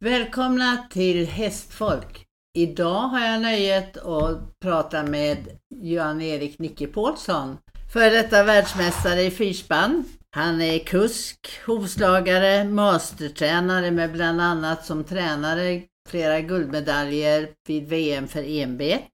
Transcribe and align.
Välkomna 0.00 0.86
till 0.90 1.26
Hästfolk. 1.26 2.24
Idag 2.58 3.00
har 3.00 3.20
jag 3.20 3.42
nöjet 3.42 3.96
att 3.96 4.58
prata 4.60 5.02
med 5.02 5.48
Jan-Erik 5.74 6.58
Nicke 6.58 6.86
Paulsson, 6.86 7.58
före 7.92 8.10
detta 8.10 8.42
världsmästare 8.42 9.22
i 9.22 9.30
fyrspann. 9.30 10.04
Han 10.30 10.60
är 10.62 10.78
kusk, 10.78 11.48
hovslagare, 11.66 12.64
mastertränare 12.64 13.90
med 13.90 14.12
bland 14.12 14.40
annat 14.40 14.86
som 14.86 15.04
tränare 15.04 15.82
flera 16.08 16.40
guldmedaljer 16.40 17.48
vid 17.68 17.88
VM 17.88 18.28
för 18.28 18.42
enbet. 18.60 19.10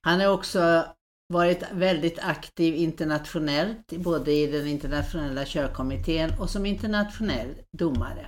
Han 0.00 0.20
har 0.20 0.28
också 0.28 0.84
varit 1.28 1.62
väldigt 1.72 2.18
aktiv 2.18 2.74
internationellt, 2.74 3.92
både 3.92 4.32
i 4.32 4.46
den 4.46 4.66
internationella 4.66 5.44
körkommittén 5.44 6.30
och 6.40 6.50
som 6.50 6.66
internationell 6.66 7.54
domare. 7.78 8.26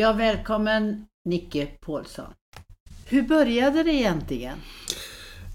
Ja, 0.00 0.12
välkommen 0.12 1.06
Nicke 1.24 1.66
Paulsson. 1.80 2.32
Hur 3.06 3.22
började 3.22 3.82
det 3.82 3.92
egentligen? 3.92 4.58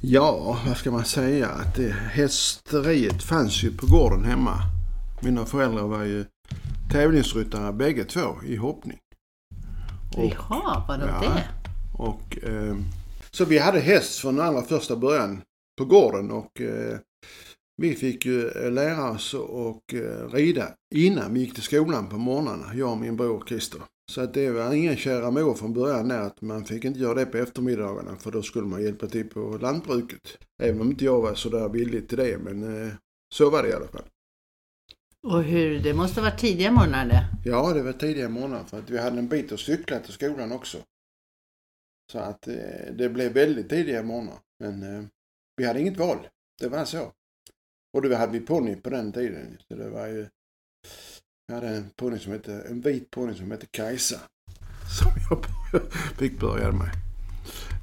Ja, 0.02 0.60
vad 0.68 0.78
ska 0.78 0.92
man 0.92 1.06
säga? 1.06 1.48
Att 1.48 1.76
det, 1.76 1.92
hästeriet 1.92 3.24
fanns 3.24 3.64
ju 3.64 3.78
på 3.78 3.86
gården 3.88 4.24
hemma. 4.24 4.58
Mina 5.22 5.46
föräldrar 5.46 5.84
var 5.84 6.04
ju 6.04 6.26
tävlingsryttare 6.92 7.74
bägge 7.74 8.04
två 8.04 8.36
i 8.46 8.56
hoppning. 8.56 8.98
Och, 10.18 10.26
Jaha, 10.26 10.86
vadå 10.88 11.06
ja, 11.06 11.22
det? 11.22 11.44
Och, 12.04 12.44
eh, 12.44 12.76
så 13.32 13.46
vi 13.46 13.58
hade 13.58 13.80
häst 13.80 14.20
från 14.20 14.40
allra 14.40 14.62
första 14.62 14.96
början 14.96 15.42
på 15.78 15.86
gården 15.86 16.32
och 16.32 16.62
eh, 16.62 17.00
vi 17.78 17.96
fick 17.96 18.26
ju 18.26 18.50
eh, 18.50 18.72
lära 18.72 19.12
oss 19.12 19.36
att 19.36 19.94
eh, 19.94 20.30
rida 20.30 20.68
innan 20.96 21.34
vi 21.34 21.40
gick 21.40 21.54
till 21.54 21.64
skolan 21.64 22.10
på 22.10 22.18
morgnarna, 22.18 22.76
jag 22.76 22.92
och 22.92 22.98
min 22.98 23.18
bror 23.18 23.44
Christer. 23.48 23.82
Så 24.12 24.22
att 24.22 24.34
det 24.34 24.52
var 24.52 24.74
ingen 24.74 24.98
kära 24.98 25.32
mor 25.32 25.54
från 25.54 25.74
början 25.74 26.08
där 26.08 26.22
att 26.22 26.42
man 26.42 26.66
fick 26.66 26.86
inte 26.86 27.00
göra 27.00 27.14
det 27.14 27.26
på 27.26 27.38
eftermiddagarna 27.38 28.16
för 28.16 28.32
då 28.32 28.42
skulle 28.42 28.68
man 28.68 28.84
hjälpa 28.84 29.08
till 29.08 29.30
på 29.30 29.58
lantbruket. 29.62 30.38
Även 30.64 30.82
om 30.82 30.90
inte 30.90 31.06
jag 31.06 31.22
var 31.22 31.36
så 31.36 31.50
där 31.50 31.70
villig 31.70 32.10
till 32.10 32.18
det 32.18 32.38
men 32.38 32.88
eh, 32.88 32.94
så 33.34 33.50
var 33.50 33.64
det 33.64 33.70
i 33.70 33.74
alla 33.74 33.88
fall. 33.88 34.06
Och 35.28 35.44
hur, 35.44 35.80
det 35.80 35.94
måste 35.94 36.22
varit 36.22 36.40
tidiga 36.40 36.72
morgnar 36.72 37.06
det? 37.06 37.50
Ja, 37.50 37.74
det 37.74 37.84
var 37.84 37.94
tidiga 37.94 38.30
morgnar 38.30 38.64
för 38.64 38.80
att 38.80 38.90
vi 38.90 38.98
hade 38.98 39.20
en 39.20 39.28
bit 39.28 39.52
att 39.52 39.60
cykla 39.60 40.00
till 40.00 40.14
skolan 40.14 40.52
också. 40.52 40.78
Så 42.12 42.20
att 42.20 42.48
eh, 42.48 42.94
det 42.98 43.10
blev 43.10 43.34
väldigt 43.34 43.70
tidiga 43.70 44.04
morgnar. 44.04 44.40
Men 44.60 44.84
eh, 44.84 45.06
vi 45.58 45.66
hade 45.66 45.80
inget 45.80 45.98
val. 45.98 46.28
Det 46.62 46.68
var 46.68 46.86
så. 46.86 47.12
Och 47.94 48.02
då 48.02 48.16
hade 48.16 48.32
vi 48.32 48.46
ponny 48.46 48.76
på 48.76 48.90
den 48.90 49.12
tiden. 49.12 49.58
Så 49.68 49.76
det 49.76 49.90
var 49.90 50.08
ju 50.08 50.28
jag 51.48 51.56
hade 51.56 51.68
en 51.68 51.90
ponny 51.96 52.20
som 52.20 52.32
hette, 52.32 52.62
en 52.70 52.82
vit 52.82 53.12
ponny 53.12 53.34
som 53.34 53.52
hette 53.52 53.66
Kajsa. 53.66 54.20
Som 55.00 55.12
jag 55.30 55.46
fick 56.18 56.40
börja 56.40 56.72
med. 56.72 56.90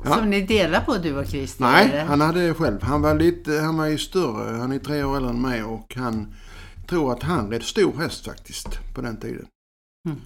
Ja. 0.04 0.16
Som 0.16 0.30
ni 0.30 0.42
delar 0.42 0.80
på 0.80 0.98
du 0.98 1.16
och 1.16 1.26
Christer? 1.26 1.64
Nej, 1.64 1.90
eller? 1.90 2.04
han 2.04 2.20
hade 2.20 2.46
det 2.46 2.54
själv. 2.54 2.82
Han 2.82 3.02
var 3.02 3.14
lite, 3.14 3.52
han 3.52 3.76
var 3.76 3.86
ju 3.86 3.98
större. 3.98 4.56
Han 4.56 4.72
är 4.72 4.78
tre 4.78 5.04
år 5.04 5.16
äldre 5.16 5.30
än 5.30 5.42
mig 5.42 5.62
och 5.62 5.94
han 5.96 6.34
tror 6.88 7.12
att 7.12 7.22
han 7.22 7.50
red 7.50 7.62
stor 7.62 7.92
häst 7.96 8.24
faktiskt 8.24 8.94
på 8.94 9.00
den 9.00 9.16
tiden. 9.16 9.46
Mm. 10.08 10.20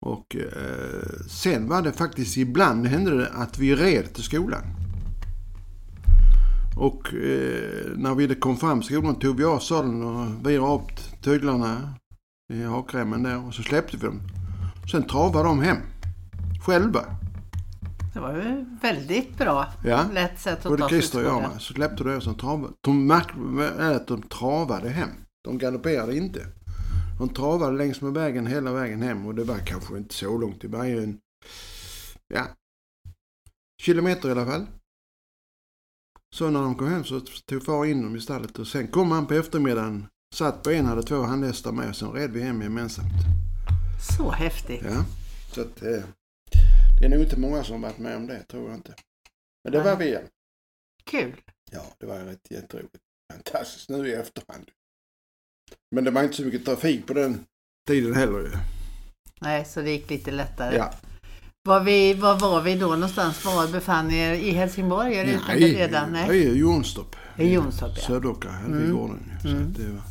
Och 0.00 0.36
eh, 0.36 1.26
sen 1.28 1.68
var 1.68 1.82
det 1.82 1.92
faktiskt 1.92 2.36
ibland 2.36 2.86
hände 2.86 3.18
det 3.18 3.28
att 3.28 3.58
vi 3.58 3.74
red 3.74 4.14
till 4.14 4.24
skolan. 4.24 4.62
Och 6.76 7.14
eh, 7.14 7.96
när 7.96 8.14
vi 8.14 8.34
kom 8.34 8.56
fram 8.56 8.80
till 8.80 8.94
skolan 8.94 9.18
tog 9.18 9.36
vi 9.36 9.44
av 9.44 9.58
sadeln 9.58 10.02
och 10.02 10.46
virade 10.46 10.74
upp 10.74 11.22
tyglarna 11.22 11.94
i 12.52 12.62
hakremmen 12.62 13.22
där 13.22 13.46
och 13.46 13.54
så 13.54 13.62
släppte 13.62 13.96
vi 13.96 14.06
dem. 14.06 14.20
Sen 14.90 15.06
travade 15.06 15.48
de 15.48 15.60
hem. 15.60 15.76
Själva. 16.66 17.04
Det 18.14 18.20
var 18.20 18.36
ju 18.36 18.64
väldigt 18.82 19.38
bra. 19.38 19.72
Ja. 19.84 20.06
Lätt 20.12 20.40
sätt 20.40 20.58
att 20.58 20.64
Både 20.64 20.82
ta 20.82 20.88
Christer 20.88 21.18
och 21.18 21.30
jag 21.30 21.42
med. 21.42 21.60
Så 21.60 21.72
släppte 21.72 22.04
det 22.04 22.16
och 22.16 22.22
sen 22.22 22.34
travade. 22.34 22.74
De 22.80 23.06
märkte 23.06 23.96
att 23.96 24.06
de 24.06 24.22
travade 24.22 24.88
hem. 24.88 25.08
De 25.44 25.58
galopperade 25.58 26.16
inte. 26.16 26.46
De 27.18 27.28
travade 27.28 27.76
längs 27.76 28.00
med 28.00 28.12
vägen 28.12 28.46
hela 28.46 28.72
vägen 28.72 29.02
hem 29.02 29.26
och 29.26 29.34
det 29.34 29.44
var 29.44 29.58
kanske 29.58 29.96
inte 29.96 30.14
så 30.14 30.38
långt. 30.38 30.60
Det 30.60 30.68
var 30.68 30.84
ju 30.84 31.02
en, 31.02 31.18
ja, 32.34 32.46
kilometer 33.82 34.28
i 34.28 34.32
alla 34.32 34.46
fall. 34.46 34.66
Så 36.34 36.50
när 36.50 36.62
de 36.62 36.74
kom 36.74 36.88
hem 36.88 37.04
så 37.04 37.20
tog 37.20 37.64
far 37.64 37.84
in 37.84 38.02
dem 38.02 38.16
i 38.16 38.20
stallet 38.20 38.58
och 38.58 38.66
sen 38.66 38.88
kom 38.88 39.10
han 39.10 39.26
på 39.26 39.34
eftermiddagen 39.34 40.06
Satt 40.34 40.62
på 40.62 40.70
en, 40.70 40.86
hade 40.86 41.02
två 41.02 41.22
handhästar 41.22 41.72
med 41.72 41.96
sen 41.96 42.12
red 42.12 42.30
vi 42.30 42.40
hem 42.40 42.62
gemensamt. 42.62 43.12
Så 44.16 44.30
häftigt. 44.30 44.82
Ja. 44.84 45.04
Så 45.54 45.60
att, 45.60 45.82
eh, 45.82 46.02
det 46.98 47.04
är 47.04 47.08
nog 47.08 47.20
inte 47.20 47.40
många 47.40 47.64
som 47.64 47.80
varit 47.80 47.98
med 47.98 48.16
om 48.16 48.26
det, 48.26 48.42
tror 48.42 48.68
jag 48.68 48.74
inte. 48.74 48.94
Men 49.64 49.72
det 49.72 49.78
Nej. 49.78 49.92
var 49.92 49.96
vi. 49.96 50.18
Kul. 51.04 51.40
Ja, 51.70 51.82
det 51.98 52.06
var 52.06 52.18
rätt 52.18 52.50
jätteroligt. 52.50 52.96
Fantastiskt 53.32 53.88
nu 53.88 54.08
i 54.08 54.12
efterhand. 54.12 54.70
Men 55.90 56.04
det 56.04 56.10
var 56.10 56.22
inte 56.22 56.36
så 56.36 56.42
mycket 56.42 56.64
trafik 56.64 57.06
på 57.06 57.14
den 57.14 57.44
tiden 57.86 58.14
heller 58.14 58.38
ju. 58.38 58.52
Nej, 59.40 59.64
så 59.64 59.80
det 59.80 59.90
gick 59.90 60.10
lite 60.10 60.30
lättare. 60.30 60.76
Ja. 60.76 60.92
Var, 61.62 61.80
vi, 61.80 62.14
var 62.14 62.38
var 62.38 62.62
vi 62.62 62.74
då 62.74 62.86
någonstans? 62.86 63.44
Var 63.44 63.72
befann 63.72 64.10
er 64.10 64.32
i 64.32 64.50
Helsingborg? 64.50 65.14
Är 65.14 65.26
det 65.26 65.40
Nej, 65.48 65.74
redan? 65.74 66.12
Nej, 66.12 66.36
i 66.36 66.58
Jonstorp. 66.58 67.16
I 67.36 67.52
Jonstorp, 67.52 67.92
ja. 67.96 68.02
Söderåkra 68.02 68.50
hade 68.50 68.76
vi 68.76 68.84
mm. 68.84 68.96
gården. 68.96 69.32
Så 69.42 69.48
mm. 69.48 69.72
det 69.72 69.92
var 69.92 70.02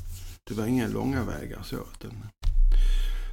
det 0.47 0.53
var 0.53 0.65
inga 0.65 0.87
långa 0.87 1.23
vägar 1.23 1.63
så. 1.63 1.77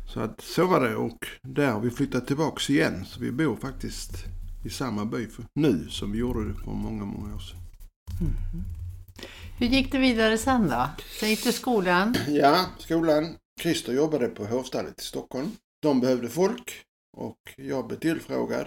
så 0.06 0.20
att 0.20 0.41
så 0.41 0.66
var 0.66 0.80
det 0.80 0.97
och 0.97 1.26
där 1.42 1.72
har 1.72 1.80
vi 1.80 1.91
flyttat 1.91 2.26
tillbaks 2.26 2.70
igen. 2.70 3.04
Så 3.04 3.20
vi 3.20 3.32
bor 3.32 3.56
faktiskt 3.56 4.25
i 4.64 4.70
samma 4.70 5.04
by 5.04 5.28
nu 5.54 5.88
som 5.91 6.12
vi 6.12 6.19
gjorde 6.19 6.48
det 6.48 6.54
för 6.54 6.70
många, 6.70 7.04
många 7.04 7.34
år 7.34 7.38
sedan. 7.38 7.60
Mm. 8.20 8.64
Hur 9.58 9.66
gick 9.66 9.92
det 9.92 9.98
vidare 9.98 10.38
sen 10.38 10.69
då? 10.69 10.88
Sen 11.20 11.28
gick 11.28 11.44
du 11.44 11.52
skolan? 11.52 12.14
Ja, 12.28 12.66
skolan. 12.78 13.36
Christer 13.60 13.92
jobbade 13.92 14.28
på 14.28 14.44
hovstallet 14.46 15.00
i 15.00 15.04
Stockholm. 15.04 15.50
De 15.82 16.00
behövde 16.00 16.28
folk 16.28 16.82
och 17.16 17.38
jag 17.56 17.86
blev 17.86 17.98
tillfrågad. 17.98 18.66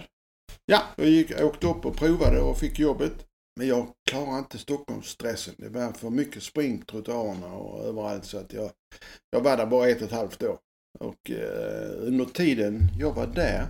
Ja, 0.66 0.82
jag 0.96 1.08
gick, 1.08 1.40
åkte 1.40 1.66
upp 1.66 1.86
och 1.86 1.96
provade 1.96 2.40
och 2.40 2.58
fick 2.58 2.78
jobbet. 2.78 3.27
Men 3.58 3.66
jag 3.66 3.86
klarar 4.10 4.38
inte 4.38 4.58
Stockholmsstressen. 4.58 5.54
Det 5.58 5.68
var 5.68 5.92
för 5.92 6.10
mycket 6.10 6.42
spring 6.42 6.82
trottoarerna 6.82 7.46
och 7.46 7.84
överallt 7.84 8.24
så 8.24 8.38
att 8.38 8.52
jag, 8.52 8.70
jag 9.30 9.40
var 9.40 9.56
där 9.56 9.66
bara 9.66 9.88
ett 9.88 9.96
och 9.96 10.06
ett 10.06 10.12
halvt 10.12 10.42
år. 10.42 10.58
Och 10.98 11.30
eh, 11.30 11.90
under 11.96 12.24
tiden 12.24 12.88
jag 12.98 13.14
var 13.14 13.26
där, 13.26 13.66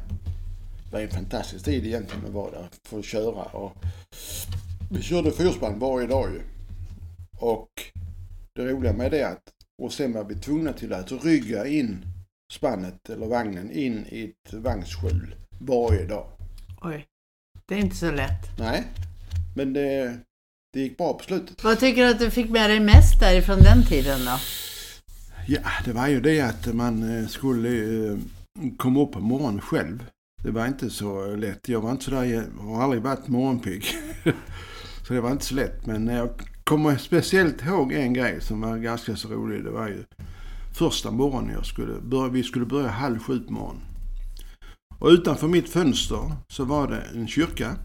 det 0.84 0.93
var 0.93 1.00
en 1.00 1.10
fantastisk 1.10 1.65
tid 1.65 1.87
egentligen 1.87 2.27
att 2.27 2.32
vara 2.32 2.50
där 2.50 2.69
för 2.82 2.98
att 2.98 3.04
köra. 3.04 3.43
Och 3.43 3.72
vi 4.91 5.03
körde 5.03 5.31
fyrspann 5.31 5.78
varje 5.78 6.06
dag 6.06 6.31
ju. 6.32 6.41
Och 7.41 7.71
det 8.54 8.72
roliga 8.72 8.93
med 8.93 9.10
det 9.10 9.22
att, 9.22 9.43
och 9.82 9.93
sen 9.93 10.12
var 10.12 10.25
vi 10.25 10.34
tvungna 10.34 10.72
till 10.72 10.93
att 10.93 11.25
rygga 11.25 11.66
in 11.66 12.04
spannet 12.53 13.10
eller 13.10 13.27
vagnen 13.27 13.71
in 13.71 14.06
i 14.06 14.25
ett 14.25 14.53
vagnsskjul 14.53 15.34
varje 15.60 16.06
dag. 16.06 16.27
Oj, 16.83 17.07
det 17.66 17.74
är 17.74 17.78
inte 17.78 17.97
så 17.97 18.10
lätt. 18.10 18.59
Nej, 18.59 18.84
men 19.59 19.72
det, 19.72 20.19
det 20.72 20.81
gick 20.81 20.99
bra 20.99 21.13
på 21.13 21.25
slutet. 21.25 21.65
Vad 21.65 21.78
tycker 21.78 22.05
du 22.05 22.10
att 22.10 22.19
du 22.19 22.31
fick 22.31 22.51
med 22.51 22.71
dig 22.71 22.81
mest 22.81 23.21
därifrån 23.21 23.59
den 23.59 23.87
tiden 23.87 24.25
då? 24.25 24.39
Ja, 25.47 25.60
det 25.84 25.93
var 25.93 26.09
ju 26.09 26.21
det 26.21 26.41
att 26.41 26.75
man 26.75 27.19
eh, 27.19 27.27
skulle 27.27 27.69
eh, 28.10 28.19
komma 28.77 29.03
upp 29.03 29.13
på 29.13 29.21
morgonen 29.21 29.60
själv. 29.60 30.05
Det 30.43 30.51
var 30.51 30.66
inte 30.66 30.91
så 30.91 31.37
lätt. 31.37 31.69
Jag 31.69 31.81
var 31.81 31.91
inte 31.91 32.05
så 32.05 32.10
där, 32.10 32.25
jag 32.25 32.45
har 32.60 32.83
aldrig 32.83 33.03
varit 33.03 33.28
morgonpigg. 33.28 33.84
så 35.07 35.15
det 35.15 35.21
var 35.21 35.31
inte 35.31 35.45
så 35.45 35.55
lätt. 35.55 35.87
Men 35.87 36.07
jag 36.07 36.31
kommer 36.65 36.97
speciellt 36.97 37.65
ihåg 37.65 37.93
en 37.93 38.15
grej 38.15 38.41
som 38.41 38.61
var 38.61 38.77
ganska 38.77 39.16
så 39.16 39.28
rolig. 39.28 39.65
Det 39.65 39.71
var 39.71 39.89
ju 39.89 40.04
första 40.75 41.11
morgonen 41.11 41.54
jag 41.54 41.66
skulle 41.66 42.01
börja, 42.01 42.28
vi 42.28 42.43
skulle 42.43 42.66
börja 42.66 42.89
halv 42.89 43.19
sju 43.19 43.41
på 43.41 43.53
morgonen. 43.53 43.83
Och 44.99 45.09
utanför 45.09 45.49
mitt 45.49 45.69
fönster 45.69 46.33
så 46.49 46.65
var 46.65 46.89
det 46.89 47.03
en 47.15 47.28
kyrka 47.28 47.77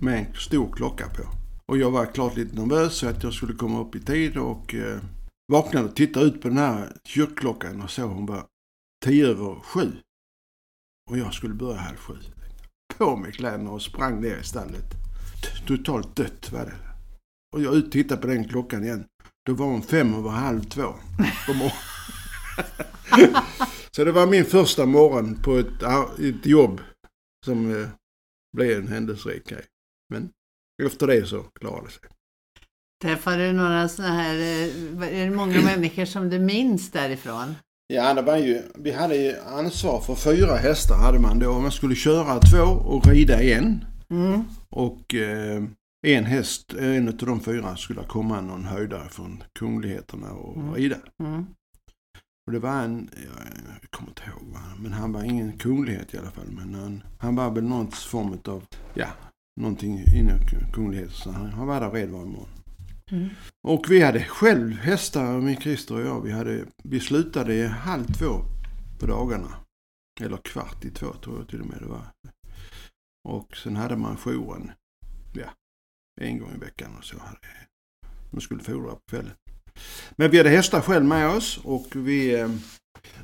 med 0.00 0.18
en 0.18 0.34
stor 0.34 0.72
klocka 0.72 1.08
på. 1.08 1.22
Och 1.66 1.78
jag 1.78 1.90
var 1.90 2.06
klart 2.06 2.36
lite 2.36 2.56
nervös 2.56 2.94
så 2.94 3.08
att 3.08 3.22
jag 3.22 3.32
skulle 3.32 3.54
komma 3.54 3.80
upp 3.80 3.94
i 3.94 4.00
tid 4.00 4.36
och 4.36 4.74
eh, 4.74 5.00
vaknade 5.52 5.88
och 5.88 5.96
tittade 5.96 6.26
ut 6.26 6.42
på 6.42 6.48
den 6.48 6.58
här 6.58 6.96
kyrkklockan 7.04 7.82
och 7.82 7.90
såg 7.90 8.10
hon 8.10 8.26
var 8.26 8.46
tio 9.04 9.26
över 9.26 9.54
sju. 9.54 9.92
och 11.10 11.18
jag 11.18 11.34
skulle 11.34 11.54
börja 11.54 11.78
halv 11.78 11.96
sju. 11.96 12.14
På 12.98 13.16
med 13.16 13.34
kläderna 13.34 13.70
och 13.70 13.82
sprang 13.82 14.20
ner 14.20 14.36
i 14.36 14.44
stallet. 14.44 14.94
Totalt 15.66 16.16
dött 16.16 16.52
var 16.52 16.60
det. 16.60 16.76
Och 17.54 17.62
jag 17.62 17.74
ut 17.74 17.92
tittade 17.92 18.20
på 18.20 18.26
den 18.26 18.48
klockan 18.48 18.84
igen. 18.84 19.04
Då 19.46 19.54
var 19.54 19.66
hon 19.66 19.82
fem 19.82 20.14
över 20.14 20.30
halv 20.30 20.64
två 20.64 20.94
på 21.46 21.52
morgonen. 21.54 21.76
Så 23.90 24.04
det 24.04 24.12
var 24.12 24.26
min 24.26 24.44
första 24.44 24.86
morgon 24.86 25.42
på 25.42 25.56
ett, 25.56 25.82
ett 26.20 26.46
jobb 26.46 26.80
som 27.44 27.82
eh, 27.82 27.88
blev 28.56 28.78
en 28.78 28.88
händelserik 28.88 29.48
grej. 29.48 29.64
Men 30.14 30.30
efter 30.86 31.06
det 31.06 31.26
så 31.26 31.42
klarade 31.42 31.86
det 31.86 31.92
sig. 31.92 32.02
Träffade 33.02 33.46
du 33.46 33.52
några 33.52 33.88
sådana 33.88 34.14
här, 34.14 34.34
eh, 34.34 35.20
är 35.20 35.24
det 35.24 35.36
många 35.36 35.62
människor 35.64 36.04
som 36.04 36.30
du 36.30 36.38
minns 36.38 36.90
därifrån? 36.90 37.54
Ja, 37.86 38.14
det 38.14 38.22
var 38.22 38.36
ju, 38.36 38.62
vi 38.74 38.92
hade 38.92 39.16
ju 39.16 39.36
ansvar 39.38 40.00
för 40.00 40.14
fyra 40.14 40.56
hästar 40.56 40.96
hade 40.96 41.18
man 41.18 41.38
då. 41.38 41.60
Man 41.60 41.72
skulle 41.72 41.94
köra 41.94 42.38
två 42.38 42.64
och 42.64 43.06
rida 43.06 43.42
en. 43.42 43.84
Mm. 44.10 44.44
Och 44.70 45.14
eh, 45.14 45.62
en 46.06 46.24
häst, 46.24 46.74
en 46.74 47.08
av 47.08 47.14
de 47.14 47.40
fyra, 47.40 47.76
skulle 47.76 48.04
komma 48.04 48.40
någon 48.40 48.64
höjdare 48.64 49.08
från 49.08 49.42
kungligheterna 49.58 50.32
och 50.32 50.56
mm. 50.56 50.74
rida. 50.74 50.96
Mm. 51.22 51.46
Och 52.46 52.52
det 52.52 52.58
var 52.58 52.82
en, 52.82 53.10
jag 53.82 53.90
kommer 53.90 54.10
inte 54.10 54.22
ihåg 54.22 54.58
men 54.78 54.92
han 54.92 55.12
var 55.12 55.22
ingen 55.22 55.58
kunglighet 55.58 56.14
i 56.14 56.18
alla 56.18 56.30
fall. 56.30 56.48
Men 56.48 56.74
han, 56.74 57.02
han 57.18 57.36
var 57.36 57.50
väl 57.50 57.64
någon 57.64 57.90
form 57.90 58.38
av, 58.44 58.62
ja, 58.94 59.08
någonting 59.60 60.04
inom 60.14 60.38
kunglighet. 60.72 61.12
Så 61.12 61.30
han, 61.30 61.46
han 61.46 61.66
var 61.66 61.80
där 61.80 61.90
red 61.90 62.10
varje 62.10 62.26
morgon. 62.26 62.48
Mm. 63.10 63.28
Och 63.62 63.86
vi 63.90 64.02
hade 64.02 64.24
själv 64.24 64.72
hästar, 64.72 65.40
min 65.40 65.56
Christer 65.56 65.94
och 65.94 66.06
jag. 66.06 66.20
Vi, 66.20 66.32
hade, 66.32 66.66
vi 66.84 67.00
slutade 67.00 67.66
halv 67.66 68.04
två 68.04 68.44
på 69.00 69.06
dagarna. 69.06 69.56
Eller 70.20 70.36
kvart 70.36 70.84
i 70.84 70.90
två 70.90 71.12
tror 71.12 71.38
jag 71.38 71.48
till 71.48 71.60
och 71.60 71.66
med 71.66 71.78
det 71.80 71.86
var. 71.86 72.06
Och 73.28 73.56
sen 73.56 73.76
hade 73.76 73.96
man 73.96 74.16
jouren, 74.16 74.72
ja, 75.34 75.50
en 76.20 76.38
gång 76.38 76.54
i 76.54 76.58
veckan 76.58 76.96
och 76.98 77.04
så. 77.04 77.18
Hade, 77.18 77.38
man 78.30 78.40
skulle 78.40 78.62
fodra 78.62 78.90
på 78.90 79.00
kvällen. 79.10 79.32
Men 80.16 80.30
vi 80.30 80.38
hade 80.38 80.50
hästar 80.50 80.80
själv 80.80 81.04
med 81.04 81.28
oss 81.28 81.60
och 81.64 81.86
vi 81.96 82.40
eh, 82.40 82.50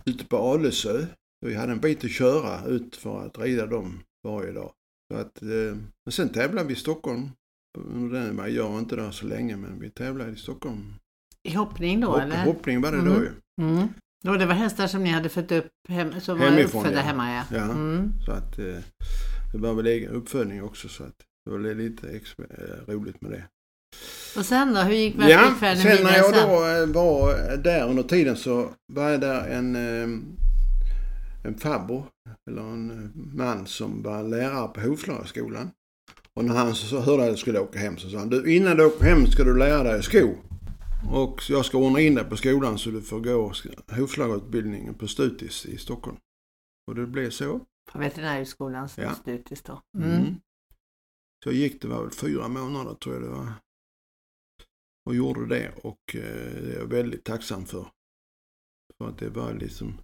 ute 0.04 0.24
på 0.24 0.36
Alesö. 0.36 1.06
Vi 1.46 1.54
hade 1.54 1.72
en 1.72 1.80
bit 1.80 2.04
att 2.04 2.10
köra 2.10 2.64
ut 2.64 2.96
för 2.96 3.26
att 3.26 3.38
rida 3.38 3.66
dem 3.66 4.02
varje 4.24 4.52
dag. 4.52 4.72
Så 5.10 5.16
att, 5.16 5.42
eh, 5.42 5.76
men 6.04 6.12
sen 6.12 6.28
tävlade 6.28 6.68
vi 6.68 6.74
i 6.74 6.76
Stockholm. 6.76 7.30
Jag 8.38 8.50
gör 8.50 8.78
inte 8.78 8.96
det 8.96 9.12
så 9.12 9.26
länge 9.26 9.56
men 9.56 9.80
vi 9.80 9.90
tävlade 9.90 10.32
i 10.32 10.36
Stockholm. 10.36 10.94
I 11.48 11.54
hoppning 11.54 12.00
då 12.00 12.06
Hopp, 12.06 12.20
eller? 12.20 12.44
Hoppning 12.44 12.80
var 12.80 12.92
det 12.92 12.98
mm. 12.98 13.14
då 13.14 13.20
ju. 13.20 13.30
Mm. 13.62 13.88
Och 14.28 14.38
det 14.38 14.46
var 14.46 14.54
hästar 14.54 14.86
som 14.86 15.04
ni 15.04 15.10
hade 15.10 15.28
fött 15.28 15.52
upp 15.52 15.66
hem, 15.88 16.20
som 16.20 16.40
Hemifrån, 16.40 16.56
var 16.56 16.80
uppfödda 16.80 17.00
ja. 17.00 17.02
hemma 17.02 17.32
ja. 17.32 17.44
ja 17.50 17.62
mm. 17.62 18.12
Så 18.26 18.32
att 18.32 18.58
eh, 18.58 18.78
det 19.52 19.58
var 19.58 19.74
väl 19.74 19.86
egen 19.86 20.10
uppfödning 20.10 20.62
också 20.62 20.88
så 20.88 21.04
att 21.04 21.16
det 21.44 21.50
var 21.50 21.74
lite 21.74 22.08
eh, 22.08 22.92
roligt 22.92 23.20
med 23.20 23.30
det. 23.30 23.44
Och 24.36 24.46
sen 24.46 24.74
då, 24.74 24.80
hur 24.80 24.94
gick 24.94 25.18
värnpliktsfärden 25.18 25.82
ja, 25.82 25.96
sen 25.96 26.04
när 26.04 26.16
jag 26.16 26.34
då 26.34 26.66
eh, 26.66 26.86
var 26.86 27.56
där 27.56 27.88
under 27.88 28.02
tiden 28.02 28.36
så 28.36 28.70
var 28.92 29.10
jag 29.10 29.20
där 29.20 29.48
en, 29.48 29.76
en 31.44 31.58
farbror, 31.58 32.06
eller 32.50 32.62
en 32.62 32.90
eh, 32.90 33.36
man 33.36 33.66
som 33.66 34.02
var 34.02 34.22
lärare 34.22 34.68
på 34.68 34.80
Hovslagaskolan. 34.80 35.70
Och 36.34 36.44
när 36.44 36.54
han 36.54 36.74
så 36.74 37.00
hörde 37.00 37.22
att 37.22 37.28
jag 37.28 37.38
skulle 37.38 37.60
åka 37.60 37.78
hem 37.78 37.96
så 37.96 38.10
sa 38.10 38.18
han, 38.18 38.28
du 38.28 38.56
innan 38.56 38.76
du 38.76 38.84
åker 38.84 39.04
hem 39.04 39.26
ska 39.26 39.44
du 39.44 39.58
lära 39.58 39.82
dig 39.82 40.02
sko. 40.02 40.34
Och 41.12 41.42
jag 41.48 41.64
ska 41.64 41.78
ordna 41.78 42.00
in 42.00 42.14
dig 42.14 42.24
på 42.24 42.36
skolan 42.36 42.78
så 42.78 42.90
du 42.90 43.02
får 43.02 43.20
gå 43.20 43.52
hovslagarutbildningen 43.96 44.94
på 44.94 45.08
Stutis 45.08 45.66
i 45.66 45.78
Stockholm. 45.78 46.16
Och 46.86 46.94
det 46.94 47.06
blev 47.06 47.30
så. 47.30 47.60
På 47.92 47.98
veterinärhögskolans 47.98 48.98
ja. 48.98 49.14
Stutis 49.14 49.62
då. 49.62 49.82
Mm. 49.98 50.10
Mm. 50.10 50.34
Så 51.44 51.52
gick 51.52 51.82
det 51.82 51.88
var 51.88 52.02
väl 52.02 52.10
fyra 52.10 52.48
månader 52.48 52.94
tror 52.94 53.14
jag 53.14 53.24
det 53.24 53.28
var 53.28 53.52
och 55.06 55.14
gjorde 55.14 55.46
det 55.46 55.72
och 55.82 56.14
eh, 56.14 56.62
det 56.62 56.74
är 56.74 56.78
jag 56.78 56.86
väldigt 56.86 57.24
tacksam 57.24 57.66
för. 57.66 57.86
För 58.98 59.08
att 59.08 59.18
det 59.18 59.28
var 59.30 59.54
liksom 59.54 60.00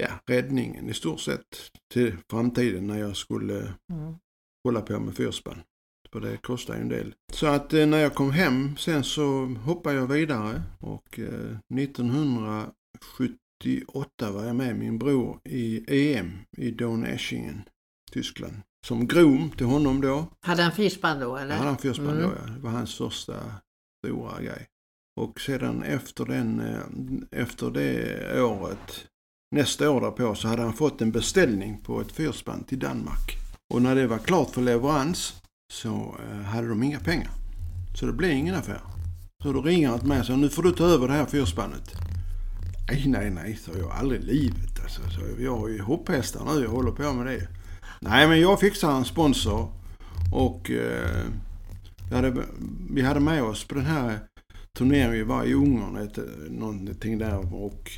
ja, 0.00 0.10
räddningen 0.26 0.88
i 0.88 0.94
stort 0.94 1.20
sett 1.20 1.70
till 1.92 2.16
framtiden 2.30 2.86
när 2.86 2.98
jag 2.98 3.16
skulle 3.16 3.74
mm. 3.92 4.14
hålla 4.64 4.80
på 4.80 5.00
med 5.00 5.16
fyrspann. 5.16 5.62
För 6.12 6.20
det 6.20 6.36
kostar 6.36 6.74
ju 6.74 6.80
en 6.80 6.88
del. 6.88 7.14
Så 7.32 7.46
att 7.46 7.72
eh, 7.72 7.86
när 7.86 7.98
jag 7.98 8.14
kom 8.14 8.30
hem 8.30 8.76
sen 8.76 9.04
så 9.04 9.44
hoppade 9.44 9.96
jag 9.96 10.06
vidare 10.06 10.62
och 10.80 11.18
eh, 11.18 11.56
1978 11.78 14.32
var 14.32 14.44
jag 14.44 14.56
med 14.56 14.76
min 14.76 14.98
bror 14.98 15.40
i 15.44 15.84
EM 15.88 16.38
i 16.56 16.70
Donaueschingen, 16.70 17.62
Tyskland 18.12 18.54
som 18.86 19.06
grom 19.06 19.50
till 19.50 19.66
honom 19.66 20.00
då. 20.00 20.26
Hade 20.40 20.62
han 20.62 20.72
fyrspann 20.72 21.20
då 21.20 21.36
eller? 21.36 21.50
Ja, 21.50 21.56
hade 21.56 21.68
han 21.68 21.78
fyrspann 21.78 22.10
mm. 22.10 22.22
då 22.22 22.32
ja. 22.46 22.52
Det 22.52 22.60
var 22.60 22.70
hans 22.70 22.94
första 22.94 23.34
stora 24.06 24.42
grej. 24.42 24.66
Och 25.20 25.40
sedan 25.40 25.82
efter, 25.82 26.24
den, 26.24 26.60
eh, 26.60 26.82
efter 27.40 27.70
det 27.70 28.42
året, 28.42 29.09
nästa 29.50 29.90
år 29.90 30.00
därpå, 30.00 30.34
så 30.34 30.48
hade 30.48 30.62
han 30.62 30.72
fått 30.72 31.00
en 31.00 31.12
beställning 31.12 31.78
på 31.82 32.00
ett 32.00 32.12
fyrspann 32.12 32.64
till 32.64 32.78
Danmark. 32.78 33.36
Och 33.74 33.82
när 33.82 33.94
det 33.94 34.06
var 34.06 34.18
klart 34.18 34.50
för 34.50 34.62
leverans 34.62 35.34
så 35.72 36.16
eh, 36.30 36.40
hade 36.40 36.68
de 36.68 36.82
inga 36.82 37.00
pengar. 37.00 37.30
Så 37.94 38.06
det 38.06 38.12
blev 38.12 38.30
ingen 38.30 38.54
affär. 38.54 38.80
Så 39.42 39.52
då 39.52 39.62
ringer 39.62 39.88
han 39.88 39.98
till 39.98 40.08
mig 40.08 40.20
och 40.20 40.26
säger 40.26 40.38
nu 40.38 40.48
får 40.48 40.62
du 40.62 40.72
ta 40.72 40.84
över 40.84 41.08
det 41.08 41.14
här 41.14 41.26
fyrspannet. 41.26 41.94
Nej, 42.90 43.04
nej, 43.06 43.30
nej, 43.30 43.56
sa 43.56 43.72
jag. 43.78 43.90
Aldrig 43.90 44.20
i 44.20 44.24
livet 44.24 44.80
alltså. 44.82 45.02
Så 45.10 45.42
jag 45.42 45.56
har 45.56 45.68
ju 45.68 45.80
hopphästar 45.80 46.44
nu, 46.54 46.62
jag 46.62 46.70
håller 46.70 46.90
på 46.90 47.12
med 47.12 47.26
det. 47.26 47.48
Nej, 48.00 48.28
men 48.28 48.40
jag 48.40 48.60
fixar 48.60 48.92
en 48.92 49.04
sponsor 49.04 49.72
och 50.32 50.70
eh, 50.70 51.26
hade, 52.12 52.44
vi 52.90 53.02
hade 53.02 53.20
med 53.20 53.42
oss 53.42 53.64
på 53.64 53.74
den 53.74 53.86
här 53.86 54.18
turneringen, 54.78 55.12
vi 55.12 55.22
var 55.22 55.44
i 55.44 55.54
Ungern, 55.54 55.96
ett, 55.96 56.18
någonting 56.50 57.18
där 57.18 57.54
och 57.54 57.90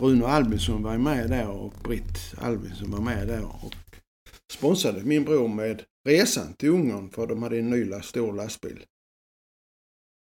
Bruno 0.00 0.24
Albinsson 0.24 0.82
var 0.82 0.98
med 0.98 1.30
där 1.30 1.48
och 1.48 1.72
Britt 1.84 2.34
Albinsson 2.38 2.90
var 2.90 3.00
med 3.00 3.28
där 3.28 3.44
och 3.44 3.74
sponsrade 4.52 5.04
min 5.04 5.24
bror 5.24 5.48
med 5.48 5.82
resan 6.08 6.54
till 6.54 6.68
Ungern 6.68 7.10
för 7.10 7.26
de 7.26 7.42
hade 7.42 7.58
en 7.58 7.70
ny 7.70 7.92
stor 8.02 8.32
lastbil. 8.32 8.84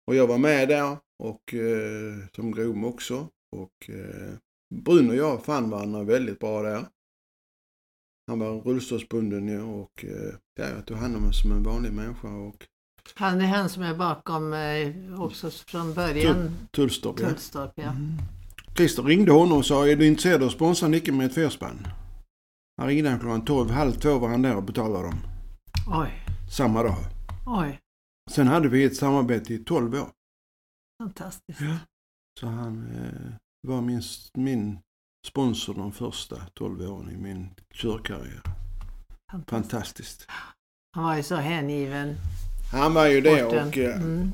Och 0.06 0.14
jag 0.14 0.26
var 0.26 0.38
med 0.38 0.68
där 0.68 0.98
och 1.22 1.54
eh, 1.54 2.14
som 2.36 2.52
grom 2.52 2.84
också 2.84 3.28
och 3.56 3.90
eh, 3.90 4.34
Bruno 4.74 5.10
och 5.10 5.16
jag 5.16 5.44
fann 5.44 5.70
varandra 5.70 6.02
väldigt 6.02 6.38
bra 6.38 6.62
där. 6.62 6.86
Han 8.26 8.38
var 8.38 8.60
rullstolsbunden 8.60 9.60
och 9.60 10.04
eh, 10.04 10.34
ja, 10.54 10.68
jag 10.68 10.86
tog 10.86 10.96
hand 10.96 11.14
om 11.14 11.20
honom 11.20 11.32
som 11.32 11.52
en 11.52 11.62
vanlig 11.62 11.92
människa. 11.92 12.28
Och... 12.28 12.66
Han 13.14 13.40
är 13.40 13.46
han 13.46 13.68
som 13.68 13.82
är 13.82 13.94
bakom 13.94 14.52
eh, 14.52 15.22
också 15.22 15.50
från 15.50 15.94
början? 15.94 16.50
Tullstorp, 16.70 17.20
ja. 17.20 17.28
Tullstorp, 17.28 17.72
ja. 17.74 17.90
Mm. 17.90 18.18
Christer 18.76 19.02
ringde 19.02 19.32
honom 19.32 19.58
och 19.58 19.66
sa, 19.66 19.88
är 19.88 19.96
du 19.96 20.06
intresserad 20.06 20.42
av 20.42 20.48
att 20.48 20.54
sponsra 20.54 20.88
Nicke 20.88 21.12
med 21.12 21.26
ett 21.26 21.34
fyrspann? 21.34 21.86
Han 22.76 22.86
ringde 22.88 23.10
han 23.10 23.20
klockan 23.20 23.44
12, 23.44 23.70
halv 23.70 23.92
två 23.92 24.18
var 24.18 24.28
han 24.28 24.42
där 24.42 24.56
och 24.56 24.62
betalade 24.62 25.04
dem. 25.04 25.18
Oj. 25.86 26.24
Samma 26.50 26.82
dag. 26.82 26.96
Oj. 27.46 27.80
Sen 28.30 28.46
hade 28.46 28.68
vi 28.68 28.84
ett 28.84 28.96
samarbete 28.96 29.54
i 29.54 29.58
12 29.58 29.94
år. 29.94 30.08
Fantastiskt. 31.02 31.60
Ja. 31.60 31.78
Så 32.40 32.46
han 32.46 32.86
eh, 32.96 33.34
var 33.68 33.80
min, 33.80 34.02
min 34.34 34.78
sponsor 35.26 35.74
de 35.74 35.92
första 35.92 36.36
12 36.54 36.80
åren 36.80 37.10
i 37.10 37.16
min 37.16 37.48
körkarriär. 37.74 38.42
Fantastiskt. 39.32 39.70
Fantastiskt. 39.70 40.26
Han 40.94 41.04
var 41.04 41.16
ju 41.16 41.22
så 41.22 41.36
hängiven. 41.36 42.14
Han 42.72 42.94
var 42.94 43.06
ju 43.06 43.20
det 43.20 43.44
och 43.44 43.78
eh, 43.78 44.02
mm. 44.02 44.30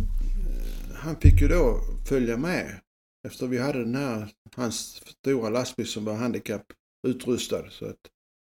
han 0.94 1.16
fick 1.16 1.40
ju 1.40 1.48
då 1.48 1.80
följa 2.08 2.36
med. 2.36 2.81
Efter 3.26 3.46
vi 3.46 3.58
hade 3.58 3.78
den 3.78 3.94
här, 3.94 4.32
hans 4.54 4.78
stora 5.06 5.50
lastbil 5.50 5.86
som 5.86 6.04
var 6.04 6.14
handikapputrustad. 6.14 7.70
Så 7.70 7.86
att 7.86 8.10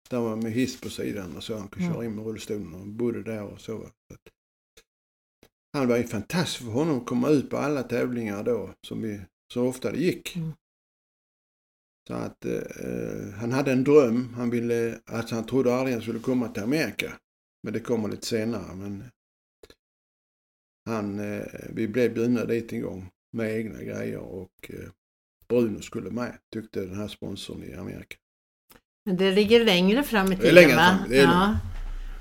där 0.09 0.19
var 0.19 0.35
med 0.35 0.51
hiss 0.51 0.81
på 0.81 0.89
sidan 0.89 1.35
och 1.37 1.43
så 1.43 1.57
han 1.57 1.67
kunde 1.67 1.85
mm. 1.85 1.95
köra 1.95 2.05
in 2.05 2.15
med 2.15 2.25
rullstolen 2.25 2.73
och 2.73 2.87
bodde 2.87 3.23
där 3.23 3.43
och 3.43 3.61
så. 3.61 3.79
så 3.81 4.13
att, 4.13 4.29
han 5.73 5.87
var 5.87 5.97
ju 5.97 6.03
fantastiskt 6.03 6.63
för 6.63 6.71
honom 6.71 6.97
att 6.97 7.05
komma 7.05 7.29
ut 7.29 7.49
på 7.49 7.57
alla 7.57 7.83
tävlingar 7.83 8.43
då 8.43 8.73
som 8.87 9.01
vi 9.01 9.21
så 9.53 9.67
ofta 9.67 9.91
det 9.91 9.97
gick. 9.97 10.35
Mm. 10.35 10.51
Så 12.07 12.13
att 12.13 12.45
eh, 12.45 13.33
han 13.35 13.51
hade 13.51 13.71
en 13.71 13.83
dröm. 13.83 14.33
Han 14.33 14.49
ville, 14.49 14.99
alltså 15.05 15.35
han 15.35 15.45
trodde 15.45 15.75
aldrig 15.75 15.93
han 15.93 16.01
skulle 16.01 16.19
komma 16.19 16.47
till 16.47 16.63
Amerika. 16.63 17.19
Men 17.63 17.73
det 17.73 17.79
kommer 17.79 18.09
lite 18.09 18.25
senare. 18.25 18.75
Men 18.75 19.03
han, 20.85 21.19
eh, 21.19 21.45
vi 21.69 21.87
blev 21.87 22.13
bjudna 22.13 22.45
dit 22.45 22.73
en 22.73 22.81
gång 22.81 23.09
med 23.33 23.57
egna 23.57 23.83
grejer 23.83 24.17
och 24.17 24.69
eh, 24.69 24.89
Bruno 25.47 25.81
skulle 25.81 26.11
med, 26.11 26.37
tyckte 26.53 26.79
den 26.79 26.95
här 26.95 27.07
sponsorn 27.07 27.63
i 27.63 27.73
Amerika. 27.73 28.17
Men 29.05 29.17
det 29.17 29.31
ligger 29.31 29.65
längre 29.65 30.03
fram 30.03 30.31
i 30.31 30.37
tiden 30.37 30.69
fram, 30.69 31.09
det 31.09 31.19
är 31.19 31.23
ja. 31.23 31.57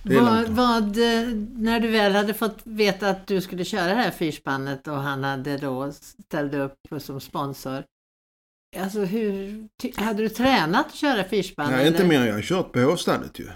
Det 0.05 0.15
är 0.15 0.21
vad, 0.21 0.49
vad, 0.49 0.99
eh, 0.99 1.29
när 1.57 1.81
du 1.81 1.89
väl 1.89 2.13
hade 2.13 2.35
fått 2.35 2.59
veta 2.65 3.09
att 3.09 3.27
du 3.27 3.41
skulle 3.41 3.65
köra 3.65 3.87
det 3.87 3.95
här 3.95 4.11
fyrspannet 4.11 4.89
och 4.89 4.97
han 4.97 5.25
hade 5.25 5.57
då 5.57 5.93
ställt 5.93 6.55
upp 6.55 6.79
som 6.99 7.21
sponsor. 7.21 7.85
Alltså 8.77 9.01
hur, 9.01 9.69
hade 9.97 10.23
du 10.23 10.29
tränat 10.29 10.87
att 10.87 10.95
köra 10.95 11.25
fyrspann? 11.25 11.71
Nej, 11.71 11.87
inte 11.87 11.99
eller? 11.99 12.09
mer 12.09 12.21
än 12.21 12.27
jag 12.27 12.35
har 12.35 12.43
kört 12.43 12.73
på 12.73 12.81
hovstallet 12.81 13.39
ju. 13.39 13.49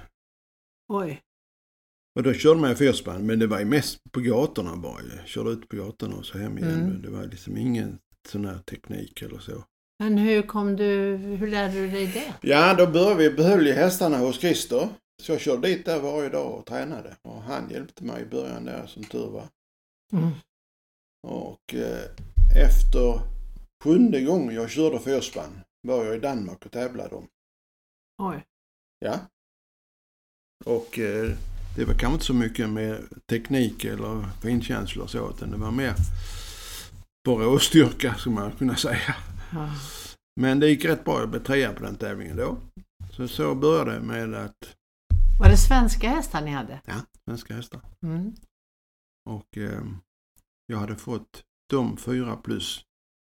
Oj. 0.89 1.23
Och 2.17 2.23
då 2.23 2.33
körde 2.33 2.61
man 2.61 2.71
ju 2.71 2.77
fyrspann, 2.77 3.27
men 3.27 3.39
det 3.39 3.47
var 3.47 3.59
ju 3.59 3.65
mest 3.65 4.13
på 4.13 4.21
gatorna 4.21 4.77
bara 4.77 5.03
ju. 5.03 5.27
Körde 5.27 5.51
ut 5.51 5.69
på 5.69 5.77
gatorna 5.77 6.17
och 6.17 6.27
så 6.27 6.39
hem 6.39 6.59
igen. 6.59 6.81
Mm. 6.81 7.03
Det 7.03 7.11
var 7.11 7.25
liksom 7.25 7.57
ingen 7.57 7.99
sån 8.29 8.45
här 8.45 8.59
teknik 8.59 9.23
eller 9.23 9.39
så. 9.39 9.65
Men 9.99 10.19
hur 10.19 10.43
kom 10.43 10.77
du, 10.77 11.17
hur 11.17 11.47
lärde 11.47 11.75
du 11.75 11.91
dig 11.91 12.07
det? 12.07 12.49
Ja, 12.49 12.75
då 12.75 12.87
började 12.87 13.15
vi 13.15 13.31
behöll 13.31 13.67
ju 13.67 13.73
hästarna 13.73 14.19
hos 14.19 14.41
Christer. 14.41 14.89
Så 15.23 15.33
jag 15.33 15.41
körde 15.41 15.69
dit 15.69 15.85
där 15.85 16.01
varje 16.01 16.29
dag 16.29 16.59
och 16.59 16.67
tränade. 16.67 17.17
Och 17.23 17.43
han 17.43 17.71
hjälpte 17.71 18.05
mig 18.05 18.23
i 18.23 18.27
början 18.27 18.65
där 18.65 18.87
som 18.87 19.05
tur 19.05 19.31
var. 19.31 19.49
Mm. 20.13 20.31
Och 21.29 21.75
eh, 21.75 22.05
efter 22.65 23.21
sjunde 23.85 24.21
gången 24.21 24.55
jag 24.55 24.71
körde 24.71 24.99
fyrspann 24.99 25.61
var 25.83 26.05
jag 26.05 26.17
i 26.17 26.21
Danmark 26.21 26.67
och 26.67 26.73
tävlade 26.73 27.15
om. 27.15 27.29
Oj. 28.23 28.45
Ja. 28.99 29.19
Och 30.65 30.99
eh, 30.99 31.37
det 31.77 31.85
var 31.85 31.95
kanske 31.95 32.13
inte 32.15 32.25
så 32.25 32.35
mycket 32.35 32.71
med 32.71 33.05
teknik 33.31 33.85
eller 33.85 34.29
finkänsla 34.43 35.03
och 35.03 35.11
så, 35.11 35.31
utan 35.31 35.51
det 35.51 35.57
var 35.57 35.71
mer 35.71 35.95
på 37.25 37.39
råstyrka, 37.39 38.15
skulle 38.15 38.35
man 38.35 38.53
kunna 38.53 38.77
säga. 38.77 39.15
Ja. 39.53 39.71
Men 40.41 40.61
det 40.61 40.69
gick 40.69 40.85
rätt 40.85 41.05
bra. 41.05 41.21
Jag 41.21 41.31
blev 41.31 41.45
trea 41.45 41.73
på 41.73 41.83
den 41.85 41.97
tävlingen 41.97 42.37
då. 42.37 42.59
Så 43.13 43.29
så 43.29 43.55
började 43.55 43.93
det 43.93 44.01
med 44.01 44.35
att 44.35 44.77
Var 45.41 45.49
det 45.49 45.57
svenska 45.57 46.09
hästar 46.11 46.43
ni 46.43 46.51
hade? 46.51 46.81
svenska 47.25 47.55
hästar. 47.55 47.81
Mm. 48.07 48.33
Och 49.31 49.59
eh, 49.59 49.83
jag 50.67 50.79
hade 50.79 50.97
fått 50.97 51.43
de 51.71 51.97
fyra 51.97 52.37
plus. 52.37 52.83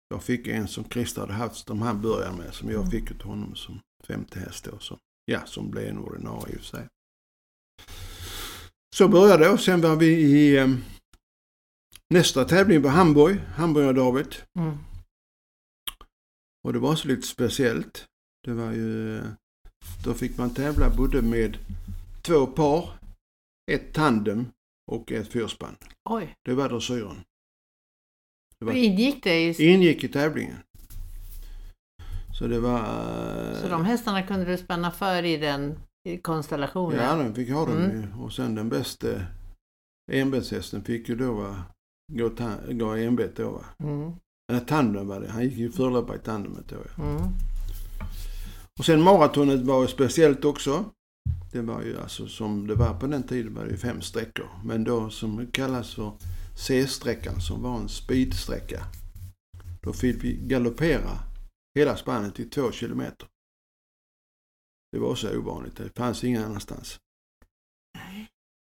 Jag 0.09 0.23
fick 0.23 0.47
en 0.47 0.69
som 0.69 0.85
Christer 0.85 1.21
hade 1.21 1.33
haft, 1.33 1.67
som 1.67 1.83
han 1.83 2.03
började 2.03 2.37
med, 2.37 2.55
som 2.55 2.71
jag 2.71 2.79
Mm. 2.81 2.91
fick 2.91 3.11
av 3.11 3.23
honom 3.23 3.55
som 3.55 3.81
femte 4.07 4.41
häst 4.41 4.65
då. 4.71 4.79
Som, 4.79 4.99
ja, 5.25 5.41
som 5.47 5.71
blev 5.71 5.89
en 5.89 5.99
ordinarie 5.99 6.55
i 6.55 6.57
och 6.57 6.61
för 6.61 6.67
sig. 6.67 6.89
Så 8.97 9.09
började 9.09 9.45
det 9.45 9.51
och 9.51 9.61
sen 9.61 9.81
var 9.81 9.97
vi 9.97 10.07
i 10.07 10.57
eh, 10.57 10.69
nästa 12.15 12.45
tävling 12.45 12.83
var 12.83 12.91
Hamburg, 12.91 13.37
Hamburg 13.41 13.89
och 13.89 13.95
David. 13.95 14.35
Mm. 14.59 14.79
Och 16.65 16.73
det 16.73 16.79
var 16.79 16.97
så 16.97 17.09
lite 17.09 17.27
speciellt. 17.27 18.07
Det 18.45 18.53
var 18.53 18.73
ju, 18.73 19.21
då 20.05 20.15
fick 20.15 20.39
man 20.39 20.55
tävla 20.55 20.91
både 20.91 21.23
med 21.23 21.59
två 22.23 22.47
par, 22.47 22.91
ett 23.73 23.95
tandem 23.95 24.47
och 24.93 25.13
ett 25.13 25.33
fyrspann. 25.33 25.77
Oj. 26.11 26.37
Det 26.45 26.55
var 26.55 26.69
dressyren. 26.69 27.25
Det 28.59 28.65
var- 28.65 28.73
ingick 28.73 29.23
det 29.23 29.41
i... 29.41 29.73
Ingick 29.73 30.05
i 30.05 30.09
tävlingen. 30.09 30.57
Så 32.39 32.47
det 32.47 32.61
var... 32.61 32.81
Så 33.63 33.69
de 33.69 33.85
hästarna 33.85 34.23
kunde 34.23 34.45
du 34.45 34.57
spänna 34.59 34.91
för 34.91 35.23
i 35.23 35.37
den 35.37 35.79
konstellationen? 36.23 36.99
Ja, 36.99 37.17
de 37.17 37.35
fick 37.35 37.51
ha 37.51 37.67
dem 37.67 37.77
Mm. 37.77 38.21
Och 38.21 38.33
sen 38.33 38.55
den 38.55 38.69
bästa 38.69 39.09
enbetshästen 40.13 40.85
fick 40.85 41.09
ju 41.09 41.17
då 41.17 41.33
vara, 41.33 41.63
gå, 42.13 42.31
gå 42.71 42.95
enbet 42.95 43.37
då 43.37 43.51
va. 43.51 43.65
Mm. 43.79 44.13
Eller 44.53 44.61
tandem 44.61 45.09
var 45.09 45.21
det. 45.21 45.31
Han 45.31 45.45
gick 45.45 45.53
ju 45.53 45.73
förlöpare 45.73 46.17
i 46.17 46.21
tandemet 46.21 46.69
då 46.69 46.77
ja. 46.97 47.05
Mm. 47.05 47.23
Och 48.79 48.85
sen 48.85 49.03
maratonet 49.03 49.61
var 49.61 49.83
ju 49.83 49.89
speciellt 49.89 50.45
också. 50.45 50.85
Det 51.53 51.61
var 51.63 51.83
ju 51.83 52.01
alltså 52.01 52.27
som 52.27 52.67
det 52.67 52.75
var 52.75 52.95
på 52.95 53.07
den 53.07 53.23
tiden 53.23 53.55
var 53.55 53.65
det 53.65 53.71
ju 53.71 53.77
fem 53.77 54.01
sträckor. 54.01 54.47
Men 54.65 54.85
då 54.85 55.11
som 55.11 55.47
kallas 55.47 55.95
för 55.95 56.13
C-sträckan 56.57 57.41
som 57.41 57.63
var 57.63 57.77
en 57.77 57.89
speedsträcka. 57.89 58.83
Då 59.83 59.93
fick 59.93 60.25
vi 60.25 60.37
galoppera 60.37 61.19
hela 61.79 61.97
spannet 61.97 62.41
i 62.41 62.45
två 62.45 62.73
kilometer. 62.73 63.29
Det 64.97 65.01
var 65.01 65.15
så 65.15 65.39
ovanligt. 65.39 65.77
Det 65.77 65.97
fanns 65.97 66.25
ingen 66.25 66.45
annanstans. 66.45 66.99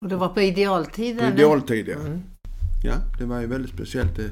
Och 0.01 0.09
det 0.09 0.15
var 0.15 0.29
på 0.29 0.41
idealtid? 0.41 1.17
På 1.17 1.23
ja. 1.23 1.99
Mm. 1.99 2.21
ja. 2.83 2.95
Det 3.19 3.25
var 3.25 3.39
ju 3.39 3.47
väldigt 3.47 3.71
speciellt. 3.71 4.15
Det, 4.15 4.31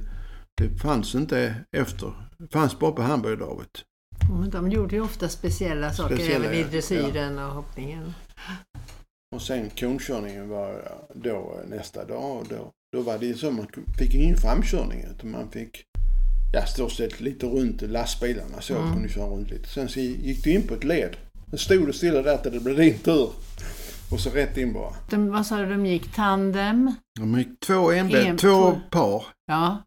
det 0.58 0.77
fanns 0.77 1.16
inte 1.16 1.56
efter. 1.72 2.13
Det 2.38 2.48
fanns 2.51 2.80
bara 2.80 2.92
på 2.92 3.01
Hamburgdavet. 3.01 3.70
Men 4.39 4.50
de 4.50 4.72
gjorde 4.72 4.96
ju 4.96 5.01
ofta 5.01 5.30
speciella 5.30 5.94
saker 5.94 6.16
Speciella, 6.16 6.46
även 6.46 6.58
i 6.58 6.62
ja. 6.62 6.68
dressyren 6.68 7.39
och 7.39 7.51
hoppningen. 7.51 8.13
Och 9.36 9.42
sen 9.42 9.70
konkörningen 9.70 10.50
var 10.50 10.92
då 11.13 11.60
nästa 11.68 12.06
dag. 12.06 12.38
Och 12.38 12.48
då, 12.48 12.72
då 12.92 13.01
var 13.01 13.18
det 13.18 13.34
så 13.34 13.51
man 13.51 13.68
fick 13.98 14.13
ingen 14.13 14.38
framkörning 14.38 15.06
utan 15.16 15.32
man 15.32 15.51
fick 15.51 15.84
ja, 16.54 16.66
stort 16.66 16.92
sett 16.92 17.20
lite 17.22 17.46
runt 17.46 17.82
lastbilarna 17.82 18.62
så 18.62 18.75
Mm. 18.75 18.94
kunde 18.94 19.10
köra 19.10 19.25
runt 19.25 19.50
lite. 19.50 19.70
Sen 19.70 19.89
så 19.89 20.00
gick 20.00 20.44
du 20.44 20.51
in 20.51 20.68
på 20.68 20.74
ett 20.74 20.84
led. 20.84 21.18
Då 21.51 21.58
stod 21.58 21.88
du 21.88 21.94
stilla 21.94 22.22
där 22.22 22.38
till 22.38 22.51
det 22.51 22.60
blev 22.60 22.75
din 22.77 23.00
tur. 23.00 23.32
Och 24.12 24.20
så 24.20 24.30
rätt 24.30 24.58
in 24.58 24.74
bara. 24.74 24.94
De, 25.10 25.30
vad 25.30 25.46
sa 25.46 25.58
du, 25.58 25.66
de 25.70 25.86
gick 25.86 26.16
tandem? 26.16 26.92
De 27.20 27.38
gick 27.39 27.60
två 27.60 27.92
enbett, 27.92 28.25
En, 28.27 28.38
två 28.38 28.72
två. 28.72 28.80
par 28.92 29.25
Ja, 29.46 29.84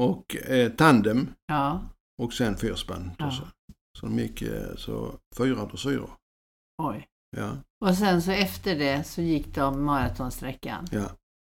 och 0.00 0.36
eh, 0.36 0.70
tandem 0.72 1.28
ja, 1.46 1.80
och 2.22 2.32
sen 2.32 2.56
fyrspann. 2.56 3.10
Ja. 3.18 3.30
Så, 3.30 3.42
så 4.00 4.06
de 4.06 4.18
gick 4.18 4.42
eh, 4.42 4.74
så 4.76 5.14
fyra 5.36 5.64
dressyrer. 5.66 6.10
oj. 6.82 7.06
Ja, 7.36 7.56
Och 7.84 7.94
sen 7.94 8.22
så 8.22 8.30
efter 8.30 8.78
det 8.78 9.04
så 9.04 9.22
gick 9.22 9.54
de 9.54 9.84
maratonsträckan. 9.84 10.86
ja. 10.92 11.10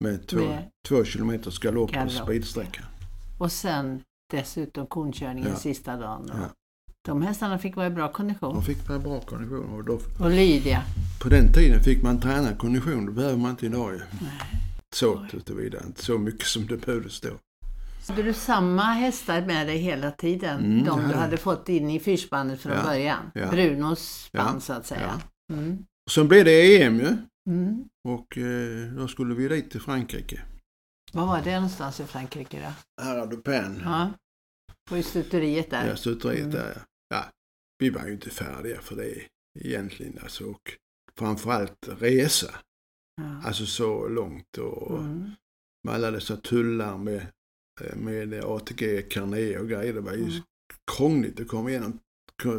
Med 0.05 0.27
två, 0.27 0.37
Med- 0.39 0.71
två 0.89 1.05
kilometers 1.05 1.59
galopp 1.59 1.91
och 2.05 2.13
speedsträcka. 2.13 2.85
Och 3.39 3.53
sen 3.53 4.03
dessutom 4.33 4.87
konkörningen 4.87 5.51
Ja. 5.51 5.57
sista 5.57 5.97
dagen. 5.97 6.31
Ja. 6.33 6.49
De 7.07 7.23
hästarna 7.23 7.59
fick 7.59 7.77
vara 7.77 7.87
i 7.87 7.91
bra 7.91 8.13
kondition. 8.13 8.55
De 8.55 8.63
fick 8.63 8.91
väl 8.91 9.01
bra 9.01 9.21
kondition 9.21 9.71
och 9.75 9.85
då 9.85 10.01
Och 10.21 10.31
lydiga. 10.31 10.83
På 11.23 11.29
den 11.29 11.53
tiden 11.53 11.81
fick 11.83 12.03
man 12.03 12.21
träna 12.21 12.55
kondition, 12.57 13.07
det 13.07 13.13
behöver 13.13 13.37
man 13.37 13.51
inte 13.51 13.67
idag 13.67 13.95
ju. 13.95 14.01
Så 14.95 15.27
tillvida, 15.45 15.79
inte 15.87 16.05
så 16.05 16.19
mycket 16.19 16.47
som 16.47 16.67
det 16.67 16.77
behövdes 16.77 17.21
då. 17.21 17.29
Hade 18.09 18.23
du 18.23 18.33
samma 18.33 18.83
hästar 18.83 19.47
med 19.47 19.67
dig 19.67 19.79
hela 19.79 20.11
tiden? 20.11 20.65
Mm, 20.65 20.85
de 20.85 21.09
du 21.09 21.15
hade 21.15 21.37
fått 21.37 21.69
in 21.69 21.91
i 21.91 22.01
fyrspannet 22.01 22.61
från 22.61 22.73
Ja, 22.73 22.83
början? 22.83 23.31
ja. 23.35 23.51
Brunos 23.51 24.25
spann 24.29 24.61
så 24.61 24.73
att 24.73 24.87
säga. 24.87 25.21
Mm. 25.53 25.79
Sen 26.11 26.29
blev 26.29 26.45
det 26.45 26.83
EM 26.83 26.97
ju 27.01 27.17
Mm. 27.49 27.85
och 28.09 28.39
eh, 28.39 28.93
då 28.97 29.09
skulle 29.09 29.35
vi 29.35 29.49
dit 29.49 29.71
till 29.71 29.81
Frankrike. 29.81 30.41
Var 31.13 31.27
var 31.27 31.41
det 31.45 31.55
någonstans 31.55 32.01
i 32.01 32.05
Frankrike 32.05 32.59
då? 32.61 33.03
Här 33.05 33.27
du 33.27 33.37
Pen, 33.37 33.81
Ja. 33.85 34.11
På 34.89 35.03
stuteriet 35.03 35.71
där? 35.71 35.87
ja, 35.89 35.97
stuteriet 35.97 36.41
Mm. 36.45 36.51
där 36.51 36.73
ja. 36.77 36.81
Ja. 37.09 37.25
Vi 37.79 37.91
var 37.91 38.07
ju 38.07 38.13
inte 38.13 38.31
färdiga 38.31 38.81
för 38.81 38.97
det 38.97 39.23
egentligen 39.61 40.19
alltså. 40.23 40.45
Och 40.45 40.73
framförallt 41.19 41.89
resa, 42.01 42.55
Ja. 43.21 43.43
alltså 43.45 43.67
så 43.67 44.09
långt 44.09 44.59
och 44.59 44.99
Mm. 45.01 45.31
med 45.85 45.95
alla 45.95 46.11
dessa 46.11 46.37
tullar 46.37 46.99
med, 46.99 47.27
eh, 47.81 47.97
med 47.97 48.45
ATG, 48.45 49.03
Carné 49.03 49.59
och 49.59 49.69
grejer. 49.69 49.93
Det 49.93 50.01
var 50.01 50.13
ju 50.13 50.23
Mm. 50.23 50.43
krångligt 50.97 51.41
att 51.41 51.49
komma 51.49 51.71
igenom 51.71 51.99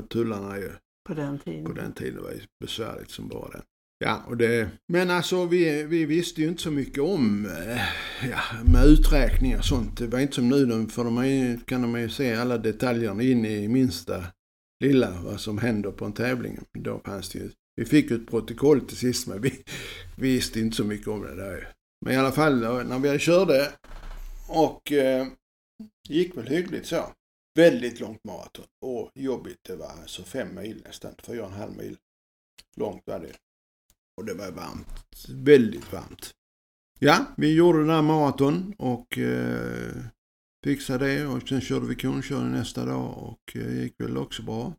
tullarna 0.10 0.58
ju. 0.58 0.72
På 1.08 1.14
den 1.14 1.40
tiden? 1.40 1.66
på 1.66 1.72
den 1.74 1.94
tiden 1.94 2.24
var 2.24 2.30
det 2.32 2.42
besvärligt 2.66 3.10
som 3.12 3.28
bara 3.28 3.50
det. 3.50 3.62
Ja, 4.00 4.24
och 4.28 4.38
det, 4.38 4.70
men 4.88 5.10
alltså 5.10 5.46
vi, 5.46 5.84
vi 5.84 6.06
visste 6.06 6.42
ju 6.42 6.48
inte 6.48 6.62
så 6.62 6.72
mycket 6.72 7.00
om 7.04 7.46
eh, 7.46 7.82
ja, 8.30 8.40
med 8.66 8.86
uträkningar 8.86 9.58
och 9.58 9.66
sånt. 9.66 9.98
Det 9.98 10.08
var 10.08 10.20
inte 10.20 10.34
som 10.36 10.50
nu, 10.50 10.88
för 10.90 11.04
de 11.04 11.28
ju- 11.28 11.60
kan 11.60 11.82
de 11.82 12.00
ju 12.02 12.10
se 12.10 12.36
alla 12.36 12.58
detaljerna 12.58 13.24
in 13.24 13.46
i 13.46 13.68
minsta 13.68 14.26
lilla 14.80 15.22
vad 15.22 15.40
som 15.40 15.58
händer 15.58 15.92
på 15.92 16.06
en 16.06 16.14
tävling. 16.14 16.60
Då 16.74 17.00
fanns 17.00 17.30
det 17.30 17.40
ju, 17.40 17.52
vi 17.76 17.86
fick 17.86 18.12
ju 18.12 18.16
ett 18.16 18.28
protokoll 18.28 18.82
till 18.82 18.98
sist 18.98 19.28
men 19.28 19.42
vi, 19.42 19.64
vi 20.18 20.32
visste 20.34 20.60
inte 20.60 20.78
så 20.78 20.84
mycket 20.84 21.08
om 21.08 21.22
det 21.22 21.36
där 21.36 21.58
ju. 21.58 21.66
Men 22.06 22.14
i 22.14 22.18
alla 22.18 22.32
fall 22.32 22.60
då, 22.60 22.74
när 22.74 23.00
vi 23.00 23.20
körde 23.20 23.72
och 24.50 24.92
eh, 24.92 25.28
gick 26.10 26.38
väl 26.38 26.48
hyggligt 26.48 26.88
så. 26.88 27.14
Väldigt 27.56 28.00
långt 28.00 28.24
maraton 28.24 28.66
och 28.82 29.12
jobbigt. 29.16 29.60
Det 29.68 29.76
var 29.76 29.88
alltså 29.88 30.24
fem 30.24 30.56
mil 30.56 30.82
nästan, 30.86 31.14
fyra 31.24 31.42
och 31.42 31.52
en 31.52 31.58
halv 31.58 31.78
mil 31.78 31.98
långt 32.76 33.02
var 33.06 33.20
det. 33.20 33.34
Och 34.18 34.26
det 34.26 34.34
var 34.34 34.52
varmt, 34.52 35.26
väldigt 35.30 35.94
varmt. 35.94 36.32
Ja, 37.00 37.26
vi 37.38 37.56
gjorde 37.56 37.80
den 37.80 37.90
här 37.90 38.02
maraton 38.02 38.74
och 38.78 39.18
eh, 39.18 39.96
fixade 40.68 41.08
det 41.08 41.26
och 41.26 41.48
sen 41.50 41.62
körde 41.62 41.86
vi 41.88 41.96
konkörning 41.96 42.52
nästa 42.52 42.86
dag 42.86 43.18
och 43.18 43.56
eh, 43.56 43.82
gick 43.84 43.94
väl 44.04 44.18
också 44.18 44.42
bra. 44.44 44.74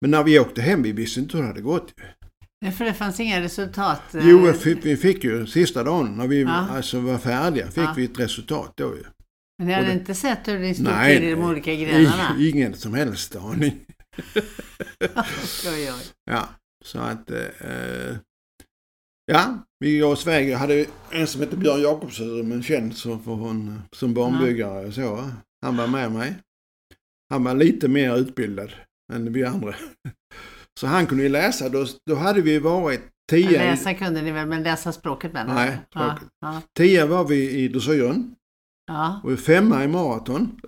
Men 0.00 0.10
när 0.10 0.24
vi 0.24 0.38
åkte 0.38 0.62
hem, 0.62 0.82
vi 0.82 0.92
visste 0.92 1.20
inte 1.20 1.36
hur 1.36 1.42
det 1.42 1.48
hade 1.48 1.60
gått. 1.60 1.94
Ja, 2.58 2.70
för 2.70 2.84
det 2.84 2.94
fanns 2.94 3.20
inga 3.20 3.40
resultat? 3.40 4.14
eh, 4.14 4.28
Jo, 4.28 4.52
vi 4.82 4.96
fick, 4.96 5.24
ju 5.24 5.46
sista 5.46 5.84
dagen 5.84 6.16
när 6.16 6.26
vi 6.26 6.42
Ja. 6.42 6.50
alltså 6.70 7.00
var 7.00 7.18
färdiga, 7.18 7.66
fick 7.66 7.84
Ja. 7.84 7.94
vi 7.96 8.04
ett 8.04 8.18
resultat 8.18 8.72
då 8.76 8.84
ju. 8.96 9.02
Men 9.58 9.66
ni 9.68 9.72
hade 9.74 9.86
det- 9.86 9.92
inte 9.92 10.14
sett 10.14 10.48
hur 10.48 10.58
ni 10.58 10.74
stod 10.74 10.86
Nej, 10.86 11.16
till 11.16 11.24
i 11.28 11.30
de 11.30 11.36
nej. 11.36 11.48
olika 11.48 11.74
grenarna? 11.74 12.36
I, 12.38 12.50
ingen 12.50 12.74
som 12.74 12.94
helst 12.94 13.36
aning. 13.36 13.80
oj, 15.66 15.92
oj. 15.92 16.04
Ja, 16.30 16.48
så 16.84 16.98
att... 16.98 17.30
Eh, 17.30 18.16
ja, 19.32 19.58
oss 20.04 20.26
iväg. 20.26 20.48
Jag 20.48 20.58
hade 20.58 20.86
en 21.10 21.26
som 21.26 21.40
hette 21.40 21.56
Björn 21.56 21.82
Jakobsson, 21.82 22.48
men 22.48 22.62
känd 22.62 22.96
så 22.96 23.18
för 23.18 23.32
hon, 23.32 23.82
som 23.92 24.14
barnbyggare 24.14 24.86
och 24.86 24.94
så. 24.94 25.30
Han 25.62 25.76
var 25.76 25.86
med 25.86 26.12
mig. 26.12 26.34
Han 27.30 27.44
var 27.44 27.54
lite 27.54 27.88
mer 27.88 28.16
utbildad 28.16 28.72
än 29.12 29.32
vi 29.32 29.44
andra. 29.44 29.74
Så 30.80 30.86
han 30.86 31.06
kunde 31.06 31.22
ju 31.22 31.28
läsa. 31.28 31.68
Då, 31.68 31.86
då 32.10 32.14
hade 32.14 32.42
vi 32.42 32.58
varit 32.58 33.00
tio. 33.30 33.50
Läsa 33.50 33.94
kunde 33.94 34.22
ni 34.22 34.32
väl, 34.32 34.46
men 34.46 34.62
läsa 34.62 34.92
språket 34.92 35.32
menar 35.32 35.54
Nej, 35.54 35.78
språket. 35.90 36.28
Ja, 36.40 36.54
ja, 36.54 36.62
Tio 36.76 37.06
var 37.06 37.24
vi 37.24 37.50
i 37.50 37.68
dressyren. 37.68 38.34
ja. 38.86 39.20
Och 39.24 39.38
femma 39.38 39.84
i 39.84 39.88
maraton. 39.88 40.60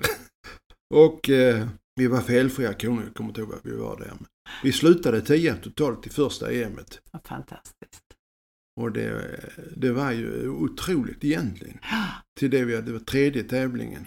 och 0.95 1.31
eh, 1.31 1.69
vi 1.97 2.07
var 2.07 2.21
felfria 2.21 2.73
koner. 2.75 3.03
Jag 3.03 3.15
kommer 3.15 3.31
inte 3.31 3.41
ihåg 3.41 3.51
vad 3.51 3.61
vi 3.63 3.77
var 3.77 3.97
där. 3.97 4.13
Vi 4.63 4.73
slutade 4.73 5.21
tio 5.21 5.55
totalt 5.55 6.07
i 6.07 6.11
första 6.11 6.53
EMet. 6.53 7.01
Fantastiskt. 7.25 8.08
Och 8.79 8.93
det, 8.93 9.41
det 9.77 9.93
var 9.93 10.13
ju 10.13 10.49
otroligt 10.49 11.25
egentligen. 11.25 11.79
Till 12.39 12.51
det 12.51 12.65
vi 12.65 12.75
hade, 12.75 12.87
det 12.87 12.93
var 12.93 13.01
tredje 13.01 13.43
tävlingen. 13.43 14.07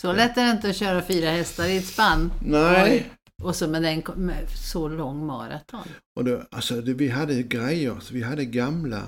Så 0.00 0.12
lätt 0.12 0.36
är 0.36 0.44
det 0.44 0.50
inte 0.50 0.70
att 0.70 0.76
köra 0.76 1.02
fyra 1.02 1.30
hästar 1.30 1.66
i 1.66 1.76
ett 1.76 1.86
spann. 1.86 2.32
Nej. 2.42 3.12
Och 3.42 3.56
så 3.56 3.68
med, 3.68 3.82
den, 3.82 4.02
med 4.16 4.50
så 4.50 4.88
lång 4.88 5.26
maraton. 5.26 5.88
Och 6.16 6.24
det, 6.24 6.46
alltså 6.50 6.80
det, 6.80 6.94
vi 6.94 7.08
hade 7.08 7.42
grejer, 7.42 8.00
så 8.00 8.14
vi 8.14 8.22
hade 8.22 8.44
gamla 8.44 9.02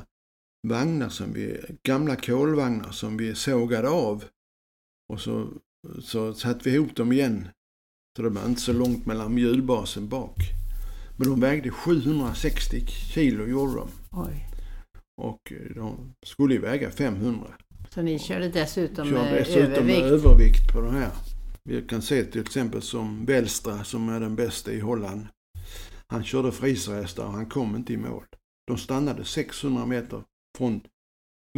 vagnar 0.69 1.09
som 1.09 1.33
vi, 1.33 1.61
gamla 1.83 2.17
kolvagnar 2.17 2.91
som 2.91 3.17
vi 3.17 3.35
sågade 3.35 3.89
av. 3.89 4.25
Och 5.13 5.21
så, 5.21 5.49
så 6.03 6.35
satte 6.35 6.69
vi 6.69 6.75
ihop 6.75 6.97
dem 6.97 7.13
igen. 7.13 7.49
Så 8.17 8.23
det 8.23 8.29
var 8.29 8.47
inte 8.47 8.61
så 8.61 8.73
långt 8.73 9.07
mellan 9.07 9.39
hjulbasen 9.39 10.09
bak. 10.09 10.37
Men 11.19 11.29
de 11.29 11.41
vägde 11.41 11.71
760 11.71 12.87
kilo 12.87 13.47
gjorde 13.47 13.75
de. 13.75 13.89
Oj. 14.11 14.47
Och 15.23 15.53
de 15.75 16.15
skulle 16.27 16.55
ju 16.55 16.61
väga 16.61 16.91
500. 16.91 17.47
Så 17.89 18.03
ni 18.03 18.19
körde 18.19 18.49
dessutom 18.49 19.07
Kör 19.09 19.23
med 19.25 19.35
dessutom 19.35 19.87
med 19.87 20.03
övervikt? 20.03 20.73
på 20.73 20.81
de 20.81 20.95
här. 20.95 21.11
Vi 21.65 21.83
kan 21.83 22.03
se 22.03 22.25
till 22.25 22.41
exempel 22.41 22.83
som 22.83 23.25
Welstra 23.25 23.85
som 23.85 24.09
är 24.09 24.21
den 24.21 24.37
bästa 24.37 24.73
i 24.73 24.81
Holland. 24.81 25.27
Han 26.07 26.25
körde 26.25 26.53
friserhästar 26.53 27.27
och 27.27 27.33
han 27.33 27.47
kom 27.47 27.77
inte 27.77 27.93
i 27.93 27.97
mål. 27.97 28.25
De 28.67 28.77
stannade 28.79 29.25
600 29.25 29.87
meter 29.87 30.23
från 30.59 30.81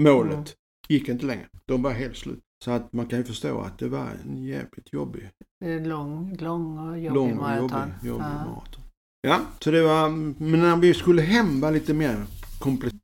målet. 0.01 0.33
Mm. 0.35 0.45
Gick 0.89 1.09
inte 1.09 1.27
längre. 1.27 1.47
De 1.67 1.83
var 1.83 1.91
helt 1.93 2.17
slut. 2.17 2.41
Så 2.65 2.71
att 2.71 2.93
man 2.93 3.07
kan 3.07 3.19
ju 3.19 3.25
förstå 3.25 3.61
att 3.61 3.79
det 3.79 3.89
var 3.89 4.09
en 4.25 4.45
jävligt 4.45 4.93
jobbig, 4.93 5.31
Det 5.61 5.73
är 5.73 5.81
Lång, 5.81 6.37
lång 6.41 6.79
och 6.79 6.99
jobbig 6.99 7.15
lång 7.15 7.31
och 7.31 7.37
maraton. 7.37 7.69
jobbig, 7.71 8.09
jobbig 8.09 8.25
Ja. 8.25 8.45
maraton. 8.45 8.83
Ja, 9.23 9.41
så 9.61 9.71
det 9.71 9.83
var, 9.83 10.09
men 10.09 10.61
när 10.61 10.77
vi 10.77 10.95
skulle 10.95 11.23
hem 11.23 11.61
var 11.61 11.71
lite 11.73 11.95
mer. 11.95 12.25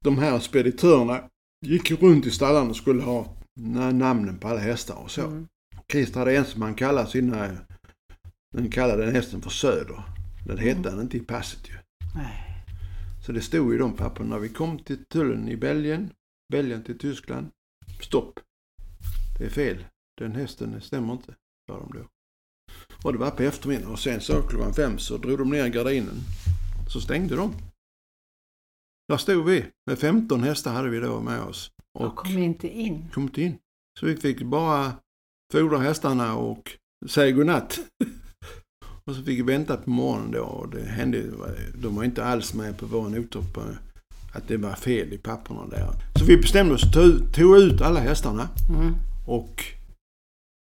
De 0.05 0.19
här 0.19 0.39
speditörerna 0.39 1.25
gick 1.67 1.91
ju 1.91 1.97
runt 1.97 2.27
i 2.27 2.31
stallarna 2.31 2.71
och 2.71 2.77
skulle 2.77 3.03
ha 3.03 3.37
na- 3.61 3.93
namnen 3.93 4.39
på 4.39 4.49
alla 4.49 4.61
hästar 4.61 4.95
och 4.95 5.11
så. 5.11 5.27
Mm. 5.27 5.47
Christer 5.93 6.19
hade 6.19 6.37
en 6.37 6.45
som 6.45 6.63
han 6.63 6.75
kallade 6.75 7.11
sina, 7.11 7.57
den 8.55 8.71
kallade 8.71 9.05
den 9.05 9.15
hästen 9.15 9.43
för 9.43 9.51
Söder. 9.51 10.03
Den 10.47 10.59
hette 10.59 10.79
Mm. 10.81 10.93
han 10.93 11.01
inte 11.01 11.17
i 11.17 11.21
passet 11.21 11.69
ju. 11.69 11.75
Nej. 12.15 12.65
Så 13.27 13.33
det 13.33 13.41
stod 13.41 13.75
i 13.75 13.79
de 13.79 13.93
papperna. 13.97 14.29
När 14.29 14.39
vi 14.39 14.49
kom 14.49 14.79
till 14.79 15.05
tullen 15.05 15.49
i 15.49 15.57
Belgien, 15.57 16.11
Belgien 16.53 16.85
till 16.85 16.99
Tyskland. 16.99 17.47
Stopp. 18.01 18.41
Det 19.39 19.45
är 19.45 19.51
fel. 19.51 19.85
Den 20.21 20.33
hästen 20.33 20.81
stämmer 20.81 21.13
inte, 21.13 21.35
sa 21.71 21.79
de 21.79 21.93
då. 21.99 22.05
Och 23.05 23.13
det 23.13 23.19
var 23.19 23.31
på 23.31 23.43
eftermiddagen 23.43 23.93
och 23.93 23.99
sen 23.99 24.21
så 24.21 24.43
klockan 24.43 24.75
fem 24.75 24.99
så 24.99 25.17
drog 25.17 25.39
de 25.39 25.51
ner 25.51 25.69
gardinen. 25.69 26.15
Så 26.89 27.01
stängde 27.01 27.37
de. 27.37 27.53
Där 29.09 29.17
stod 29.17 29.45
vi. 29.47 29.65
Med 29.87 29.99
15 29.99 30.43
hästar 30.43 30.73
hade 30.73 30.89
vi 30.89 31.01
då 31.01 31.21
med 31.21 31.41
oss. 31.41 31.71
Och 31.99 32.07
Och 32.07 32.17
kom 32.17 32.39
inte 32.39 32.69
in. 32.69 33.05
kom 33.15 33.23
inte 33.23 33.43
in. 33.43 33.59
Så 34.01 34.07
vi 34.07 34.17
fick 34.17 34.43
bara 34.43 34.93
fodra 35.53 35.79
hästarna 35.79 36.37
och 36.37 36.73
säga 37.09 37.31
godnatt. 37.33 37.79
och 39.05 39.15
så 39.15 39.23
fick 39.23 39.39
vi 39.39 39.43
vänta 39.43 39.77
på 39.77 39.91
morgonen 39.91 40.31
då 40.31 40.41
och 40.43 40.69
det 40.69 40.83
hände, 40.85 41.23
de 41.75 41.97
var 41.97 42.05
inte 42.05 42.25
alls 42.25 42.55
med 42.55 42.79
på 42.79 42.87
våra 42.87 43.09
noter 43.09 43.43
på 43.55 43.63
att 44.35 44.49
det 44.49 44.57
var 44.57 44.73
fel 44.75 45.13
i 45.13 45.19
papperna 45.19 45.67
där. 45.67 45.91
Så 46.19 46.25
vi 46.25 46.37
bestämde 46.37 46.75
oss, 46.75 46.93
tog, 46.93 47.35
tog 47.35 47.57
ut 47.59 47.81
alla 47.81 48.01
hästarna 48.01 48.49
Mm. 48.71 48.95
och 49.27 49.65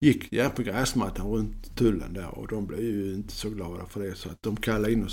gick 0.06 0.30
på 0.56 0.62
gräsmattan 0.62 1.28
runt 1.28 1.76
tullen 1.76 2.14
där 2.14 2.28
och 2.38 2.48
de 2.48 2.66
blev 2.68 2.80
ju 2.82 3.14
inte 3.14 3.34
så 3.34 3.50
glada 3.50 3.86
för 3.86 4.00
det 4.04 4.16
så 4.16 4.30
att 4.30 4.42
de 4.42 4.56
kallade 4.56 4.94
in 4.94 5.04
och 5.04 5.12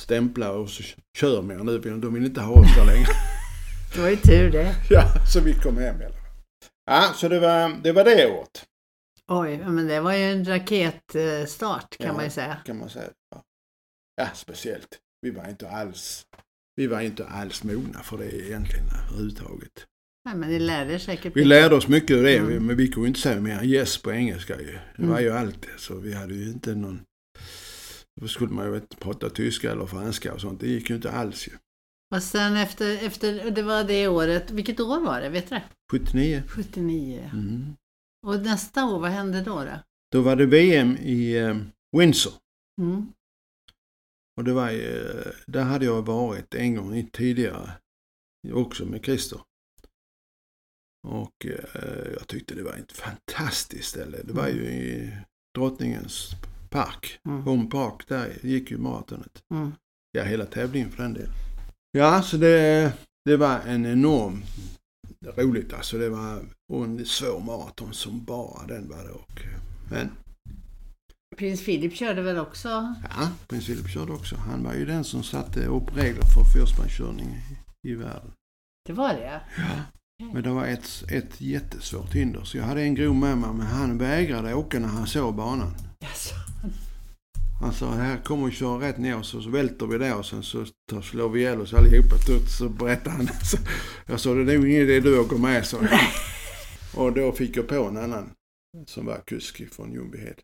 stämpla 0.00 0.50
och 0.52 0.68
så 0.70 0.82
kör 1.18 1.42
mer 1.42 1.56
nu. 1.58 1.78
De 1.78 2.14
vill 2.14 2.24
inte 2.24 2.40
ha 2.40 2.52
oss 2.54 2.74
där 2.76 2.86
längre. 2.86 3.06
Det 3.94 4.00
var 4.00 4.08
ju 4.08 4.16
tur 4.16 4.50
det. 4.50 4.74
ja, 4.90 5.04
så 5.32 5.40
vi 5.40 5.54
kom 5.54 5.76
hem 5.76 6.00
i 6.02 6.04
alla 6.04 6.14
fall. 6.14 6.20
Ja, 6.86 7.12
så 7.14 7.28
det 7.28 7.40
var 7.40 7.80
det, 7.82 7.92
var 7.92 8.04
det 8.04 8.26
året. 8.30 8.64
Oj, 9.28 9.58
men 9.58 9.86
det 9.86 10.00
var 10.00 10.12
ju 10.14 10.24
en 10.32 10.44
raketstart 10.44 11.96
kan 11.98 12.06
Ja. 12.06 12.12
man 12.12 12.24
ju 12.24 12.30
säga. 12.30 12.56
kan 12.66 12.78
man 12.78 12.88
säga. 12.90 13.08
Ja. 13.30 13.42
ja, 14.16 14.28
speciellt. 14.34 14.98
Vi 15.22 15.30
var 15.30 15.48
inte 15.48 15.68
alls, 15.70 16.26
vi 16.76 16.86
var 16.86 17.00
inte 17.00 17.26
alls 17.26 17.64
mogna 17.64 18.02
för 18.02 18.18
det 18.18 18.46
egentligen 18.46 18.86
överhuvudtaget. 18.86 19.86
Nej, 20.24 20.34
men 20.36 20.48
ni 20.48 20.58
lärde 20.58 20.94
er 20.94 20.98
säkert. 20.98 21.36
Vi 21.36 21.44
lärde 21.44 21.74
oss 21.74 21.88
mycket 21.88 22.16
av 22.16 22.22
det, 22.22 22.36
Mm. 22.38 22.66
men 22.66 22.76
vi 22.76 22.88
kunde 22.88 23.08
inte 23.08 23.20
säga 23.20 23.40
mer 23.40 23.58
än 23.58 23.64
yes 23.64 24.02
på 24.02 24.12
engelska 24.12 24.60
ju. 24.60 24.72
Det 24.96 25.02
var 25.06 25.18
Mm. 25.18 25.22
ju 25.24 25.30
allt 25.30 25.62
det, 25.62 25.78
så 25.80 25.94
vi 25.94 26.14
hade 26.14 26.34
ju 26.34 26.50
inte 26.50 26.74
någon... 26.74 27.02
Då 28.20 28.28
skulle 28.28 28.52
man 28.52 28.66
ju 28.66 28.76
inte 28.76 28.96
prata 28.96 29.30
tyska 29.30 29.72
eller 29.72 29.86
franska 29.86 30.34
och 30.34 30.40
sånt. 30.40 30.60
Det 30.60 30.68
gick 30.68 30.90
ju 30.90 30.96
inte 30.96 31.10
alls 31.10 31.48
ju. 31.48 31.52
Och 32.14 32.22
sen 32.22 32.56
efter, 32.56 33.06
efter, 33.06 33.50
det 33.50 33.62
var 33.62 33.84
det 33.84 34.08
året, 34.08 34.50
vilket 34.50 34.80
år 34.80 35.00
var 35.00 35.20
det? 35.20 35.28
Vet 35.28 35.48
du 35.48 35.54
det? 35.54 35.64
79. 35.92 36.42
79. 36.48 37.30
Mm. 37.32 37.76
Och 38.26 38.40
nästa 38.40 38.84
år, 38.84 38.98
vad 39.00 39.10
hände 39.10 39.42
då? 39.42 39.64
då? 39.64 39.78
Då 40.12 40.22
var 40.22 40.36
det 40.36 40.46
VM 40.46 40.96
i 40.96 41.36
eh, 41.36 41.56
Windsor. 41.96 42.32
Mm. 42.80 43.12
Och 44.36 44.44
det 44.44 44.52
var, 44.52 44.70
eh, 44.70 45.32
där 45.46 45.62
hade 45.62 45.84
jag 45.84 46.02
varit 46.02 46.54
en 46.54 46.74
gång 46.74 47.10
tidigare. 47.12 47.70
Också 48.52 48.84
med 48.84 49.04
Christer. 49.04 49.40
Och 51.06 51.46
eh, 51.46 52.12
jag 52.12 52.26
tyckte 52.28 52.54
det 52.54 52.62
var 52.62 52.72
ett 52.72 52.92
fantastiskt 52.92 53.88
ställe. 53.88 54.18
Det 54.24 54.32
var 54.32 54.48
ju 54.48 54.64
i 54.64 55.16
Drottningens 55.54 56.30
park. 56.74 57.18
Mm. 57.28 57.42
Home 57.42 57.66
Park, 57.66 58.08
där 58.08 58.32
gick 58.42 58.70
ju 58.70 58.78
maratonet. 58.78 59.42
Mm. 59.54 59.72
Ja, 60.12 60.22
hela 60.22 60.46
tävlingen 60.46 60.90
för 60.90 61.02
den 61.02 61.14
delen. 61.14 61.32
Ja, 61.92 62.22
så 62.22 62.36
det, 62.36 62.92
det 63.24 63.36
var 63.36 63.60
en 63.60 63.86
enorm 63.86 64.42
roligt 65.36 65.72
alltså. 65.72 65.98
Det 65.98 66.08
var 66.08 66.42
en 66.68 67.06
svår 67.06 67.40
maraton 67.40 67.94
som 67.94 68.24
bara 68.24 68.66
den 68.66 68.88
var 68.88 69.04
det. 69.04 69.10
Och, 69.10 69.40
men 69.90 70.10
Prins 71.36 71.64
Philip 71.64 71.94
körde 71.94 72.22
väl 72.22 72.38
också? 72.38 72.94
Ja, 73.02 73.28
prins 73.48 73.66
Philip 73.66 73.88
körde 73.88 74.12
också. 74.12 74.36
Han 74.36 74.64
var 74.64 74.74
ju 74.74 74.86
den 74.86 75.04
som 75.04 75.22
satte 75.22 75.66
upp 75.66 75.96
regler 75.96 76.22
för 76.34 76.58
fyrspännkörning 76.58 77.28
i, 77.82 77.90
i 77.90 77.94
världen. 77.94 78.32
Det 78.86 78.92
var 78.92 79.08
det? 79.08 79.40
Ja. 79.56 80.30
Men 80.32 80.42
det 80.42 80.50
var 80.50 80.66
ett, 80.66 81.04
ett 81.08 81.40
jättesvårt 81.40 82.12
hinder. 82.12 82.44
Så 82.44 82.56
jag 82.56 82.64
hade 82.64 82.82
en 82.82 82.94
grov 82.94 83.14
med 83.14 83.38
mig, 83.38 83.52
men 83.52 83.66
han 83.66 83.98
vägrade 83.98 84.54
åka 84.54 84.78
när 84.78 84.88
han 84.88 85.06
såg 85.06 85.34
banan. 85.34 85.74
Han 87.60 87.72
sa, 87.72 87.90
här 87.90 88.16
kommer 88.24 88.46
vi 88.46 88.52
köra 88.52 88.88
rätt 88.88 88.98
ner 88.98 89.18
och 89.18 89.26
så, 89.26 89.50
välter 89.50 89.86
vi 89.86 89.98
där 89.98 90.18
och 90.18 90.26
sen 90.26 90.42
så 90.42 90.64
tar, 90.90 91.02
slår 91.02 91.28
vi 91.28 91.40
ihjäl 91.40 91.60
oss 91.60 91.74
allihopa. 91.74 92.16
Så, 92.58 92.68
berättade 92.68 93.16
han. 93.16 93.26
Så, 93.42 93.56
jag 94.06 94.20
sa, 94.20 94.34
det 94.34 94.52
är 94.52 94.58
nog 94.58 94.68
ingen 94.68 94.82
idé 94.82 95.00
du 95.00 95.18
åker 95.18 95.36
med, 95.36 95.66
så. 95.66 95.78
Och 96.96 97.12
då 97.12 97.32
fick 97.32 97.56
jag 97.56 97.68
på 97.68 97.74
en 97.84 97.96
annan 97.96 98.30
som 98.86 99.06
var 99.06 99.20
kusk 99.26 99.72
från 99.74 99.92
Ljungbyhed. 99.92 100.40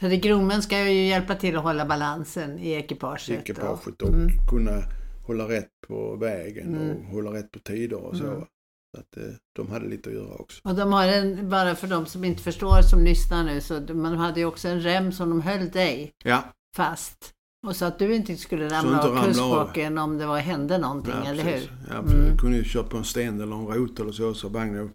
Så 0.00 0.08
det 0.08 0.16
groomen 0.16 0.62
ska 0.62 0.78
ju 0.90 1.06
hjälpa 1.06 1.34
till 1.34 1.56
att 1.56 1.62
hålla 1.62 1.86
balansen 1.86 2.58
i 2.58 2.70
ekipaget. 2.72 3.30
ekipaget 3.30 4.02
och 4.02 4.08
Mm. 4.14 4.28
kunna 4.50 4.82
hålla 5.26 5.48
rätt 5.48 5.68
på 5.88 6.16
vägen 6.16 6.74
Mm. 6.74 6.96
och 6.96 7.04
hålla 7.04 7.32
rätt 7.32 7.52
på 7.52 7.58
tider 7.58 7.96
och 7.96 8.16
så. 8.16 8.24
Mm. 8.26 8.44
Så 8.94 9.00
att, 9.00 9.16
eh, 9.16 9.32
de 9.56 9.70
hade 9.70 9.88
lite 9.88 10.08
att 10.10 10.14
göra 10.16 10.34
också. 10.34 10.60
Och 10.64 10.74
de 10.74 10.92
har 10.92 11.06
en, 11.08 11.48
bara 11.50 11.74
för 11.74 11.86
de 11.86 12.06
som 12.06 12.24
inte 12.24 12.42
förstår 12.42 12.82
som 12.82 13.04
lyssnar 13.04 13.44
nu, 13.44 13.60
så 13.60 13.78
de- 13.78 13.94
man 13.94 14.16
hade 14.18 14.40
ju 14.40 14.46
också 14.46 14.68
en 14.68 14.80
rem 14.80 15.12
som 15.12 15.30
de 15.30 15.40
höll 15.40 15.70
dig 15.70 16.12
Ja, 16.24 16.44
fast. 16.76 17.30
Och 17.66 17.76
så 17.76 17.84
att 17.84 17.98
du 17.98 18.14
inte 18.14 18.36
skulle 18.36 18.68
ramla 18.68 19.02
av 19.02 19.24
kuskbacken 19.26 19.98
om 19.98 20.18
det 20.18 20.26
var, 20.26 20.38
hände 20.38 20.78
någonting, 20.78 21.14
ja 21.24 21.30
eller 21.30 21.44
precis. 21.44 21.70
hur? 21.70 21.76
Ja, 21.90 21.98
Mm. 21.98 22.28
Jag 22.28 22.38
kunde 22.38 22.56
ju 22.56 22.64
köra 22.64 22.82
på 22.84 22.96
en 22.96 23.04
sten 23.04 23.40
eller 23.40 23.56
en 23.56 23.66
rot 23.66 24.00
eller 24.00 24.12
så, 24.12 24.34
så 24.34 24.48
vagnen 24.48 24.90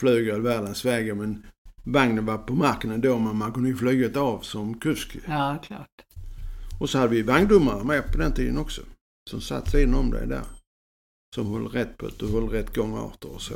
flög 0.00 0.28
över 0.28 0.40
världens 0.40 0.84
vägar. 0.84 1.14
Men 1.14 1.46
vagnen 1.84 2.26
var 2.26 2.38
på 2.38 2.54
marken 2.54 2.90
ändå, 2.90 3.18
men 3.18 3.36
man 3.36 3.52
kunde 3.52 3.68
ju 3.68 3.76
flyga 3.76 4.20
av 4.20 4.38
som 4.40 4.78
kusk. 4.80 5.16
Ja, 5.28 5.58
klart. 5.66 5.88
Och 6.80 6.90
så 6.90 6.98
hade 6.98 7.10
vi 7.10 7.22
vagndomare 7.22 7.84
med 7.84 8.12
på 8.12 8.18
den 8.18 8.32
tiden 8.34 8.58
också. 8.58 8.82
Som 9.30 9.40
satt 9.40 9.70
sidan 9.70 9.94
om 9.94 10.10
dig 10.10 10.26
där. 10.26 10.42
Som 11.34 11.52
höll 11.52 11.68
rätt 11.68 11.96
på 11.96 12.06
att 12.06 12.18
du 12.18 12.32
höll 12.32 12.48
rätt 12.48 12.74
gångarter 12.74 13.34
och 13.34 13.42
så. 13.42 13.54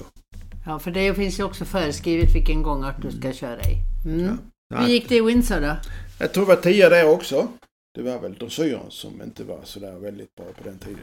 Ja, 0.66 0.78
för 0.78 0.90
det 0.90 1.14
finns 1.14 1.38
ju 1.38 1.44
också 1.44 1.64
föreskrivet 1.64 2.34
vilken 2.34 2.62
gångart 2.62 3.02
du 3.02 3.10
ska 3.10 3.32
köra 3.32 3.60
i. 3.60 3.76
Mm. 4.04 4.38
Ja. 4.68 4.80
Hur 4.80 4.88
gick 4.88 5.08
det 5.08 5.16
i 5.16 5.20
Windsor 5.20 5.60
då? 5.60 5.76
Jag 6.20 6.32
tror 6.32 6.46
det 6.46 6.54
var 6.54 6.62
tio 6.62 6.88
där 6.88 7.08
också. 7.08 7.48
Det 7.94 8.02
var 8.02 8.18
väl 8.18 8.34
dressyren 8.34 8.90
som 8.90 9.22
inte 9.22 9.44
var 9.44 9.60
sådär 9.64 9.98
väldigt 9.98 10.34
bra 10.34 10.46
på 10.46 10.64
den 10.64 10.78
tiden. 10.78 11.02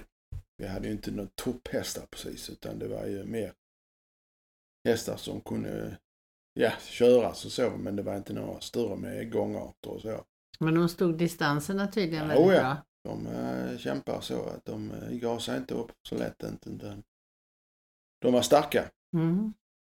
Vi 0.58 0.68
hade 0.68 0.88
ju 0.88 0.94
inte 0.94 1.12
några 1.12 1.30
topphästar 1.36 2.06
precis 2.12 2.50
utan 2.50 2.80
det 2.80 2.88
var 2.88 3.06
ju 3.06 3.24
mer 3.24 3.54
hästar 4.88 5.18
som 5.18 5.42
kunde 5.42 5.98
ja, 6.60 6.72
köras 6.80 7.46
och 7.46 7.52
så, 7.52 7.70
men 7.70 7.96
det 7.96 8.04
var 8.04 8.16
inte 8.16 8.34
några 8.34 8.62
större 8.62 8.96
med 8.96 9.32
gångarter 9.32 9.90
och 9.90 10.02
så. 10.02 10.24
Men 10.60 10.76
de 10.76 10.90
stod 10.90 11.18
distanserna 11.18 11.88
tydligen 11.88 12.24
Ja, 12.24 12.28
väldigt 12.28 12.48
oh 12.48 12.54
ja. 12.54 12.62
bra. 12.62 12.78
De 13.06 13.28
äh, 13.28 13.78
kämpar 13.78 14.22
så 14.22 14.50
att 14.50 14.66
de 14.66 14.92
äh, 14.92 15.10
gasar 15.10 15.58
inte 15.58 15.74
upp 15.74 15.92
så 16.08 16.18
lätt 16.18 16.44
inte. 16.44 17.02
De 18.22 18.34
var 18.34 18.42
starka. 18.42 18.92
Mm. 19.14 19.54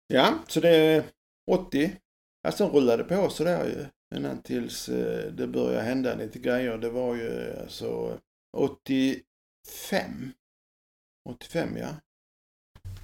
Ja, 0.08 0.39
så 0.48 0.60
det 0.60 0.69
är 0.69 1.04
80. 1.52 2.00
Ja, 2.41 2.52
sen 2.52 2.69
rullade 2.69 3.04
det 3.04 3.10
på 3.15 3.30
sådär 3.30 3.65
ju. 3.65 3.86
Innan 4.17 4.41
tills 4.41 4.89
eh, 4.89 5.32
det 5.32 5.48
började 5.48 5.82
hända 5.82 6.15
lite 6.15 6.39
grejer. 6.39 6.78
Det 6.78 6.89
var 6.89 7.15
ju 7.15 7.60
alltså 7.60 8.19
85. 8.58 9.24
85 11.30 11.78
ja. 11.78 11.95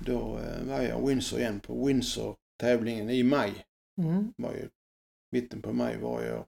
Då 0.06 0.40
var 0.68 0.82
jag 0.82 1.08
Windsor 1.08 1.40
igen 1.40 1.60
på 1.60 1.86
Windsor-tävlingen 1.86 3.10
i 3.10 3.24
maj. 3.24 3.66
Mm. 4.02 4.34
Var 4.38 4.54
ju 4.54 4.70
mitten 5.32 5.62
på 5.62 5.74
maj 5.74 5.98
varje 5.98 6.38
år. 6.38 6.46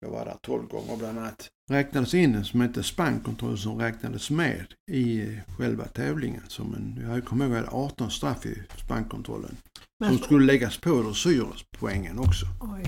Jag 0.00 0.10
var 0.10 0.24
där 0.24 0.38
12 0.42 0.68
gånger 0.68 0.96
bland 0.96 1.18
annat. 1.18 1.50
Räknades 1.70 2.14
in 2.14 2.44
som 2.44 2.60
hette 2.60 2.82
spankontroll 2.82 3.58
som 3.58 3.78
räknades 3.80 4.30
med 4.30 4.66
i 4.90 5.38
själva 5.58 5.84
tävlingen. 5.84 6.42
Som 6.48 6.74
en, 6.74 7.10
jag 7.10 7.24
kommer 7.24 7.44
ihåg 7.44 7.54
att 7.54 7.64
jag 7.64 7.70
hade 7.70 7.84
18 7.84 8.10
straff 8.10 8.46
i 8.46 8.62
spankontrollen. 8.84 9.56
Men, 10.00 10.08
Som 10.08 10.18
skulle 10.18 10.46
läggas 10.46 10.78
på 10.78 11.02
dressyrpoängen 11.02 12.18
också. 12.18 12.46
oj. 12.60 12.84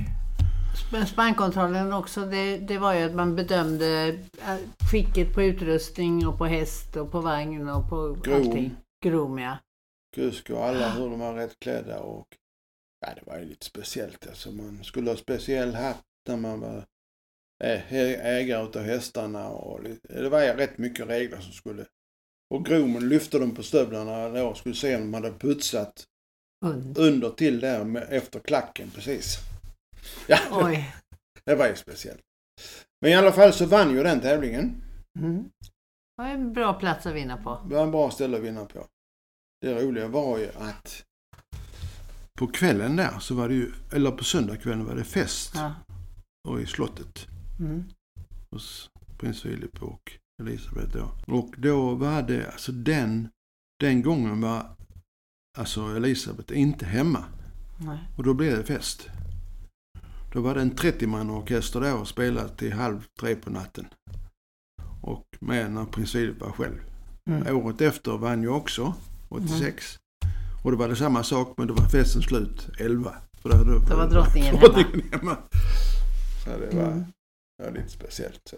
Men 0.93 1.07
spannkontrollen 1.07 1.93
också, 1.93 2.27
det, 2.27 2.59
det 2.59 2.79
var 2.79 2.95
ju 2.95 3.03
att 3.03 3.15
man 3.15 3.37
bedömde 3.37 4.19
äh, 4.39 4.57
skicket 4.91 5.35
på 5.35 5.43
utrustning 5.43 6.27
och 6.27 6.39
på 6.39 6.47
häst 6.47 6.97
och 6.97 7.13
på 7.13 7.21
vagn 7.21 7.69
och 7.69 7.89
på 7.89 8.17
Grom. 8.23 8.37
allting. 8.37 8.77
Grom, 9.05 9.39
ja. 9.39 9.59
Kusk 10.17 10.51
och 10.51 10.65
alla 10.65 10.91
hur 10.91 11.11
de 11.11 11.19
var 11.21 11.35
rätt 11.35 11.59
klädda 11.61 12.01
och 12.01 12.27
ja, 13.07 13.09
det 13.15 13.31
var 13.31 13.39
ju 13.39 13.45
lite 13.45 13.67
speciellt. 13.67 14.27
Alltså 14.29 14.53
man 14.53 14.85
skulle 14.85 15.11
ha 15.11 15.17
speciell 15.17 15.75
hatt 15.75 16.05
när 16.29 16.37
man 16.37 16.61
var 16.61 16.85
ägare 17.61 18.65
utav 18.65 18.83
hästarna 18.83 19.49
och 19.49 19.81
det 20.03 20.29
var 20.29 20.41
rätt 20.41 20.79
mycket 20.79 21.09
regler 21.09 21.41
som 21.41 21.53
skulle 21.53 21.87
och 22.55 22.65
gromen 22.65 23.09
lyfte 23.09 23.39
de 23.39 23.55
på 23.55 23.63
stövlarna 23.63 24.29
då 24.29 24.55
skulle 24.55 24.75
se 24.75 24.97
om 24.97 25.03
de 25.03 25.15
hade 25.15 25.33
putsat 25.33 26.05
Und. 26.65 26.99
under 26.99 27.31
till 27.31 27.61
där 27.61 27.85
med, 27.85 28.07
efter 28.11 28.41
klacken 28.41 28.91
precis. 28.91 29.37
Ja, 30.27 30.39
Oj. 30.51 30.95
det 31.45 31.55
var 31.55 31.69
ju 31.69 31.77
speciellt. 31.77 32.21
Men 33.01 33.11
i 33.11 33.15
alla 33.15 33.33
fall 33.33 33.53
så 33.53 33.67
vann 33.67 33.95
ju 33.95 34.03
den 34.03 34.21
tävlingen. 34.21 34.83
Mm. 35.19 35.43
Det 36.17 36.23
var 36.23 36.29
en 36.31 36.53
bra 36.53 36.75
plats 36.75 37.07
att 37.07 37.15
vinna 37.15 37.37
på. 37.37 37.67
Det 37.69 37.75
var 37.75 37.83
en 37.83 37.91
bra 37.91 38.11
ställe 38.11 38.37
att 38.37 38.43
vinna 38.43 38.65
på. 38.65 38.87
Det 39.61 39.83
roliga 39.83 40.09
var 40.09 40.39
ju 40.39 40.49
att 40.59 41.05
på 42.39 42.47
kvällen 42.47 42.97
där 42.97 43.19
så 43.19 43.35
var 43.35 43.49
det 43.49 43.55
ju, 43.55 43.73
eller 43.93 44.11
på 44.11 44.25
söndagskvällen 44.25 44.87
var 44.87 44.95
det 44.95 45.05
fest 45.05 45.53
Ja. 45.55 45.75
och 46.49 46.61
i 46.61 46.67
slottet 46.67 47.27
Mm. 47.59 47.85
hos 48.51 48.91
prins 49.19 49.43
Philip 49.43 49.83
och 49.83 50.13
Elisabeth 50.43 50.89
då. 50.97 51.11
Och 51.35 51.55
då 51.59 51.95
var 51.95 52.23
det, 52.23 52.47
alltså 52.53 52.73
den, 52.73 53.29
den 53.81 54.03
gången 54.03 54.41
var 54.41 54.67
alltså 55.59 55.97
Elisabeth 55.97 56.59
inte 56.59 56.87
hemma. 56.87 57.25
Nej. 57.79 57.99
Och 58.17 58.25
då 58.25 58.35
blev 58.35 58.57
det 58.57 58.65
fest. 58.65 59.09
Då 60.33 60.41
var 60.41 60.55
det 60.55 60.61
en 60.61 60.73
30-man 60.73 61.31
orkester 61.31 61.81
där 61.81 61.95
och 62.01 62.09
spelade 62.09 62.49
till 62.49 62.73
halv 62.73 63.07
tre 63.21 63.35
på 63.35 63.51
natten. 63.51 63.87
Och 65.01 65.25
med 65.41 65.71
när 65.73 65.85
prins 65.85 66.13
Philip 66.13 66.41
var 66.41 66.53
själv. 66.53 66.79
Mm. 67.31 67.57
Året 67.57 67.81
efter 67.81 68.17
vann 68.19 68.43
jag 68.43 68.57
också, 68.57 68.95
86. 69.29 69.99
Och 70.65 70.71
då 70.71 70.77
var 70.77 70.89
det 70.89 70.97
samma 70.97 71.23
sak, 71.23 71.55
men 71.57 71.67
då 71.67 71.75
var 71.75 71.89
festen 71.89 72.23
slut 72.23 72.69
11. 72.79 73.15
För 73.43 73.49
då, 73.49 73.57
då, 73.65 73.79
Då 73.91 73.97
var 73.97 74.09
drottningen 74.11 74.55
hemma. 74.55 74.61
drottningen 74.73 75.09
hemma. 75.13 75.37
Så 76.45 76.51
det 76.51 76.77
var, 76.77 76.83
Mm. 76.93 77.05
Det 77.59 77.65
var 77.65 77.71
lite 77.71 77.89
speciellt. 77.89 78.49
Så. 78.49 78.57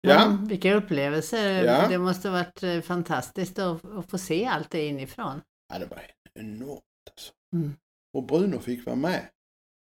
Ja. 0.00 0.10
Ja. 0.10 0.38
vilka 0.48 0.74
upplevelser. 0.74 1.64
Ja. 1.64 1.88
Det 1.88 1.98
måste 1.98 2.30
varit 2.30 2.62
eh, 2.62 2.80
fantastiskt 2.80 3.58
att, 3.58 3.84
att 3.84 4.10
få 4.10 4.18
se 4.18 4.46
allt 4.46 4.70
det 4.70 4.86
inifrån. 4.86 5.40
Ja, 5.72 5.78
det 5.78 5.86
var 5.86 6.02
enormt 6.34 6.82
alltså. 7.10 7.32
Mm. 7.52 7.76
Och 8.12 8.26
Bruno 8.26 8.58
fick 8.58 8.86
vara 8.86 8.96
med. 8.96 9.28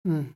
Mm. 0.07 0.35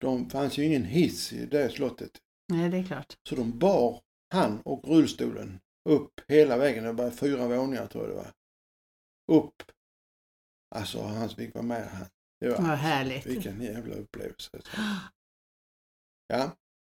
De 0.00 0.30
fanns 0.30 0.58
ju 0.58 0.64
ingen 0.64 0.84
hiss 0.84 1.32
i 1.32 1.46
det 1.46 1.70
slottet. 1.70 2.10
Nej, 2.48 2.70
det 2.70 2.76
är 2.76 2.84
klart. 2.84 3.16
Så 3.28 3.34
de 3.34 3.58
bar 3.58 4.00
han 4.30 4.60
och 4.60 4.88
rullstolen 4.88 5.60
upp 5.88 6.20
hela 6.28 6.56
vägen. 6.56 6.84
Det 6.84 6.92
var 6.92 7.10
fyra 7.10 7.48
våningar 7.48 7.86
tror 7.86 8.04
jag 8.04 8.12
det 8.12 8.16
var. 8.16 8.32
Upp. 9.38 9.62
Alltså 10.74 11.02
han 11.02 11.28
fick 11.28 11.54
vara 11.54 11.64
med. 11.64 11.88
Han. 11.88 12.06
Det 12.40 12.48
var, 12.48 12.56
Vad 12.56 12.78
härligt. 12.78 13.26
Vilken 13.26 13.62
jävla 13.62 13.94
upplevelse. 13.94 14.50
Ja, 16.28 16.50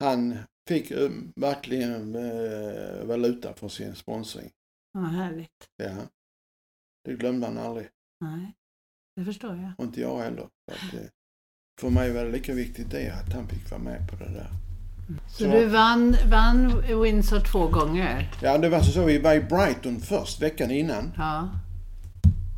han 0.01 0.39
fick 0.69 0.93
verkligen 1.37 2.15
eh, 2.15 3.05
valuta 3.05 3.55
för 3.55 3.69
sin 3.69 3.95
sponsring. 3.95 4.51
Vad 4.93 5.05
härligt. 5.05 5.69
Ja. 5.77 5.97
Det 7.05 7.15
glömde 7.15 7.47
han 7.47 7.59
aldrig. 7.59 7.89
Nej, 8.21 8.55
det 9.17 9.25
förstår 9.25 9.57
jag. 9.57 9.73
Och 9.79 9.85
inte 9.85 10.01
jag 10.01 10.19
heller. 10.19 10.49
Så 10.69 10.75
att, 10.75 10.95
eh, 10.95 11.09
för 11.81 11.91
mig 11.91 12.13
var 12.13 12.25
det 12.25 12.31
lika 12.31 12.55
viktigt 12.55 12.91
det 12.91 13.11
att 13.11 13.33
han 13.33 13.49
fick 13.49 13.71
vara 13.71 13.81
med 13.81 14.11
på 14.11 14.17
det 14.17 14.31
där. 14.31 14.51
Så, 15.29 15.45
du 15.45 15.67
vann, 15.67 16.17
vann 16.31 16.83
Windsor 17.03 17.41
två 17.41 17.69
gånger? 17.69 18.33
Ja, 18.43 18.59
det 18.59 18.69
var 18.69 18.81
så, 18.81 18.93
så 18.93 19.05
vi 19.05 19.19
var 19.19 19.35
i 19.35 19.41
Brighton 19.41 20.01
först 20.01 20.43
veckan 20.43 20.71
innan. 20.71 21.13
Ja. 21.17 21.49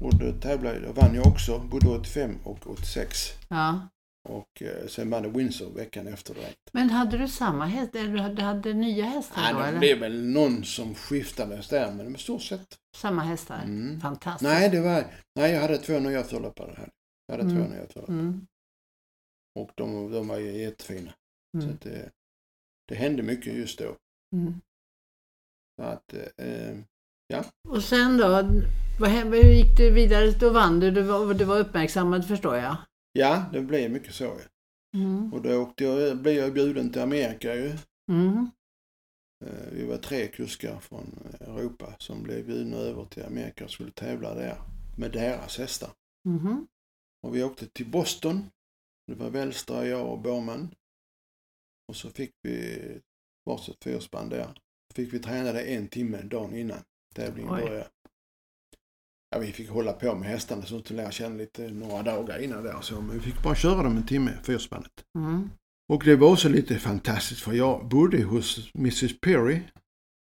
Och 0.01 0.19
då 0.19 0.33
tävlade 0.33 0.81
jag, 0.81 0.93
vann 0.93 1.15
jag 1.15 1.27
också, 1.27 1.59
både 1.59 1.89
85 1.89 2.39
och 2.45 2.71
86. 2.71 3.35
ja. 3.49 3.89
Och 4.29 4.63
eh, 4.63 4.87
sen 4.87 5.11
det 5.11 5.29
Windsor 5.29 5.71
veckan 5.71 6.07
efter 6.07 6.35
direkt. 6.35 6.59
Men 6.73 6.91
hade 6.91 7.19
du 7.19 7.29
samma 7.29 7.67
häst? 7.67 7.95
Eller 7.95 8.13
du 8.13 8.19
hade, 8.21 8.43
hade 8.43 8.73
nya 8.75 9.05
hästar 9.05 9.53
då? 9.53 9.61
Ja, 9.61 9.71
det 9.73 9.79
blev 9.79 9.99
väl 9.99 10.25
någon 10.27 10.65
som 10.65 10.95
skiftades 10.95 11.69
där, 11.69 11.93
men 11.93 12.15
i 12.15 12.19
stort 12.19 12.43
sett. 12.43 12.79
Samma 12.97 13.23
hästar? 13.23 13.63
Mm. 13.65 14.01
Fantastiskt. 14.01 14.43
Nej, 14.51 14.71
det 14.71 14.81
var, 14.81 15.05
nej, 15.35 15.53
jag 15.53 15.61
hade 15.61 15.79
två 15.79 15.99
nya 15.99 16.25
förloppare 16.25 16.75
här. 16.77 16.91
Jag 17.27 17.37
hade 17.37 17.51
Mm. 17.51 17.65
två 17.65 17.75
nya 17.75 17.87
förloppare. 17.87 18.17
Mm. 18.19 18.47
Och 19.59 19.71
de, 19.75 20.13
de 20.13 20.29
var 20.29 20.39
ju 20.39 20.59
jättefina. 20.59 21.13
Så 21.57 21.63
Mm. 21.63 21.75
att 21.75 21.81
det, 21.81 22.11
det 22.89 22.95
hände 22.95 23.23
mycket 23.23 23.55
just 23.55 23.79
då. 23.79 23.97
Mm. 24.37 24.61
Så 25.81 25.87
att, 25.87 26.15
eh, 26.37 26.77
Och 27.69 27.83
sen 27.83 28.17
då? 28.17 28.29
Vad, 29.01 29.11
hur 29.11 29.53
gick 29.53 29.77
du 29.77 29.91
vidare? 29.91 30.31
Då 30.31 30.51
vann 30.51 30.81
du. 30.81 30.91
Du 30.91 31.03
var, 31.03 31.35
du 31.35 31.45
var 31.45 31.59
uppmärksammad 31.59 32.29
förstår 32.29 32.57
jag. 32.57 32.77
Ja, 33.13 33.45
det 33.53 33.63
blev 33.63 33.91
mycket 33.91 34.15
så. 34.15 34.25
ja. 34.25 34.41
Mm. 34.95 35.33
Och 35.33 35.43
då 35.43 35.57
åkte 35.63 35.85
jag, 35.85 36.19
blev 36.23 36.35
jag 36.35 36.53
bjuden 36.55 36.93
till 36.93 37.03
Amerika 37.03 37.55
ju. 37.55 37.73
Mm. 38.11 38.51
Eh, 39.45 39.69
Vi 39.73 39.87
var 39.87 39.99
tre 39.99 40.29
kuskar 40.29 40.81
från 40.81 41.19
Europa 41.41 41.95
som 41.99 42.23
blev 42.23 42.47
bjudna 42.47 42.77
över 42.77 43.05
till 43.05 43.25
Amerika 43.25 43.65
och 43.65 43.71
skulle 43.71 43.91
tävla 43.91 44.35
där 44.35 44.57
med 44.99 45.13
deras 45.13 45.59
hästar. 45.59 45.91
Mhm. 46.29 46.67
Och 47.23 47.37
vi 47.37 47.43
åkte 47.43 47.67
till 47.67 47.91
Boston. 47.91 48.51
Det 49.07 49.15
var 49.15 49.31
Welstra, 49.31 49.87
jag 49.87 50.13
och 50.13 50.19
Borman. 50.21 50.75
Och 51.89 51.97
så 51.97 52.11
fick 52.11 52.33
vi 52.43 52.79
varsitt 53.47 53.85
fyrspann 53.85 54.29
där. 54.29 54.55
Så 54.89 54.95
fick 54.95 55.13
vi 55.13 55.19
träna 55.19 55.53
det 55.53 55.63
en 55.63 55.89
timme 55.89 56.23
dagen 56.23 56.55
innan 56.55 56.79
tävlingen 57.15 57.55
Oj. 57.55 57.61
började. 57.61 57.89
Ja, 59.31 59.39
vi 59.39 59.53
fick 59.53 59.71
hålla 59.71 59.93
på 59.93 60.15
med 60.15 60.29
hästarna 60.29 60.63
så 60.63 60.77
att 60.77 60.91
lära 60.91 61.11
känna 61.11 61.37
lite 61.37 61.69
några 61.71 62.03
dagar 62.03 62.39
innan 62.39 62.63
där. 62.65 62.77
Så, 62.81 63.01
men 63.01 63.15
vi 63.15 63.21
fick 63.21 63.43
bara 63.43 63.55
köra 63.55 63.83
dem 63.83 63.97
en 63.97 64.07
timme, 64.07 64.33
fyrspannet. 64.43 64.93
Mm. 65.19 65.51
Och 65.93 66.03
det 66.05 66.17
var 66.17 66.29
också 66.33 66.49
lite 66.49 66.79
fantastiskt 66.79 67.41
för 67.41 67.53
jag 67.53 67.89
bodde 67.89 68.23
hos 68.23 68.71
Mrs 68.75 69.21
Perry 69.21 69.61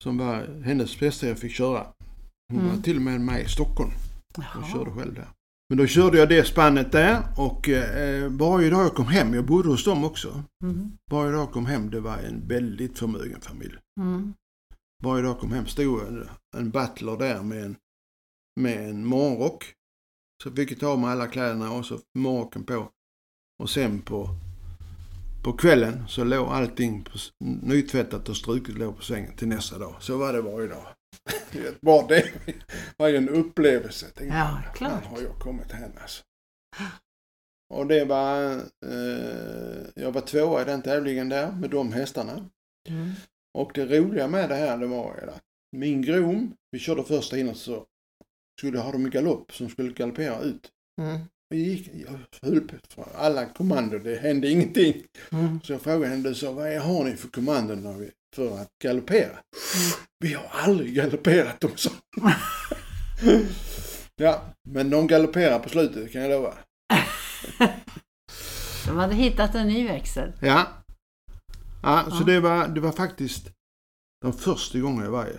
som 0.02 0.18
var 0.18 0.62
hennes 0.64 1.00
bästa 1.00 1.28
jag 1.28 1.38
fick 1.38 1.52
köra. 1.52 1.86
Hon 2.52 2.60
Mm. 2.60 2.76
var 2.76 2.82
till 2.82 2.96
och 2.96 3.02
med 3.02 3.20
med 3.20 3.42
i 3.42 3.48
Stockholm 3.48 3.90
och 4.36 4.68
körde 4.72 4.90
själv 4.90 5.14
där. 5.14 5.28
Men 5.68 5.78
då 5.78 5.86
körde 5.86 6.18
jag 6.18 6.28
det 6.28 6.44
spannet 6.46 6.92
där 6.92 7.22
och 7.38 7.68
eh, 7.68 8.28
varje 8.30 8.70
dag 8.70 8.84
jag 8.84 8.94
kom 8.94 9.06
hem, 9.06 9.34
jag 9.34 9.44
bodde 9.46 9.68
hos 9.68 9.84
dem 9.84 10.04
också. 10.04 10.42
Mm. 10.64 10.92
Varje 11.10 11.32
dag 11.32 11.40
jag 11.40 11.52
kom 11.52 11.66
hem, 11.66 11.90
det 11.90 12.00
var 12.00 12.18
en 12.18 12.48
väldigt 12.48 12.98
förmögen 12.98 13.40
familj. 13.40 13.74
Mm. 14.00 14.34
Varje 15.04 15.22
dag 15.22 15.30
jag 15.30 15.38
kom 15.40 15.52
hem 15.52 15.66
stod 15.66 16.00
en, 16.02 16.28
en 16.56 16.70
butler 16.70 17.16
där 17.16 17.42
med 17.42 17.64
en, 17.64 17.76
med 18.60 18.88
en 18.90 19.06
morgonrock. 19.06 19.64
Så 20.42 20.50
fick 20.52 20.70
jag 20.72 20.80
ta 20.80 20.96
mig 20.96 21.10
alla 21.10 21.26
kläderna 21.26 21.72
och 21.72 21.86
så 21.86 21.98
morgonrocken 22.18 22.64
på. 22.64 22.90
Och 23.62 23.70
sen 23.70 24.02
på, 24.02 24.28
på 25.44 25.52
kvällen 25.52 26.04
så 26.08 26.24
låg 26.24 26.48
allting 26.48 27.04
på, 27.04 27.10
nytvättat 27.62 28.28
och 28.28 28.36
struket 28.36 28.74
låg 28.78 28.96
på 28.96 29.02
sängen 29.02 29.36
till 29.36 29.48
nästa 29.48 29.78
dag. 29.78 29.96
Så 30.00 30.16
var 30.18 30.32
det 30.32 30.42
varje 30.42 30.68
dag. 30.68 30.86
Bara 31.80 32.06
det 32.08 32.32
var 32.96 33.08
ju 33.08 33.16
en 33.16 33.28
upplevelse. 33.28 34.06
Jag 34.06 34.14
tänkte, 34.14 34.36
Ja, 34.36 34.60
"Fan, 34.64 34.74
klart. 34.74 35.04
har 35.04 35.20
jag 35.20 35.38
kommit 35.38 35.72
hem 35.72 35.90
alltså. 36.02 36.22
Och 37.74 37.86
det 37.86 38.04
var, 38.04 38.52
eh, 38.86 39.86
jag 39.94 40.12
var 40.12 40.20
tvåa 40.20 40.62
i 40.62 40.64
den 40.64 40.82
tävlingen 40.82 41.28
där 41.28 41.52
med 41.52 41.70
de 41.70 41.92
hästarna. 41.92 42.48
Mm. 42.88 43.10
Och 43.58 43.70
det 43.74 43.98
roliga 43.98 44.28
med 44.28 44.48
det 44.48 44.54
här 44.54 44.78
det 44.78 44.86
var 44.86 45.18
ju 45.22 45.30
att 45.30 45.42
min 45.76 46.02
grom, 46.02 46.54
vi 46.70 46.78
körde 46.78 47.04
första 47.04 47.36
hinnet 47.36 47.56
så 47.56 47.86
skulle 48.58 48.78
ha 48.78 48.92
dem 48.92 49.06
i 49.06 49.10
galopp 49.10 49.52
som 49.52 49.68
skulle 49.68 49.92
galoppera 49.92 50.40
ut. 50.40 50.70
Mm. 51.00 51.20
jag 51.48 51.58
gick, 51.58 51.90
jag 51.94 52.18
höll 52.48 52.60
på 52.94 53.04
alla 53.14 53.46
kommandon, 53.46 54.02
det 54.02 54.16
hände 54.16 54.50
ingenting. 54.50 55.02
Mm. 55.30 55.60
Så 55.64 55.72
jag 55.72 55.80
frågade 55.82 56.06
henne, 56.06 56.34
sa, 56.34 56.52
vad 56.52 56.78
har 56.78 57.04
ni 57.04 57.16
för 57.16 57.28
kommandon 57.28 58.10
för 58.34 58.58
att 58.58 58.70
galoppera? 58.82 59.38
Vi 60.18 60.32
har 60.32 60.46
aldrig 60.50 60.94
galopperat 60.94 61.60
dem, 61.60 61.70
så. 61.74 61.90
ja, 64.16 64.42
men 64.68 64.90
de 64.90 65.06
galopperar 65.06 65.58
på 65.58 65.68
slutet 65.68 66.12
kan 66.12 66.22
jag 66.22 66.30
lova. 66.30 66.54
De 68.86 68.96
hade 68.96 69.14
hittat 69.14 69.54
en 69.54 69.68
ny 69.68 69.88
växel. 69.88 70.32
Ja. 70.40 70.66
Ja, 71.82 72.06
så 72.10 72.16
Ja. 72.20 72.24
det 72.24 72.40
var, 72.40 72.68
det 72.68 72.80
var 72.80 72.92
faktiskt 72.92 73.52
den 74.20 74.32
första 74.32 74.78
gången 74.78 75.04
jag 75.04 75.10
var 75.10 75.26
i. 75.26 75.36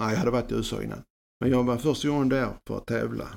Nej, 0.00 0.10
jag 0.10 0.18
hade 0.18 0.30
varit 0.30 0.52
i 0.52 0.54
USA 0.54 0.82
innan. 0.82 1.02
Men 1.40 1.50
jag 1.50 1.64
var 1.64 1.76
första 1.76 2.08
gången 2.08 2.28
där 2.28 2.52
för 2.66 2.76
att 2.76 2.86
tävla. 2.86 3.28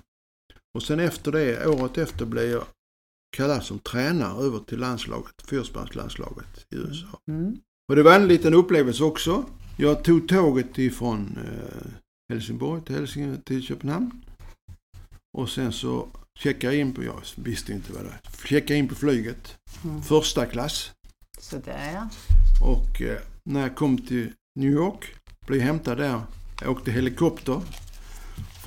Och 0.76 0.84
sen 0.84 1.00
efter 1.00 1.32
det, 1.32 1.68
året 1.68 1.98
efter 1.98 2.26
blev 2.26 2.50
jag 2.50 2.64
kallad 3.38 3.64
som 3.64 3.80
tränare 3.80 4.44
över 4.44 4.60
till 4.60 4.80
landslaget, 4.80 5.42
fyrspännslandslaget 5.44 6.66
i 6.70 6.76
USA. 6.76 7.20
Mm. 7.32 7.58
Och 7.90 7.96
det 7.96 8.04
var 8.04 8.16
en 8.16 8.28
liten 8.28 8.54
upplevelse 8.54 9.04
också. 9.04 9.46
Jag 9.78 10.04
tog 10.04 10.28
tåget 10.28 10.78
ifrån 10.78 11.38
eh, 11.38 11.92
Helsingborg 12.34 12.82
till, 12.82 12.96
Helsing 12.96 13.42
till 13.42 13.62
Köpenhamn. 13.62 14.26
Och 15.38 15.50
sen 15.50 15.72
så 15.72 16.08
checkade 16.40 16.74
jag 16.74 16.82
in 16.82 16.94
på, 16.94 17.04
jag 17.04 17.22
visste 17.36 17.74
inte 17.74 17.94
vad 17.94 18.02
det 18.02 18.08
var, 18.08 18.48
checkade 18.48 18.80
in 18.80 18.88
på 18.88 18.96
flyget. 18.96 19.58
Mm. 19.84 20.02
Första 20.02 20.46
klass. 20.46 20.92
Så 21.40 21.58
där 21.58 21.94
ja. 21.94 22.10
Och 22.66 23.02
eh, 23.02 23.20
när 23.44 23.62
jag 23.62 23.76
kom 23.76 23.98
till 23.98 24.32
New 24.60 24.72
York, 24.72 25.16
blev 25.48 25.62
hämtad 25.62 25.98
där, 25.98 26.22
jag 26.62 26.72
åkte 26.72 26.92
helikopter 26.92 27.62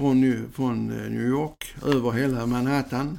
från, 0.02 0.24
New- 0.24 0.52
från 0.52 0.90
eh, 0.90 1.10
New 1.10 1.22
York 1.28 1.74
över 1.84 2.10
hela 2.12 2.46
Manhattan 2.46 3.18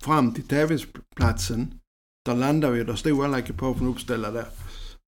fram 0.00 0.34
till 0.34 0.48
tävlingsplatsen. 0.48 1.80
Där 2.24 2.34
landade 2.34 2.72
vi, 2.72 2.84
där 2.84 2.94
stod 2.96 3.24
alla 3.24 3.38
ekipagen 3.38 3.86
uppställda 3.88 4.30
där. 4.30 4.46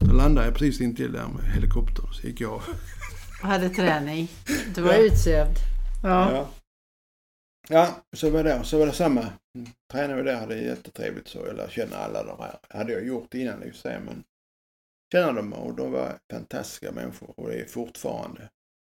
Då 0.04 0.12
landade 0.12 0.46
jag 0.46 0.56
precis 0.56 0.80
intill 0.80 1.12
där 1.12 1.28
med 1.28 1.44
helikoptern. 1.54 2.12
Så 2.12 2.26
gick 2.26 2.40
jag 2.40 2.52
av. 2.52 2.62
Och 3.42 3.48
hade 3.48 3.68
träning. 3.68 4.28
Du 4.74 4.82
var 4.82 4.92
Ja. 4.92 4.98
utsövd. 4.98 5.56
Ja. 6.02 6.32
Ja. 6.32 6.48
ja, 7.68 7.96
så 8.16 8.30
var 8.30 8.44
det. 8.44 8.64
Så 8.64 8.78
var 8.78 8.86
det 8.86 8.92
samma. 8.92 9.20
Mm, 9.20 9.70
Tränade 9.92 10.22
vi 10.22 10.30
där, 10.30 10.40
hade 10.40 10.58
jättetrevligt 10.58 11.28
så. 11.28 11.38
Jag 11.46 11.56
lärde 11.56 11.72
känna 11.72 11.96
alla 11.96 12.24
de 12.24 12.38
här. 12.42 12.58
hade 12.68 12.92
jag 12.92 13.06
gjort 13.06 13.34
innan 13.34 13.62
i 13.62 13.70
och 13.70 13.74
men 13.84 14.24
känna 15.12 15.32
dem 15.32 15.52
och 15.52 15.74
de 15.74 15.92
var 15.92 16.18
fantastiska 16.32 16.92
människor 16.92 17.34
och 17.40 17.48
det 17.48 17.60
är 17.60 17.66
fortfarande. 17.66 18.48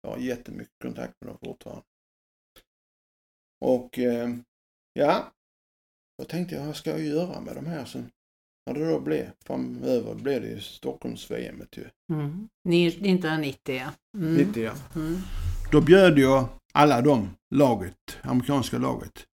Jag 0.02 0.10
har 0.10 0.18
jättemycket 0.18 0.74
kontakt 0.82 1.14
med 1.20 1.30
dem 1.30 1.38
fortfarande. 1.44 1.82
Och 3.60 3.98
eh, 3.98 4.34
ja, 4.92 5.32
då 6.18 6.24
tänkte 6.24 6.54
jag 6.54 6.66
vad 6.66 6.76
ska 6.76 6.90
jag 6.90 7.00
göra 7.00 7.40
med 7.40 7.54
de 7.54 7.66
här 7.66 7.84
sen? 7.84 8.10
När 8.66 8.74
det 8.74 8.90
då 8.90 9.00
blev 9.00 9.30
framöver 9.44 10.14
blev 10.14 10.42
det 10.42 10.48
ju 10.48 10.60
Stockholms-VM 10.60 11.62
ju. 11.72 11.90
Mm. 12.12 12.48
Ni- 12.64 12.86
1990 12.86 13.74
ja. 13.74 13.92
Mm. 14.18 14.34
90 14.34 14.62
ja. 14.62 14.74
Mm. 14.94 15.16
Då 15.72 15.80
bjöd 15.80 16.18
jag 16.18 16.48
alla 16.74 17.00
de 17.00 17.28
laget, 17.54 18.18
amerikanska 18.22 18.78
laget. 18.78 19.26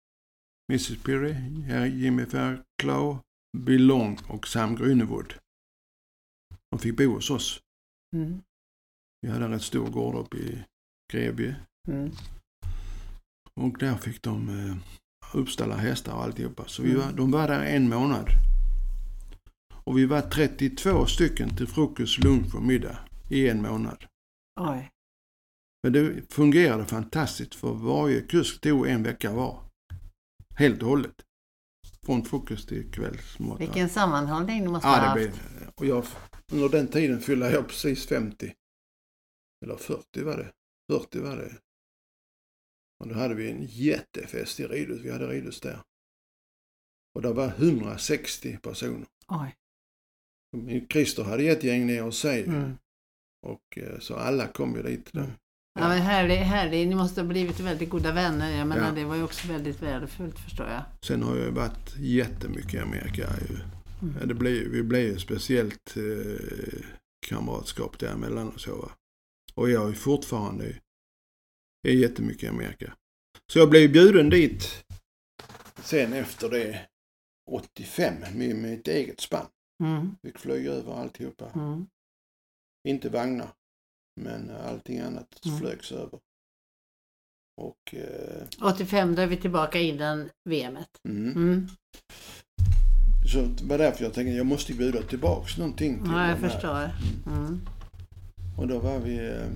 Mrs 0.72 1.04
Pirry, 1.04 1.36
Jimmy 1.90 2.26
Fairclough, 2.26 3.20
Bill 3.58 3.86
Long 3.86 4.18
och 4.30 4.48
Sam 4.48 4.78
Grünewood. 4.78 5.34
De 6.72 6.80
fick 6.80 6.98
bo 6.98 7.04
hos 7.14 7.30
oss. 7.30 7.60
Mm. 8.16 8.42
Vi 9.22 9.30
hade 9.30 9.46
en 9.46 9.52
rätt 9.52 9.62
stor 9.62 9.90
gård 9.90 10.16
uppe 10.16 10.38
i 10.38 10.64
Grevie. 11.14 11.56
Mm. 11.88 12.12
Och 13.62 13.78
där 13.80 13.96
fick 13.98 14.22
de 14.22 14.50
eh, 14.50 14.76
uppställa 15.34 15.76
hästar 15.78 16.14
och 16.14 16.24
alltihopa. 16.24 16.64
Så 16.68 16.82
vi 16.82 16.92
Mm. 16.92 17.02
var, 17.02 17.14
de 17.14 17.32
var 17.32 17.48
där 17.48 17.64
en 17.64 17.90
månad. 17.90 18.28
Och 19.84 19.98
vi 19.98 20.06
var 20.06 20.22
32 20.22 21.06
stycken 21.06 21.56
till 21.58 21.68
frukost, 21.68 22.18
lunch 22.24 22.56
och 22.56 22.64
middag 22.64 22.98
i 23.30 23.50
en 23.50 23.62
månad. 23.62 24.06
Oj. 24.60 24.92
Men 25.84 25.94
det 25.94 26.34
fungerade 26.34 26.86
fantastiskt 26.86 27.56
för 27.56 27.74
varje 27.74 28.22
kusk 28.22 28.62
tog 28.62 28.88
en 28.88 29.04
vecka 29.04 29.34
var. 29.34 29.64
Helt 30.56 30.82
och 30.84 30.90
hållet. 30.90 31.16
Från 32.06 32.26
frukost 32.26 32.70
till 32.70 32.92
kvällsmat. 32.92 33.60
Vilken 33.62 33.90
sammanhållning 33.90 34.64
du 34.64 34.70
måste 34.70 34.88
Ja, 34.88 34.94
ha 34.94 35.00
haft. 35.02 35.16
blev 35.16 35.32
Och 35.76 35.86
jag, 35.86 36.06
under 36.52 36.70
den 36.70 36.88
tiden 36.88 37.20
fyllde 37.22 37.52
jag 37.52 37.68
precis 37.68 38.08
50. 38.08 38.54
Eller 39.66 39.76
40 39.76 40.24
var 40.24 40.38
det. 40.38 40.52
40 40.94 41.20
var 41.20 41.38
det. 41.38 41.56
Och 43.00 43.08
då 43.08 43.16
hade 43.16 43.36
vi 43.36 43.52
en 43.52 43.66
jättefest 43.66 44.60
i 44.60 44.68
ridhus. 44.68 45.02
Vi 45.02 45.12
hade 45.12 45.28
ridhus 45.28 45.60
där. 45.62 45.80
Och 47.16 47.22
det 47.22 47.34
var 47.34 47.48
160 47.48 48.58
personer. 48.62 49.08
Oj. 49.28 49.56
Christer 50.90 51.24
hade 51.24 51.44
ett 51.44 51.64
gäng 51.64 51.88
ner 51.88 52.02
hos 52.02 52.20
sig. 52.20 52.44
Mm. 52.44 52.78
Och 53.48 53.78
eh, 53.78 54.00
så 54.00 54.16
alla 54.16 54.48
kom 54.48 54.76
ju 54.76 54.84
dit. 54.84 55.10
Då. 55.14 55.20
Mm. 55.20 55.32
Ja, 55.80 55.88
men 55.88 56.02
härlig, 56.02 56.36
härlig. 56.36 56.88
Ni 56.88 56.96
måste 56.96 57.22
ha 57.22 57.28
blivit 57.28 57.60
väldigt 57.60 57.90
goda 57.90 58.12
vänner. 58.14 58.58
Jag 58.58 58.68
menar, 58.68 58.88
Ja. 58.88 58.92
det 58.92 59.06
var 59.06 59.16
ju 59.16 59.24
också 59.24 59.48
väldigt 59.48 59.82
värdefullt 59.82 60.40
förstår 60.40 60.68
jag. 60.68 60.84
Sen 61.02 61.24
har 61.24 61.38
jag 61.38 61.52
varit 61.52 61.96
jättemycket 61.98 62.74
i 62.74 62.80
Amerika. 62.80 63.30
Ju. 63.50 63.56
Mm. 64.02 64.16
Ja, 64.20 64.26
Det 64.26 64.34
blev, 64.34 64.68
vi 64.70 64.84
blev 64.84 65.02
ju 65.02 65.20
speciellt 65.20 65.98
eh, 65.98 66.80
kamratskap 67.28 68.00
däremellan 68.00 68.48
och 68.50 68.60
så. 68.62 68.76
Va? 68.76 68.92
Och 69.54 69.70
jag 69.70 69.90
är 69.90 69.94
fortfarande 69.94 70.76
är 71.90 71.94
jättemycket 71.94 72.44
i 72.44 72.48
Amerika. 72.48 72.94
Så 73.54 73.60
jag 73.60 73.70
blev 73.70 73.92
bjuden 73.92 74.30
dit 74.30 74.86
sen 75.84 76.14
efter 76.14 76.50
det 76.50 76.88
85 77.52 78.14
med 78.34 78.56
mitt 78.56 78.88
eget 78.88 79.20
spann. 79.22 79.48
Mm. 79.84 80.16
Fick 80.24 80.38
flyga 80.40 80.72
över 80.72 80.94
alltihopa. 80.94 81.52
Mm. 81.56 81.88
Inte 82.88 83.10
vagnar, 83.10 83.50
men 84.22 84.50
allting 84.52 85.00
annat 85.00 85.46
Mm. 85.46 85.60
flögs 85.60 85.92
över. 85.92 86.20
Och 87.62 87.94
eh, 87.96 88.48
85, 88.74 89.16
då 89.16 89.22
är 89.22 89.28
vi 89.28 89.38
tillbaka 89.38 89.80
innan 89.80 90.30
VMet. 90.50 90.90
mm. 91.10 91.32
Mm. 91.36 91.68
så 93.34 93.42
det 93.42 93.64
var 93.64 93.78
därför 93.78 94.04
jag 94.04 94.14
tänkte 94.14 94.32
jag 94.32 94.46
måste 94.46 94.74
bjuda 94.74 95.02
tillbaks 95.02 95.58
någonting 95.58 96.04
till 96.04 96.12
Ja, 96.12 96.30
jag 96.30 96.40
förstår. 96.40 96.90
Mm. 97.28 97.62
Och 98.58 98.68
då 98.68 98.80
var 98.80 99.00
vi 99.00 99.18
eh, 99.30 99.48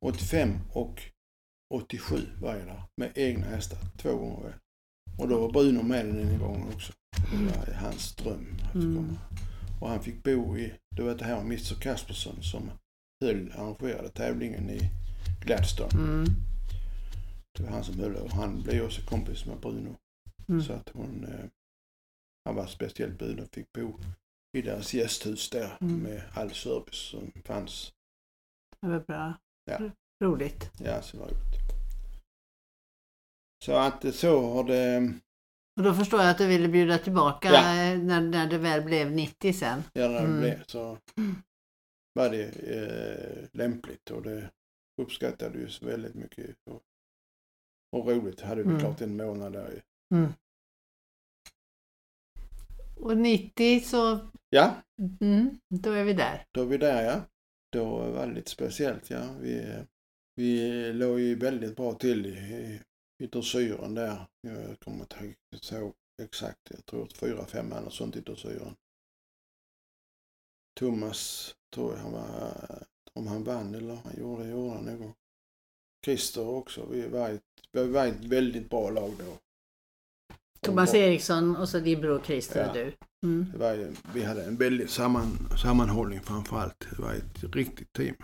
85 0.00 0.58
och 0.72 1.02
87 1.74 2.16
var 2.42 2.54
jag 2.56 2.66
där 2.66 2.82
med 2.96 3.12
egna 3.14 3.46
hästar 3.46 3.78
två 3.98 4.16
gånger. 4.16 4.42
väl. 4.42 4.52
Och 5.18 5.28
då 5.28 5.40
var 5.40 5.52
Bruno 5.52 5.82
med 5.82 6.06
den 6.06 6.38
gången 6.38 6.68
också. 6.74 6.92
Det 7.30 7.36
var 7.36 7.74
hans 7.74 8.14
dröm 8.16 8.46
att 8.64 8.74
Mm. 8.74 8.96
komma. 8.96 9.18
Och 9.80 9.88
han 9.88 10.02
fick 10.02 10.22
bo 10.22 10.56
i, 10.58 10.74
det 10.96 11.02
var 11.02 11.14
det 11.14 11.24
här 11.24 11.40
Mr 11.40 11.80
Kaspersson 11.80 12.42
som 12.42 12.70
höll, 13.24 13.52
arrangerade 13.52 14.08
tävlingen 14.08 14.70
i 14.70 14.90
Gladstone. 15.44 15.92
Mm. 15.94 16.24
Det 17.58 17.62
var 17.62 17.70
han 17.70 17.84
som 17.84 17.98
höll 18.00 18.16
och 18.16 18.30
han 18.30 18.62
blev 18.62 18.84
också 18.84 19.02
kompis 19.02 19.46
med 19.46 19.60
Bruno. 19.60 19.96
Mm. 20.48 20.62
Så 20.62 20.72
att 20.72 20.88
hon, 20.88 21.24
eh, 21.24 21.44
han 22.44 22.54
var 22.54 22.66
speciellt 22.66 23.18
bjuden 23.18 23.44
och 23.44 23.54
fick 23.54 23.72
bo 23.72 23.98
i 24.58 24.62
deras 24.62 24.94
gästhus 24.94 25.50
där 25.50 25.76
Mm. 25.80 25.98
med 25.98 26.22
all 26.34 26.50
service 26.50 27.10
som 27.10 27.32
fanns. 27.44 27.92
Det 28.80 28.88
var 28.88 29.00
bra. 29.00 29.34
Ja. 29.64 29.90
Roligt. 30.24 30.70
Ja, 30.84 31.02
så 31.02 31.18
var 31.18 31.26
det. 31.28 31.36
Så 33.64 33.72
att 33.72 34.04
eh, 34.04 34.12
så 34.12 34.52
har 34.52 34.64
det, 34.64 35.12
Och 35.76 35.82
då 35.82 35.94
förstår 35.94 36.20
jag 36.20 36.30
att 36.30 36.38
du 36.38 36.46
ville 36.46 36.68
bjuda 36.68 36.98
tillbaka 36.98 37.48
Ja. 37.52 37.62
när, 37.98 38.20
när 38.20 38.50
det 38.50 38.58
väl 38.58 38.82
blev 38.82 39.10
90 39.12 39.52
sen. 39.52 39.82
ja, 39.92 40.08
när 40.08 40.14
det 40.14 40.18
Mm. 40.26 40.40
blev 40.40 40.64
så 40.66 40.98
var 42.14 42.30
det 42.30 42.44
eh, 42.48 43.48
lämpligt 43.52 44.10
och 44.10 44.22
det 44.22 44.50
uppskattade 45.02 45.58
ju 45.58 45.68
så 45.68 45.86
väldigt 45.86 46.14
mycket. 46.14 46.56
Och, 46.70 46.82
och 47.92 48.06
roligt 48.08 48.40
hade 48.40 48.62
vi 48.62 48.68
Mm. 48.68 48.80
klart 48.80 49.00
en 49.00 49.16
månad 49.16 49.52
där 49.52 49.70
ju. 49.70 49.80
Och 52.96 53.16
90 53.16 53.80
så, 53.80 54.30
Ja, 54.50 54.74
mm, 55.20 55.58
då 55.68 55.90
är 55.92 56.04
vi 56.04 56.12
där. 56.12 56.44
då 56.52 56.62
är 56.62 56.66
vi 56.66 56.76
där 56.76 57.02
ja. 57.04 57.20
Då 57.72 58.10
var 58.10 58.26
det 58.26 58.32
lite 58.32 58.50
speciellt 58.50 59.10
ja. 59.10 59.32
Vi, 59.40 59.74
vi 60.36 60.92
låg 60.92 61.20
ju 61.20 61.34
väldigt 61.34 61.76
bra 61.76 61.94
till 61.94 62.26
i, 62.26 62.80
i 63.22 63.26
dressyren 63.26 63.94
där. 63.94 64.26
Jag 64.40 64.80
kommer 64.80 65.00
inte 65.00 65.34
ihåg 65.76 65.92
exakt. 66.22 66.60
Jag 66.70 66.86
tror 66.86 67.04
att 67.04 67.12
fyra, 67.12 67.46
fem 67.46 67.68
man 67.68 67.84
och 67.84 67.92
sånt 67.92 68.16
i 68.16 68.20
dressyren. 68.20 68.74
Thomas 70.80 71.54
tror 71.74 71.92
jag 71.92 72.00
han 72.02 72.12
var, 72.12 72.52
om 73.12 73.26
han 73.26 73.44
vann 73.44 73.74
eller 73.74 73.94
han 73.94 74.18
gjorde 74.20 74.42
det, 74.44 74.50
gjorde 74.50 74.74
han 74.74 74.84
nog. 74.84 75.12
Christer 76.04 76.48
också. 76.48 76.86
Vi 76.90 77.08
var 77.08 77.30
ett, 77.30 77.42
vi 77.72 77.88
var 77.88 78.06
ett 78.06 78.24
väldigt 78.24 78.70
bra 78.70 78.90
lag 78.90 79.12
då. 79.18 79.38
Thomas 80.60 80.94
Eriksson 80.94 81.56
och 81.56 81.68
så 81.68 81.78
din 81.80 82.00
bror 82.00 82.22
Christer 82.24 82.60
Ja. 82.60 82.68
och 82.68 82.74
du. 82.74 82.92
Mm. 83.24 83.52
Var, 83.58 83.90
vi 84.14 84.22
hade 84.24 84.44
en 84.44 84.56
väldig 84.56 84.90
samman, 84.90 85.48
sammanhållning 85.62 86.20
framför 86.20 86.56
allt. 86.56 86.86
Det 86.90 87.02
var 87.02 87.14
ett 87.14 87.54
riktigt 87.54 87.92
team. 87.92 88.16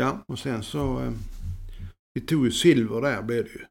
Ja, 0.00 0.24
och 0.26 0.38
sen 0.38 0.62
så... 0.62 1.00
Eh, 1.00 1.12
vi 2.14 2.20
tog 2.20 2.44
ju 2.44 2.52
silver 2.52 3.00
där 3.00 3.22
blev 3.22 3.44
det 3.44 3.50
ju. 3.50 3.66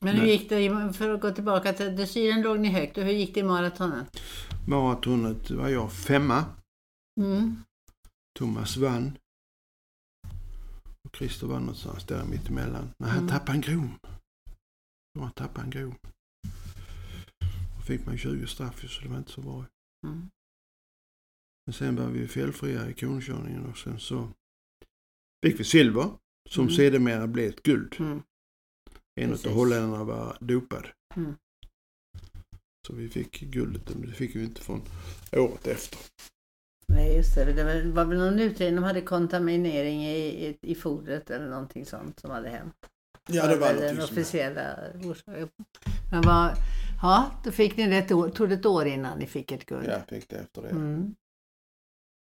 Men 0.00 0.16
hur 0.16 0.26
gick 0.26 0.48
det, 0.48 0.92
för 0.92 1.10
att 1.14 1.20
gå 1.20 1.30
tillbaka 1.30 1.72
till 1.72 1.96
dressyren 1.96 2.42
låg 2.42 2.60
ni 2.60 2.68
högt 2.68 2.98
och 2.98 3.04
hur 3.04 3.12
gick 3.12 3.34
det 3.34 3.40
i 3.40 3.42
maratonen? 3.42 4.06
Maratonet 4.68 5.50
var 5.50 5.68
jag 5.68 5.92
femma. 5.92 6.44
Mm. 7.20 7.56
Thomas 8.38 8.76
vann. 8.76 9.18
Och 11.04 11.16
Christer 11.16 11.46
vann 11.46 11.60
någonstans 11.62 12.04
där 12.06 12.24
mittemellan. 12.24 12.90
Nej, 12.98 13.10
han 13.10 13.18
Mm. 13.18 13.28
tappade 13.30 13.52
en 13.52 13.60
grom. 13.60 13.98
Han 15.18 15.30
tappade 15.32 15.64
en 15.64 15.70
grom. 15.70 15.94
Då 17.76 17.82
fick 17.86 18.06
man 18.06 18.18
20 18.18 18.46
straff 18.46 18.84
så 18.90 19.02
det 19.02 19.08
var 19.08 19.18
inte 19.18 19.32
så 19.32 19.40
bra. 19.40 19.64
Mm. 20.06 20.28
Men 21.66 21.72
sen 21.72 21.96
var 21.96 22.06
vi 22.06 22.28
felfria 22.28 22.90
i 22.90 22.94
konkörningen 22.94 23.66
och 23.66 23.78
sen 23.78 23.98
så 24.00 24.28
fick 25.42 25.60
vi 25.60 25.64
silver 25.64 26.10
som 26.50 26.64
Mm. 26.64 26.74
sedermera 26.74 27.26
blev 27.26 27.48
ett 27.48 27.62
guld. 27.62 27.96
Mm. 27.98 28.22
En 29.20 29.32
av 29.32 29.48
holländarna 29.52 30.04
var 30.04 30.36
dopad. 30.40 30.86
Mm. 31.16 31.36
Så 32.86 32.94
vi 32.94 33.08
fick 33.08 33.40
guldet, 33.40 33.94
men 33.94 34.08
det 34.08 34.14
fick 34.14 34.36
vi 34.36 34.44
inte 34.44 34.60
från 34.60 34.82
året 35.32 35.66
efter. 35.66 35.98
Nej, 36.88 37.16
just 37.16 37.34
det. 37.34 37.52
Det 37.52 37.92
var, 37.92 38.04
väl 38.04 38.18
någon 38.18 38.38
utredning, 38.40 38.76
de 38.76 38.84
hade 38.84 39.00
kontaminering 39.00 40.04
i, 40.04 40.46
i, 40.46 40.58
i 40.60 40.74
fodret 40.74 41.30
eller 41.30 41.48
någonting 41.48 41.86
sånt 41.86 42.20
som 42.20 42.30
hade 42.30 42.48
hänt. 42.48 42.74
Ja, 43.28 43.46
det 43.46 43.56
var 43.56 43.74
den 43.74 44.02
officiella 44.02 44.76
orsaken. 45.04 45.48
Men 46.10 46.22
vad, 46.22 46.54
ja, 47.02 47.30
då 47.44 47.52
fick 47.52 47.76
ni 47.76 47.86
det 47.86 47.96
ett 47.96 48.12
år, 48.12 48.30
tog 48.30 48.48
det 48.48 48.54
ett 48.54 48.66
år 48.66 48.86
innan 48.86 49.18
ni 49.18 49.26
fick 49.26 49.52
ett 49.52 49.66
guld. 49.66 49.86
Jag 49.88 50.08
fick 50.08 50.28
det 50.28 50.36
efter 50.36 50.62
det. 50.62 50.68
Mm. 50.68 51.14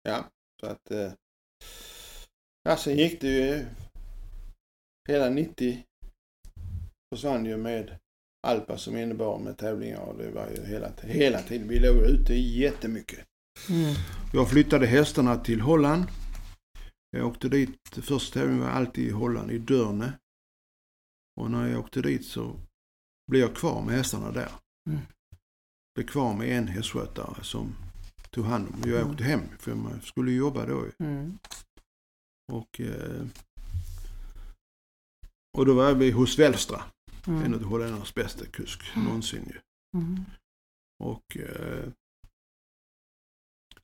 Ja, 0.02 0.24
så 0.60 0.66
att... 0.66 0.90
Eh, 0.90 1.12
ja, 2.62 2.76
sen 2.76 2.96
gick 2.96 3.20
det 3.20 3.28
ju... 3.28 3.66
Hela 5.08 5.30
90 5.30 5.84
försvann 7.14 7.46
ju 7.46 7.56
med 7.56 7.98
Alpa 8.46 8.78
som 8.78 8.96
innebar 8.96 9.38
med 9.38 9.58
tävlingar 9.58 10.00
och 10.00 10.18
det 10.18 10.30
var 10.30 10.48
ju 10.50 10.66
hela, 10.66 10.92
hela 11.02 11.42
tiden. 11.42 11.68
Vi 11.68 11.78
låg 11.78 11.96
ute 11.96 12.34
jättemycket. 12.34 13.18
Mm. 13.68 13.94
Jag 14.32 14.50
flyttade 14.50 14.86
hästarna 14.86 15.36
till 15.36 15.60
Holland. 15.60 16.04
Jag 17.16 17.26
åkte 17.26 17.48
dit, 17.48 17.78
första 18.02 18.40
tävlingen 18.40 18.62
var 18.64 18.70
alltid 18.70 19.08
i 19.08 19.10
Holland, 19.10 19.50
i 19.50 19.58
Dörne. 19.58 20.12
Och 21.40 21.50
när 21.50 21.68
jag 21.68 21.80
åkte 21.80 22.02
dit 22.02 22.26
så 22.26 22.56
blev 23.30 23.42
jag 23.42 23.56
kvar 23.56 23.82
med 23.82 23.94
hästarna 23.94 24.30
där. 24.32 24.48
Mm. 24.90 25.00
Blev 25.94 26.06
kvar 26.06 26.34
med 26.34 26.48
en 26.58 26.68
hästskötare 26.68 27.44
som 27.44 27.74
tog 28.30 28.44
hand 28.44 28.68
om 28.68 28.90
Jag 28.90 29.00
Mm. 29.00 29.10
åkte 29.10 29.24
hem 29.24 29.40
för 29.58 29.74
man 29.74 30.00
skulle 30.02 30.32
jobba 30.32 30.66
då. 30.66 30.84
Mm. 30.98 31.38
Och, 32.50 32.80
eh, 32.80 33.26
och 35.58 35.66
då 35.66 35.74
var 35.74 35.94
vi 35.94 36.10
hos 36.10 36.38
Welstra, 36.38 36.84
en 37.26 37.36
Mm. 37.36 37.54
av 37.54 37.62
holländarnas 37.64 38.14
bästa 38.14 38.46
kusk 38.46 38.96
någonsin 38.96 39.44
ju. 39.46 39.60
Mm. 40.00 40.24
Och 41.04 41.36
eh, 41.36 41.88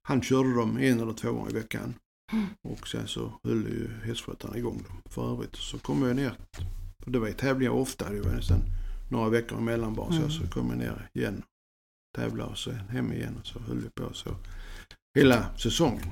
han 0.02 0.22
körde 0.22 0.54
dem 0.54 0.76
en 0.78 1.00
eller 1.00 1.12
två 1.12 1.32
gånger 1.32 1.50
i 1.50 1.54
veckan. 1.54 1.94
Mm. 2.32 2.46
Och 2.68 2.88
sen 2.88 3.08
så 3.08 3.40
höll 3.44 3.64
ju 3.66 3.88
hästskötarna 4.04 4.56
igång 4.56 4.82
dem. 4.88 5.02
För 5.04 5.32
övrigt 5.32 5.56
så 5.56 5.78
kom 5.78 6.02
jag 6.02 6.16
ner. 6.16 6.38
Och 7.06 7.12
det 7.12 7.18
var 7.18 7.26
ju 7.26 7.32
tävlingar 7.34 7.72
ofta. 7.72 8.10
Det 8.10 8.20
var 8.20 8.32
nästan 8.32 8.60
några 9.10 9.28
veckor 9.28 9.58
emellan 9.58 9.94
bara. 9.94 10.14
Mm. 10.16 10.30
Så, 10.30 10.38
så 10.38 10.50
kom 10.50 10.68
jag 10.68 10.78
ner 10.78 11.08
igen. 11.14 11.42
Tävlade 12.16 12.50
och 12.50 12.58
så 12.58 12.70
hem 12.72 13.12
igen 13.12 13.36
och 13.40 13.46
så 13.46 13.58
höll 13.58 13.78
vi 13.78 13.90
på 13.90 14.14
så. 14.14 14.36
Hela 15.18 15.56
säsongen. 15.56 16.10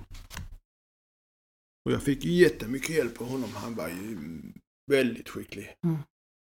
Och 1.85 1.93
jag 1.93 2.03
fick 2.03 2.25
jättemycket 2.25 2.97
hjälp 2.97 3.21
av 3.21 3.29
honom. 3.29 3.51
Han 3.55 3.75
var 3.75 3.89
ju 3.89 4.19
väldigt 4.91 5.29
skicklig. 5.29 5.75
Mm. 5.85 5.97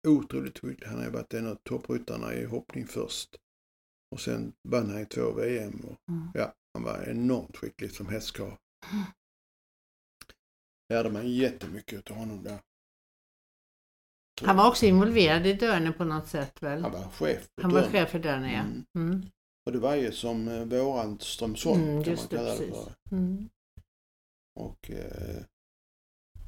Otroligt 0.08 0.60
skicklig. 0.60 0.88
Han 0.88 0.98
har 0.98 1.06
ju 1.06 1.12
varit 1.12 1.34
en 1.34 1.48
av 1.48 1.56
toppryttarna 1.56 2.34
i 2.34 2.46
hoppning 2.46 2.88
först. 2.88 3.36
Och 4.12 4.22
sen 4.22 4.54
vann 4.70 4.89
han 4.89 5.02
i 5.02 5.06
två 5.06 5.32
VM. 5.32 5.80
Och, 5.80 5.98
Mm. 6.13 6.28
ja, 6.34 6.54
han 6.74 6.84
var 6.84 7.04
enormt 7.10 7.58
skicklig 7.58 7.91
som 7.91 8.08
hästkarl. 8.08 8.48
Mm. 8.91 9.04
Lärde 10.89 11.12
man 11.12 11.32
jättemycket 11.32 12.12
av 12.12 12.17
honom 12.17 12.44
där. 12.44 12.60
Han 14.41 14.58
var 14.58 14.67
också 14.70 14.86
involverad 14.86 15.48
i 15.48 15.54
Dörne 15.54 15.91
på 15.91 16.04
något 16.04 16.28
sätt 16.28 16.63
väl? 16.63 16.82
Han 16.82 16.91
var 16.91 17.10
chef. 17.10 17.48
Han 17.62 17.72
var 17.74 17.84
chef 17.84 18.10
för 18.10 18.20
Dörne, 18.20 18.54
ja. 18.54 18.60
Mm. 18.60 18.86
Mm. 18.96 19.26
Och 19.65 19.72
det 19.72 19.80
var 19.80 19.96
ju 19.96 20.12
som 20.12 20.48
eh, 20.48 20.65
våran 20.65 21.20
Strömsholm 21.20 21.82
Mm, 21.84 22.04
kan 22.04 22.15
man 22.15 22.28
kalla 22.28 22.50
det 22.56 22.58
för. 22.58 22.91
Mm. 23.12 23.50
Och 24.62 24.91
eh, 24.91 25.43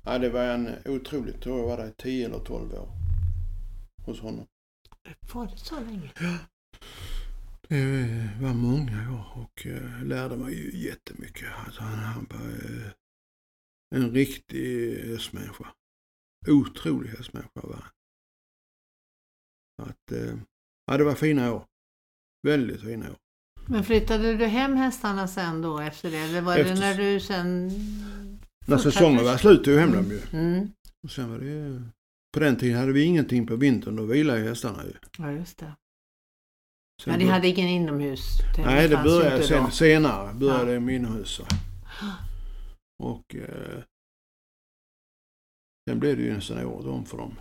ja, 0.03 0.19
det 0.19 0.29
var 0.29 0.43
en 0.43 0.67
otroligt, 0.85 1.41
tror 1.41 1.59
jag 1.59 1.67
var 1.67 1.77
där 1.77 1.91
10 1.97 2.25
eller 2.25 2.39
12 2.39 2.73
år 2.73 2.89
hos 4.05 4.19
honom. 4.19 4.47
Var 5.33 5.47
det 5.47 5.57
så 5.57 5.79
länge? 5.79 6.11
Det 7.67 8.39
var 8.41 8.53
många 8.53 9.11
år 9.13 9.43
och 9.43 9.67
eh, 9.67 10.03
lärde 10.03 10.37
mig 10.37 10.53
ju 10.53 10.87
jättemycket. 10.87 11.49
Alltså, 11.53 11.81
han, 11.81 11.99
han 11.99 12.27
var 12.29 12.49
eh, 12.49 12.91
en 13.95 14.11
riktig 14.11 14.97
hästmänniska. 14.97 15.73
Otrolig 16.47 17.09
hästmänniska 17.09 17.61
var 17.63 17.75
han. 17.75 17.91
Att, 19.89 20.11
eh, 20.11 20.37
ja, 20.85 20.97
det 20.97 21.03
var 21.03 21.15
fina 21.15 21.53
år. 21.53 21.65
Väldigt 22.47 22.81
fina 22.81 23.11
år. 23.11 23.22
Men 23.65 23.83
flyttade 23.83 24.37
du 24.37 24.45
hem 24.45 24.75
hästarna 24.75 25.27
sen 25.27 25.61
då 25.61 25.79
efter 25.79 26.11
det? 26.11 26.17
Eller 26.17 26.41
var 26.41 26.57
Efter- 26.57 26.73
det 26.75 26.79
när 26.79 26.97
du 26.97 27.19
sen... 27.19 27.71
När 28.67 28.77
säsongen 28.77 29.25
var 29.25 29.37
slut 29.37 29.63
tog 29.63 29.73
jag 29.73 29.79
hem 29.79 29.91
dem 29.91 30.11
ju. 30.11 30.21
Mm. 30.39 30.71
Och 31.03 31.11
sen 31.11 31.31
var 31.31 31.39
det 31.39 31.45
ju... 31.45 31.81
På 32.33 32.39
den 32.39 32.55
tiden 32.55 32.79
hade 32.79 32.91
vi 32.91 33.03
ingenting 33.03 33.47
på 33.47 33.55
vintern. 33.55 33.95
Då 33.95 34.03
vilade 34.03 34.39
ju 34.39 34.47
hästarna 34.47 34.83
ju. 34.85 34.93
Ja, 35.17 35.31
just 35.31 35.57
det. 35.57 35.73
Sen 37.03 37.13
Ja, 37.13 37.17
ni 37.17 37.25
hade 37.25 37.47
ingen 37.47 37.67
inomhus? 37.67 38.19
Nej, 38.57 38.87
det 38.87 38.95
fanns 38.95 39.07
ju 39.07 39.11
började 39.11 39.43
sen, 39.43 39.63
då. 39.63 39.71
senare. 39.71 40.33
Började 40.33 40.73
ja. 40.73 40.79
med 40.79 40.95
inomhus. 40.95 41.41
Och 43.03 43.35
eh, 43.35 43.83
sen 45.89 45.99
blev 45.99 46.17
det 46.17 46.23
ju 46.23 46.33
nästan 46.33 46.65
året 46.65 46.85
om 46.85 47.05
för 47.05 47.17
dem. 47.17 47.35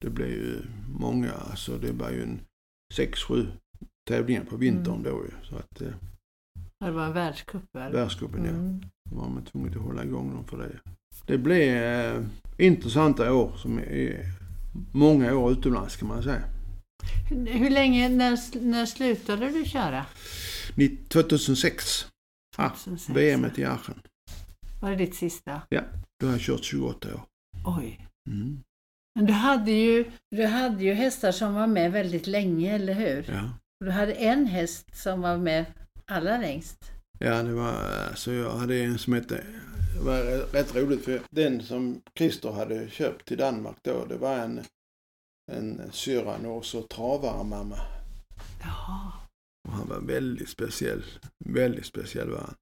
Det 0.00 0.10
blev 0.10 0.28
ju 0.28 0.62
många, 0.98 1.32
alltså 1.32 1.78
det 1.78 1.92
var 1.92 2.10
ju 2.10 2.22
en 2.22 2.40
sex, 2.94 3.22
sju 3.22 3.46
tävlingar 4.10 4.44
på 4.44 4.56
vintern 4.56 4.92
Mm. 4.94 5.02
då 5.02 5.24
ju. 5.24 5.30
Så 5.48 5.56
att 5.56 5.80
eh, 5.80 5.88
Ja, 6.78 6.86
Det 6.86 6.92
var 6.92 7.06
en 7.06 7.12
världscup 7.12 7.62
världscupen 7.72 8.44
ja, 8.44 8.50
Mm. 8.50 8.80
då 9.10 9.16
var 9.16 9.28
man 9.28 9.44
tvungen 9.44 9.70
att 9.78 9.84
hålla 9.84 10.04
igång 10.04 10.30
dem 10.34 10.44
för 10.44 10.58
det. 10.58 10.78
Det 11.26 11.38
blev 11.38 11.76
eh, 11.82 12.22
intressanta 12.58 13.32
år 13.34 13.52
som 13.56 13.78
är 13.78 14.24
många 14.92 15.34
år 15.36 15.52
utomlands 15.52 15.96
kan 15.96 16.08
man 16.08 16.22
säga. 16.22 16.42
Hur, 17.28 17.46
hur 17.46 17.70
länge, 17.70 18.08
när, 18.08 18.60
när 18.60 18.86
slutade 18.86 19.48
du 19.50 19.64
köra? 19.64 20.06
Ni- 20.74 20.96
2006, 21.08 22.06
Ah, 22.56 22.68
2006. 22.70 23.16
VM 23.18 23.46
i 23.56 23.64
Aachen. 23.64 23.94
Var 24.80 24.90
det 24.90 24.96
ditt 24.96 25.14
sista? 25.14 25.60
Då 26.20 26.26
har 26.26 26.32
jag 26.32 26.40
kört 26.40 26.64
28 26.64 27.14
år. 27.14 27.20
Oj. 27.66 28.06
Mm. 28.30 28.60
Men 29.14 29.26
du 29.26 29.32
hade, 29.32 29.70
ju, 29.70 30.04
du 30.30 30.46
hade 30.46 30.84
ju 30.84 30.92
hästar 30.92 31.32
som 31.32 31.54
var 31.54 31.66
med 31.66 31.92
väldigt 31.92 32.26
länge, 32.26 32.74
eller 32.74 32.94
hur? 32.94 33.24
Ja. 33.32 33.50
Du 33.84 33.90
hade 33.90 34.12
en 34.12 34.46
häst 34.46 34.96
som 34.96 35.20
var 35.20 35.38
med 35.38 35.66
allra 36.06 36.38
längst. 36.38 36.92
Ja, 37.18 37.42
det 37.42 37.52
var, 37.52 37.72
alltså 38.10 38.32
jag 38.32 38.50
hade 38.50 38.80
en 38.80 38.98
som 38.98 39.12
hette, 39.12 39.44
det 39.94 40.00
var 40.00 40.22
rätt 40.52 40.76
roligt 40.76 41.04
för 41.04 41.22
den 41.30 41.62
som 41.62 42.02
Christer 42.18 42.50
hade 42.50 42.90
köpt 42.90 43.26
till 43.26 43.38
Danmark 43.38 43.76
då, 43.82 44.04
det 44.04 44.16
var 44.16 44.38
en, 44.38 44.60
en 45.52 45.92
Syranås 45.92 46.74
och 46.74 46.88
travare-mamma. 46.88 47.76
Jaha. 48.62 49.12
Och 49.68 49.74
han 49.74 49.88
var 49.88 50.00
väldigt 50.00 50.48
speciell, 50.48 51.04
väldigt 51.44 51.86
speciell 51.86 52.30
var 52.30 52.40
han. 52.40 52.54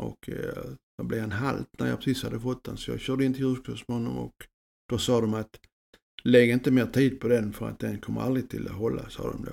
Och 0.00 0.28
eh, 0.28 0.64
jag 0.96 1.06
blev 1.06 1.24
en 1.24 1.32
halt 1.32 1.68
när 1.78 1.88
jag 1.88 1.98
precis 1.98 2.22
hade 2.22 2.40
fått 2.40 2.64
den, 2.64 2.76
så 2.76 2.90
jag 2.90 3.00
körde 3.00 3.24
in 3.24 3.34
till 3.34 3.42
djurskydds 3.42 3.88
med 3.88 3.96
honom 3.96 4.18
och 4.18 4.46
då 4.88 4.98
sa 4.98 5.20
de 5.20 5.34
att 5.34 5.60
lägg 6.22 6.50
inte 6.50 6.70
mer 6.70 6.86
tid 6.86 7.20
på 7.20 7.28
den 7.28 7.52
för 7.52 7.68
att 7.68 7.78
den 7.78 8.00
kommer 8.00 8.20
aldrig 8.20 8.50
till 8.50 8.68
att 8.68 8.74
hålla, 8.74 9.08
sa 9.08 9.32
de 9.32 9.44
då. 9.44 9.52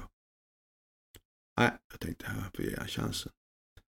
Nej, 1.60 1.72
jag 1.92 2.00
tänkte 2.00 2.26
här 2.28 2.42
får 2.56 2.66
jag 2.66 2.72
ge 2.72 2.78
han 2.78 2.88
chansen. 2.88 3.32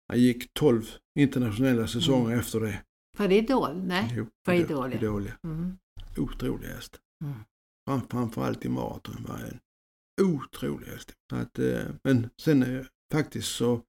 Han 0.08 0.20
gick 0.20 0.54
12 0.54 0.84
internationella 1.18 1.86
säsonger 1.86 2.36
efter 2.38 2.60
det. 2.60 2.82
Det 3.18 3.34
Idol? 3.38 3.82
Nej. 3.82 4.12
Jo, 4.16 4.26
För 4.44 4.52
Idol- 4.52 4.94
Idol, 4.94 5.26
ja. 5.26 5.48
Mm. 5.50 5.78
Otrolig 6.16 6.68
häst. 6.68 7.00
Mm. 7.24 7.34
Fram, 7.88 8.08
framförallt 8.08 8.64
i 8.64 8.68
maraton 8.68 9.24
var 9.28 9.38
en 9.38 9.58
otrolig 10.22 10.86
häst. 10.86 11.12
Att, 11.32 11.58
eh, 11.58 11.84
men 12.04 12.30
sen 12.42 12.62
eh, 12.62 12.86
faktiskt 13.12 13.48
så, 13.56 13.82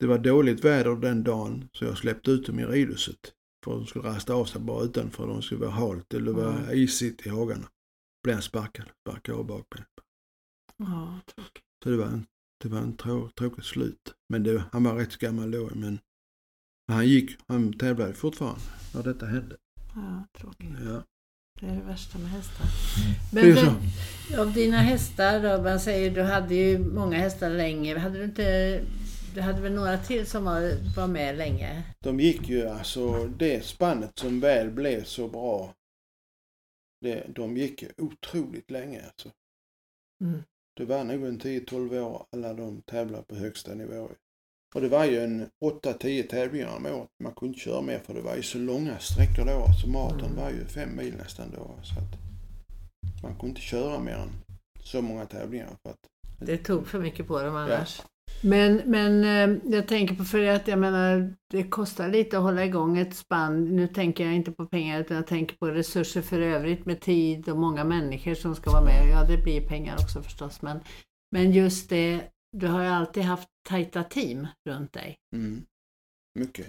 det 0.00 0.06
var 0.06 0.18
dåligt 0.18 0.64
väder 0.64 0.96
den 0.96 1.24
dagen 1.24 1.68
så 1.72 1.84
jag 1.84 1.98
släppte 1.98 2.30
ut 2.30 2.46
dem 2.46 2.58
i 2.60 2.64
ridhuset. 2.66 3.34
För 3.64 3.72
de 3.72 3.86
skulle 3.86 4.04
rasta 4.08 4.34
av 4.34 4.44
sig 4.44 4.60
bara 4.60 4.84
utanför. 4.84 5.26
De 5.26 5.42
skulle 5.42 5.60
vara 5.60 5.70
halt 5.70 6.14
eller 6.14 6.32
vara 6.32 6.58
Mm. 6.58 6.78
isigt 6.78 7.26
i 7.26 7.28
hagarna. 7.28 7.68
Blev 8.24 8.34
han 8.34 8.42
sparkad, 8.42 8.90
sparkade 9.00 9.38
av 9.38 9.46
bakbenet. 9.46 9.88
Ja, 10.76 11.20
tråkigt. 11.26 11.64
Så 11.84 11.90
det 11.90 11.96
var 11.96 12.06
en, 12.06 12.26
det 12.62 12.68
var 12.68 12.78
en 12.78 12.96
trå, 12.96 13.28
tråkigt 13.38 13.64
slut. 13.64 14.14
Men 14.28 14.42
det, 14.42 14.64
han 14.72 14.84
var 14.84 14.94
rätt 14.94 15.16
gammal 15.16 15.50
då. 15.50 15.70
Men 15.74 15.98
han 16.88 17.06
gick, 17.08 17.36
han 17.46 17.72
tävlade 17.78 18.14
fortfarande 18.14 18.60
när 18.94 19.02
detta 19.02 19.26
hände. 19.26 19.56
Ja, 19.94 20.24
tråkigt. 20.38 20.70
Ja. 20.84 21.02
Det 21.60 21.66
är 21.66 21.76
det 21.76 21.82
värsta 21.82 22.18
med 22.18 22.30
hästar. 22.30 22.66
Det 23.32 23.40
är 23.40 23.54
Men 23.54 23.56
så. 23.56 23.70
vem- 24.30 24.40
av 24.40 24.52
dina 24.52 24.76
hästar 24.76 25.40
då, 25.42 25.62
man 25.62 25.80
säger 25.80 26.10
du 26.14 26.22
hade 26.22 26.54
ju 26.54 26.78
många 26.78 27.18
hästar 27.18 27.50
länge. 27.50 27.98
Hade 27.98 28.18
du 28.18 28.24
inte, 28.24 28.80
du 29.34 29.40
hade 29.40 29.60
väl 29.60 29.72
några 29.72 29.98
till 29.98 30.26
som 30.26 30.44
var, 30.44 30.94
var 30.96 31.06
med 31.06 31.36
länge? 31.38 31.82
De 32.00 32.20
gick 32.20 32.48
ju 32.48 32.66
alltså, 32.68 33.26
det 33.26 33.64
spannet 33.64 34.18
som 34.18 34.40
väl 34.40 34.70
blev 34.70 35.04
så 35.04 35.28
bra, 35.28 35.74
det, 37.00 37.26
de 37.34 37.56
gick 37.56 37.82
ju 37.82 37.88
otroligt 37.98 38.70
länge 38.70 39.06
alltså. 39.06 39.30
Mm. 40.24 40.42
Det 40.76 40.84
var 40.84 41.04
nog 41.04 41.24
en 41.26 41.40
10-12 41.40 41.98
år 42.00 42.26
alla 42.32 42.54
de 42.54 42.82
tävlade 42.82 43.24
på 43.24 43.34
högsta 43.34 43.74
nivå. 43.74 44.08
Och 44.74 44.80
det 44.80 44.88
var 44.88 45.04
ju 45.04 45.20
en 45.24 45.48
8-10 45.64 46.22
tävlingar 46.28 46.76
om 46.76 46.86
året. 46.86 47.08
Man 47.22 47.34
kunde 47.34 47.48
inte 47.50 47.60
köra 47.60 47.80
mer 47.82 47.98
för 47.98 48.14
det 48.14 48.20
var 48.20 48.36
ju 48.36 48.42
så 48.42 48.58
långa 48.58 48.98
sträckor 48.98 49.44
då. 49.46 49.66
Så 49.82 49.88
maraton 49.88 50.20
Mm. 50.24 50.36
var 50.36 50.50
ju 50.50 50.64
fem 50.66 50.96
mil 50.96 51.14
nästan 51.16 51.46
då. 51.56 51.70
Så 51.82 51.94
att 52.00 52.18
man 53.22 53.32
kunde 53.32 53.48
inte 53.48 53.60
köra 53.60 53.98
mer 54.00 54.14
än 54.14 54.30
så 54.84 55.02
många 55.02 55.26
tävlingar. 55.26 55.68
För 55.82 55.90
att, 55.90 55.98
Det 56.40 56.58
tog 56.58 56.86
för 56.86 56.98
mycket 56.98 57.26
på 57.26 57.42
dem 57.42 57.56
annars. 57.56 58.02
Men, 58.40 58.82
men 58.86 59.24
eh, 59.24 59.58
jag 59.72 59.88
tänker 59.88 60.14
på 60.14 60.24
för 60.24 60.46
att 60.46 60.68
jag 60.68 60.78
menar 60.78 61.34
det 61.50 61.62
kostar 61.62 62.08
lite 62.08 62.36
att 62.38 62.42
hålla 62.42 62.64
igång 62.64 62.98
ett 62.98 63.14
spann. 63.16 63.76
Nu 63.76 63.88
tänker 63.88 64.24
jag 64.24 64.34
inte 64.34 64.52
på 64.52 64.66
pengar 64.66 65.00
utan 65.00 65.16
jag 65.16 65.26
tänker 65.26 65.56
på 65.56 65.66
resurser 65.66 66.22
för 66.22 66.40
övrigt 66.40 66.86
med 66.86 67.00
tid 67.00 67.48
och 67.48 67.56
många 67.58 67.84
människor 67.84 68.34
som 68.34 68.54
ska 68.54 68.70
vara 68.70 68.84
med. 68.84 69.08
Ja 69.12 69.24
det 69.28 69.42
blir 69.42 69.68
pengar 69.68 69.94
också 69.94 70.22
förstås 70.22 70.62
men, 70.62 70.80
men 71.30 71.52
just 71.52 71.88
det, 71.90 72.20
du 72.56 72.66
har 72.66 72.82
ju 72.82 72.88
alltid 72.88 73.22
haft 73.22 73.48
tajta 73.68 74.02
team 74.04 74.46
runt 74.68 74.92
dig. 74.92 75.16
mm, 75.36 75.62
mycket. 76.38 76.66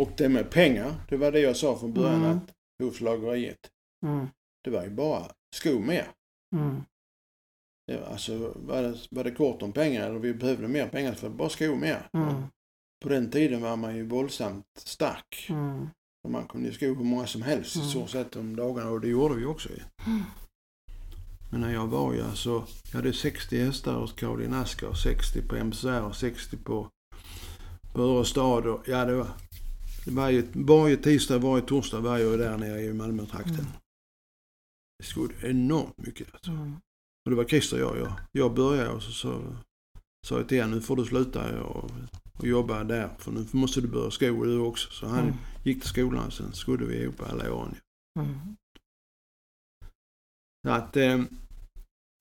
Och 0.00 0.10
det 0.16 0.28
med 0.28 0.50
pengar, 0.50 0.94
det 1.08 1.16
var 1.16 1.32
det 1.32 1.40
jag 1.40 1.56
sa 1.56 1.78
från 1.78 1.92
början 1.92 2.24
Mm. 2.24 2.36
att 2.36 2.52
hovslageriet, 2.82 3.70
Mm. 4.06 4.26
det 4.64 4.70
var 4.70 4.84
ju 4.84 4.90
bara 4.90 5.22
sko 5.54 5.78
mer. 5.78 6.06
Mm. 6.56 6.82
Det 7.86 7.96
var, 8.00 8.06
alltså, 8.06 8.52
var 8.56 8.82
det, 8.82 8.96
var 9.10 9.24
det 9.24 9.30
kort 9.30 9.62
om 9.62 9.72
pengar 9.72 10.06
eller 10.10 10.18
vi 10.18 10.34
behövde 10.34 10.68
mer 10.68 10.88
pengar 10.88 11.14
för 11.14 11.28
bara 11.28 11.48
sko 11.48 11.74
mer. 11.74 12.08
Mm. 12.12 12.42
På 13.02 13.08
den 13.08 13.30
tiden 13.30 13.62
var 13.62 13.76
man 13.76 13.96
ju 13.96 14.06
våldsamt 14.06 14.64
stark. 14.78 15.46
Mm. 15.48 15.88
Och 16.24 16.30
man 16.30 16.46
kunde 16.48 16.68
ju 16.68 16.74
sko 16.74 16.86
hur 16.86 17.04
många 17.04 17.26
som 17.26 17.42
helst 17.42 17.76
Mm. 17.76 17.88
i 17.88 17.90
så 17.90 18.06
sätt 18.06 18.36
om 18.36 18.56
dagarna 18.56 18.90
och 18.90 19.00
det 19.00 19.08
gjorde 19.08 19.34
vi 19.34 19.44
också 19.44 19.68
ju. 19.68 19.82
Mm. 20.06 20.22
Men 21.50 21.60
när 21.60 21.72
jag 21.72 21.86
var 21.86 22.14
ju 22.14 22.22
alltså, 22.22 22.66
jag 22.92 22.96
hade 22.98 23.12
60 23.12 23.64
hästar 23.64 23.94
hos 23.94 24.12
Caroline 24.12 24.54
Asker, 24.54 24.92
60 24.92 25.42
på 25.48 25.56
MSR 25.56 26.02
och 26.02 26.16
60 26.16 26.56
på, 26.56 26.90
på 27.92 28.02
Örestad 28.02 28.66
och 28.66 28.88
ja 28.88 29.04
det 29.04 29.14
var, 29.14 29.28
det 30.04 30.10
var 30.10 30.30
ju, 30.30 30.46
varje 30.52 30.96
tisdag, 30.96 31.38
varje 31.38 31.62
torsdag 31.64 32.00
var 32.00 32.18
jag 32.18 32.38
där 32.38 32.56
nere 32.58 32.80
i 32.80 32.92
Malmötrakten. 32.92 33.54
Mm. 33.54 33.66
Det 34.98 35.04
skodde 35.04 35.34
enormt 35.42 35.98
mycket 35.98 36.34
alltså. 36.34 36.50
Mm. 36.50 36.76
Och 37.26 37.30
det 37.30 37.36
var 37.36 37.44
Christer 37.44 37.84
och 37.84 37.98
jag. 37.98 38.06
Jag, 38.06 38.12
jag 38.32 38.54
började 38.54 38.90
och 38.90 39.02
så 39.02 39.12
sa 39.12 39.42
sa 40.26 40.36
jag 40.38 40.48
till 40.48 40.60
honom, 40.62 40.74
nu 40.76 40.82
får 40.82 40.96
du 40.96 41.04
sluta 41.04 41.62
och, 41.62 41.90
och 42.38 42.46
jobba 42.46 42.84
där. 42.84 43.08
För 43.18 43.32
nu 43.32 43.46
måste 43.52 43.80
du 43.80 43.88
börja 43.88 44.10
sko 44.10 44.44
du 44.44 44.58
också. 44.58 44.90
Så 44.90 45.06
han 45.06 45.24
Mm. 45.24 45.34
gick 45.64 45.80
till 45.80 45.88
skolan 45.88 46.26
och 46.26 46.32
sen 46.32 46.52
skodde 46.52 46.84
vi 46.86 47.02
ihop 47.02 47.22
alla 47.22 47.52
åren. 47.54 47.76
Mm. 48.18 48.56
Så 50.66 50.72
att, 50.72 50.96
eh, 50.96 51.24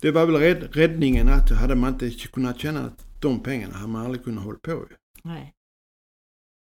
det 0.01 0.11
var 0.11 0.25
väl 0.25 0.35
rädd, 0.35 0.75
räddningen 0.75 1.27
att 1.27 1.51
hade 1.51 1.75
man 1.75 1.93
inte 1.93 2.09
kunnat 2.27 2.59
tjäna 2.59 2.91
de 3.21 3.43
pengarna 3.43 3.73
hade 3.73 3.91
man 3.91 4.05
aldrig 4.05 4.23
kunnat 4.23 4.43
hålla 4.43 4.59
på. 4.59 4.85
Nej. 5.23 5.53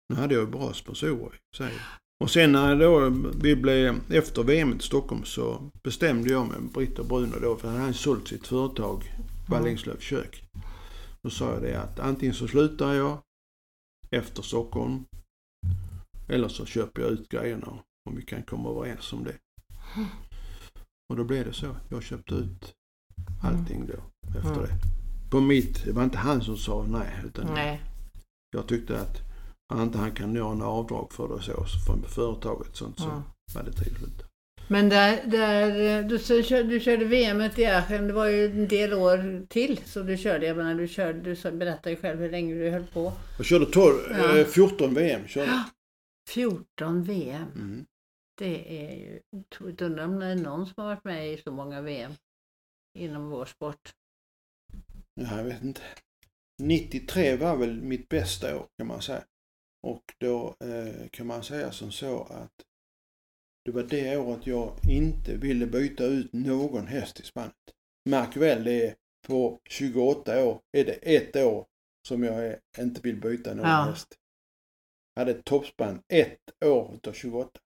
Nu 0.09 0.15
hade 0.15 0.34
jag 0.34 0.43
ju 0.43 0.49
bra 0.51 0.73
sponsorer 0.73 1.36
i 1.53 1.57
sig. 1.57 1.73
Och 2.24 2.32
sen 2.32 2.51
när 2.51 2.76
då 2.76 3.09
vi 3.41 3.55
blev, 3.55 3.99
efter 4.11 4.43
VM 4.43 4.74
i 4.74 4.80
Stockholm 4.80 5.24
så 5.24 5.72
bestämde 5.84 6.30
jag 6.30 6.47
med 6.47 6.72
Britt 6.74 6.99
och 6.99 7.05
Bruno 7.05 7.39
då, 7.41 7.55
för 7.57 7.67
han 7.70 7.82
hade 7.82 7.93
sålt 7.93 8.28
sitt 8.28 8.47
företag 8.47 9.03
Ballingslövs 9.47 10.03
kök. 10.03 10.43
Då 11.22 11.30
sa 11.30 11.53
jag 11.53 11.61
det 11.61 11.82
att 11.82 11.99
antingen 11.99 12.36
så 12.36 12.47
slutar 12.47 12.93
jag 12.93 13.17
efter 14.11 14.41
Stockholm 14.41 15.05
eller 16.28 16.47
så 16.47 16.65
köper 16.65 17.01
jag 17.01 17.11
ut 17.11 17.30
grejerna 17.30 17.67
om 18.09 18.15
vi 18.15 18.22
kan 18.22 18.43
komma 18.43 18.70
överens 18.70 19.13
om 19.13 19.24
det. 19.24 19.36
Och 21.09 21.15
då 21.15 21.24
blev 21.24 21.45
det 21.45 21.53
så. 21.53 21.76
Jag 21.89 22.03
köpte 22.03 22.36
ut 22.36 22.74
allting 23.43 23.88
då 23.88 24.30
efter 24.39 24.51
Mm. 24.51 24.61
det. 24.63 24.76
På 25.32 25.39
mitt, 25.39 25.86
det 25.86 25.91
var 25.91 26.03
inte 26.03 26.17
han 26.17 26.41
som 26.41 26.57
sa 26.57 26.86
nej 26.89 27.22
utan 27.26 27.53
Nej. 27.53 27.82
jag 28.51 28.67
tyckte 28.67 29.01
att 29.01 29.28
inte 29.78 29.97
han 29.97 30.11
kan 30.11 30.36
göra 30.36 30.51
en 30.51 30.61
avdrag 30.61 31.13
för 31.13 31.28
det 31.38 31.43
så, 31.43 31.65
från 31.88 32.03
företaget 32.09 32.76
sånt 32.76 32.99
så 32.99 33.24
var 33.55 33.63
det 33.63 33.74
slut. 33.74 34.24
Men 34.67 34.89
där, 34.89 35.24
där 35.26 36.03
du, 36.03 36.17
du 36.63 36.80
körde 36.80 37.05
VM 37.05 37.41
i 37.41 37.65
Aachen, 37.65 38.07
det 38.07 38.13
var 38.13 38.26
ju 38.28 38.45
en 38.45 38.67
del 38.67 38.93
år 38.93 39.45
till 39.47 39.80
så 39.86 40.03
du 40.03 40.17
körde. 40.17 40.45
Jag 40.47 40.57
menar, 40.57 40.76
du, 40.76 40.88
körde, 40.88 41.36
du 41.36 41.51
berättade 41.51 41.89
ju 41.89 41.95
själv 41.95 42.20
hur 42.20 42.30
länge 42.32 42.53
du 42.55 42.70
höll 42.70 42.88
på. 42.88 43.13
Jag 43.38 43.45
körde 43.45 43.65
12, 43.65 43.95
Ja. 44.09 44.38
eh, 44.38 44.45
14 44.45 44.93
VM. 44.93 45.28
Körde. 45.28 45.51
jag. 45.51 45.63
14 46.30 47.03
VM. 47.03 47.51
Mm. 47.55 47.86
Det 48.38 48.84
är 48.84 48.95
ju 48.95 49.20
otroligt. 49.36 49.82
Undrar 49.82 50.05
om 50.05 50.20
det 50.20 50.26
är 50.26 50.36
någon 50.36 50.65
som 50.65 50.74
har 50.78 50.86
varit 50.86 51.03
med 51.03 51.34
i 51.34 51.38
så 51.38 51.51
många 51.51 51.82
VM 51.82 52.11
inom 52.99 53.30
vår 53.30 53.45
sport. 53.45 53.89
Ja, 55.13 55.38
jag 55.38 55.43
vet 55.43 55.63
inte. 55.63 55.82
93 56.61 57.36
var 57.36 57.55
väl 57.55 57.82
mitt 57.82 58.09
bästa 58.09 58.57
år 58.57 58.65
kan 58.78 58.88
man 58.88 59.01
säga. 59.01 59.24
Och 59.88 60.03
då 60.17 60.55
eh, 60.59 61.07
kan 61.11 61.27
man 61.27 61.43
säga 61.43 61.71
som 61.71 61.91
så 61.91 62.23
att 62.23 62.51
det 63.65 63.71
var 63.71 63.84
det 63.84 64.17
året 64.17 64.47
jag 64.47 64.75
inte 64.89 65.36
ville 65.38 65.65
byta 65.67 66.03
ut 66.05 66.34
någon 66.34 66.88
häst 66.88 67.19
i 67.19 67.23
spannet. 67.23 67.53
Märk 68.09 68.38
väl 68.38 68.63
det 68.63 68.88
är 68.88 68.95
på 69.27 69.59
28 69.69 70.43
år 70.45 70.61
är 70.77 70.86
det 70.86 70.93
ett 70.93 71.36
år 71.36 71.65
som 72.07 72.23
jag 72.23 72.45
är, 72.45 72.59
inte 72.80 73.01
vill 73.01 73.21
byta 73.21 73.53
någon 73.53 73.67
Ja. 73.67 73.84
häst. 73.84 74.15
Jag 75.13 75.21
hade 75.21 75.32
ett 75.32 75.45
toppspann 75.45 76.01
ett 76.07 76.63
år 76.65 76.93
utav 76.95 77.13
28. 77.13 77.59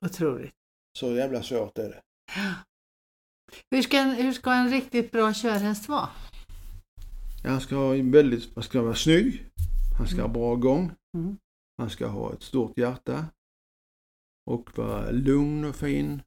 Otroligt. 0.00 0.52
Så 0.98 1.12
jävla 1.16 1.42
svårt 1.42 1.78
är 1.78 1.88
det. 1.88 2.02
Hur 3.70 3.82
ska, 3.82 3.98
en, 3.98 4.10
hur 4.14 4.32
ska 4.32 4.52
en 4.52 4.70
riktigt 4.70 5.10
bra 5.12 5.32
körhäst 5.34 5.88
vara? 5.88 6.08
Han 7.44 7.60
ska 7.60 7.76
ha 7.76 7.94
en 7.96 8.10
väldigt, 8.10 8.54
han 8.54 8.64
ska 8.64 8.82
vara 8.82 8.94
snygg. 8.94 9.45
Han 9.98 10.06
ska 10.06 10.22
ha 10.22 10.28
bra 10.28 10.54
gång. 10.54 10.92
Mm. 11.16 11.36
Han 11.78 11.90
ska 11.90 12.06
ha 12.06 12.32
ett 12.32 12.42
stort 12.42 12.78
hjärta. 12.78 13.26
Och 14.50 14.78
vara 14.78 15.10
lugn 15.10 15.64
och 15.64 15.76
fin. 15.76 16.22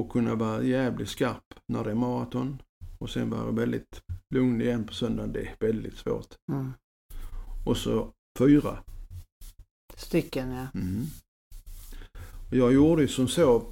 Och 0.00 0.10
kunna 0.10 0.34
vara 0.34 0.62
jävligt 0.62 1.08
skarp 1.08 1.54
när 1.72 1.84
det 1.84 1.90
är 1.90 1.94
maraton. 1.94 2.62
Och 2.98 3.10
sen 3.10 3.30
vara 3.30 3.50
väldigt 3.50 4.02
lugn 4.34 4.60
igen 4.60 4.86
på 4.86 4.94
söndagen. 4.94 5.32
Det 5.32 5.40
är 5.40 5.56
väldigt 5.60 5.96
svårt. 5.96 6.34
Mm. 6.52 6.72
Och 7.66 7.76
så 7.76 8.12
fyra. 8.38 8.82
Stycken 9.96 10.50
ja. 10.50 10.66
Mm. 10.74 11.04
Och 12.50 12.56
jag 12.56 12.72
gjorde 12.72 13.02
ju 13.02 13.08
som 13.08 13.28
så 13.28 13.62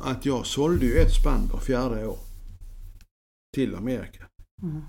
att 0.00 0.26
jag 0.26 0.46
sålde 0.46 0.86
ju 0.86 0.92
ett 0.92 1.14
spann 1.20 1.48
var 1.52 1.60
fjärde 1.60 2.06
år. 2.06 2.18
Till 3.54 3.74
Amerika. 3.74 4.28
Mm. 4.62 4.82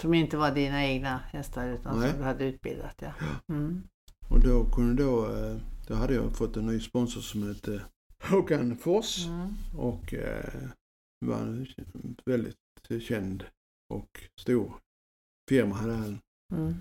Som 0.00 0.14
inte 0.14 0.36
var 0.36 0.54
dina 0.54 0.86
egna 0.86 1.18
hästar 1.18 1.68
utan 1.68 2.00
Nej. 2.00 2.10
som 2.10 2.18
du 2.18 2.24
hade 2.24 2.44
utbildat 2.44 2.94
ja. 3.02 3.12
Mm. 3.52 3.82
Och 4.28 4.40
då 4.40 4.70
kunde 4.70 5.02
då, 5.02 5.36
eh, 5.36 5.56
då 5.86 5.94
hade 5.94 6.14
jag 6.14 6.36
fått 6.36 6.56
en 6.56 6.66
ny 6.66 6.80
sponsor 6.80 7.20
som 7.20 7.42
hette 7.42 7.82
Håkan 8.24 8.76
Fors. 8.76 9.26
Mm. 9.26 9.48
Och 9.76 10.14
eh, 10.14 10.68
var 11.26 11.36
en 11.38 11.66
väldigt 12.24 12.56
känd 13.02 13.44
och 13.94 14.24
stor 14.40 14.74
firma 15.50 15.74
hade 15.74 15.94
han. 15.94 16.18
Mm. 16.54 16.74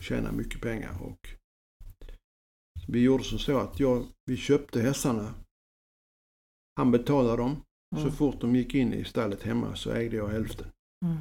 Tjänade 0.00 0.36
mycket 0.36 0.60
pengar 0.60 1.02
och 1.02 1.28
vi 2.88 3.02
gjorde 3.02 3.24
som 3.24 3.38
så 3.38 3.58
att 3.58 3.80
jag, 3.80 4.06
vi 4.26 4.36
köpte 4.36 4.80
hästarna. 4.82 5.34
Han 6.76 6.90
betalade 6.90 7.36
dem. 7.36 7.56
Så 7.96 8.00
Mm. 8.00 8.12
fort 8.12 8.40
de 8.40 8.56
gick 8.56 8.74
in 8.74 8.92
i 8.94 9.04
stallet 9.04 9.42
hemma 9.42 9.76
så 9.76 9.90
ägde 9.90 10.16
jag 10.16 10.28
hälften. 10.28 10.66
Mm. 11.04 11.16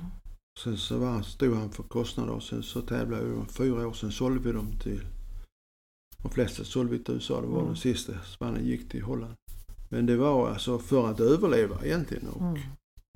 Sen 0.60 0.78
så 0.78 0.98
var, 0.98 1.22
stod 1.22 1.56
han 1.56 1.72
för 1.72 1.84
kostnader 1.84 2.34
och 2.34 2.44
sen 2.44 2.64
så 2.64 2.82
tävlade 2.82 3.26
vi 3.26 3.46
fyra 3.46 3.88
år. 3.88 3.94
Sen 3.94 4.12
sålde 4.12 4.40
vi 4.40 4.52
dem 4.52 4.80
till, 4.80 5.02
de 6.24 6.32
flesta 6.32 6.64
sålde 6.64 6.92
vi 6.92 7.04
till 7.04 7.14
USA. 7.14 7.42
Det 7.42 7.48
var 7.48 7.56
Mm. 7.58 7.66
den 7.68 7.76
sista. 7.76 8.14
Spanien 8.24 8.66
gick 8.66 8.90
till 8.90 9.02
Holland. 9.04 9.34
Men 9.90 10.06
det 10.06 10.16
var 10.18 10.50
alltså 10.50 10.80
för 10.80 11.08
att 11.12 11.20
överleva 11.20 11.86
egentligen 11.86 12.28
och 12.28 12.42
Mm. 12.42 12.60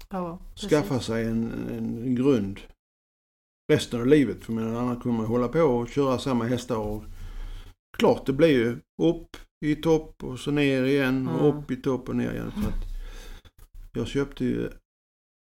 Ja, 0.10 0.40
skaffa 0.70 1.00
sig 1.00 1.26
en, 1.26 1.52
en 1.70 2.16
grund 2.16 2.60
resten 3.72 4.00
av 4.02 4.08
livet. 4.08 4.44
För 4.44 4.54
men 4.54 4.76
annars 4.78 5.04
kommer 5.04 5.18
man 5.18 5.26
hålla 5.26 5.48
på 5.48 5.60
och 5.62 5.90
köra 5.90 6.20
samma 6.20 6.46
hästar 6.46 6.78
och 6.78 7.04
klart 7.98 8.26
det 8.26 8.34
blir 8.34 8.48
ju 8.50 8.78
upp 9.02 9.38
i 9.66 9.76
topp 9.76 10.24
och 10.24 10.40
så 10.40 10.52
ner 10.52 10.84
igen 10.84 11.28
och 11.28 11.46
Mm. 11.50 11.58
upp 11.58 11.72
i 11.72 11.76
topp 11.76 12.10
och 12.10 12.16
ner 12.16 12.32
igen. 12.34 12.52
Så 12.64 12.70
att 12.70 12.84
jag 13.94 14.08
köpte 14.08 14.46
ju, 14.46 14.70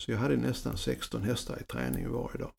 så 0.05 0.11
jag 0.13 0.19
hade 0.19 0.37
nästan 0.37 0.77
16 0.77 1.23
hästar 1.23 1.59
i 1.61 1.65
träning 1.65 2.13
varje 2.13 2.39
dag. 2.39 2.53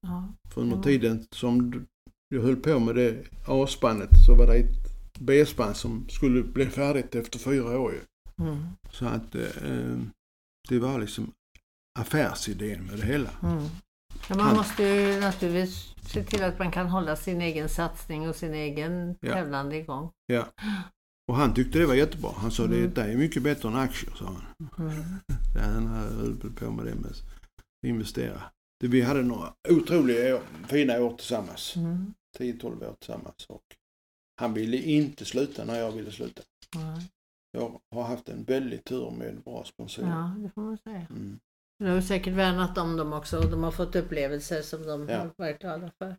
Ja. 0.00 0.28
För 0.54 0.60
under 0.60 0.76
Ja. 0.76 0.82
tiden 0.82 1.26
som 1.30 1.86
jag 2.28 2.42
höll 2.42 2.56
på 2.56 2.78
med 2.78 2.94
det 2.94 3.24
A-spannet 3.46 4.10
så 4.26 4.34
var 4.34 4.46
det 4.46 4.54
ett 4.54 4.92
B-spann 5.20 5.74
som 5.74 6.08
skulle 6.08 6.42
bli 6.42 6.66
färdigt 6.66 7.14
efter 7.14 7.38
fyra 7.38 7.78
år. 7.78 7.94
Mm. 8.38 8.66
Så 8.90 9.06
att 9.06 9.34
eh, 9.34 9.98
det 10.68 10.78
var 10.78 10.98
liksom 10.98 11.32
affärsidén 11.98 12.84
med 12.86 12.98
det 12.98 13.06
hela. 13.06 13.30
Mm. 13.42 13.64
Ja, 14.28 14.36
man 14.36 14.56
måste 14.56 14.82
ju 14.82 15.20
naturligtvis 15.20 15.94
se 16.06 16.24
till 16.24 16.42
att 16.44 16.58
man 16.58 16.70
kan 16.70 16.88
hålla 16.88 17.16
sin 17.16 17.40
egen 17.40 17.68
satsning 17.68 18.28
och 18.28 18.36
sin 18.36 18.54
egen 18.54 19.16
Ja. 19.20 19.32
tävlande 19.32 19.76
igång. 19.76 20.10
Och 21.28 21.36
han 21.36 21.54
tyckte 21.54 21.78
det 21.78 21.86
var 21.86 21.94
jättebra. 21.94 22.30
Han 22.36 22.50
sa 22.50 22.64
Mm. 22.64 22.94
det 22.94 23.02
är 23.02 23.16
mycket 23.16 23.42
bättre 23.42 23.68
än 23.68 23.76
aktier, 23.76 24.14
sa 24.14 24.24
han. 24.24 24.44
Mm. 24.86 25.02
Han 25.74 25.86
höll 25.86 26.36
på 26.54 26.70
med 26.70 26.86
det 26.86 26.94
med 26.94 27.10
att 27.10 27.22
investera. 27.86 28.42
Det, 28.80 28.88
vi 28.88 29.00
hade 29.02 29.22
några 29.22 29.52
otroliga 29.68 30.40
fina 30.68 31.00
år 31.00 31.16
tillsammans. 31.16 31.76
Mm. 31.76 32.14
10-12 32.38 32.84
år 32.90 32.94
tillsammans. 32.98 33.46
Och 33.48 33.62
han 34.40 34.54
ville 34.54 34.76
inte 34.76 35.24
sluta 35.24 35.64
när 35.64 35.78
jag 35.78 35.92
ville 35.92 36.10
sluta. 36.12 36.42
Nej. 36.76 37.10
Jag 37.52 37.80
har 37.90 38.02
haft 38.02 38.28
en 38.28 38.44
väldigt 38.44 38.84
tur 38.84 39.10
med 39.10 39.42
bra 39.44 39.64
sponsorer. 39.64 40.08
Ja, 40.08 40.34
det 40.42 40.50
får 40.50 40.62
man 40.62 40.78
säga. 40.78 41.06
Mm. 41.10 41.38
Du 41.78 41.86
har 41.90 42.00
säkert 42.00 42.34
värnat 42.34 42.78
om 42.78 42.96
dem 42.96 43.12
också 43.12 43.38
och 43.38 43.50
de 43.50 43.62
har 43.62 43.70
fått 43.70 43.96
upplevelser 43.96 44.62
som 44.62 44.82
de 44.86 45.08
Ja. 45.08 45.18
har 45.18 45.30
varit 45.36 45.58
glada 45.60 45.90
för. 45.98 46.16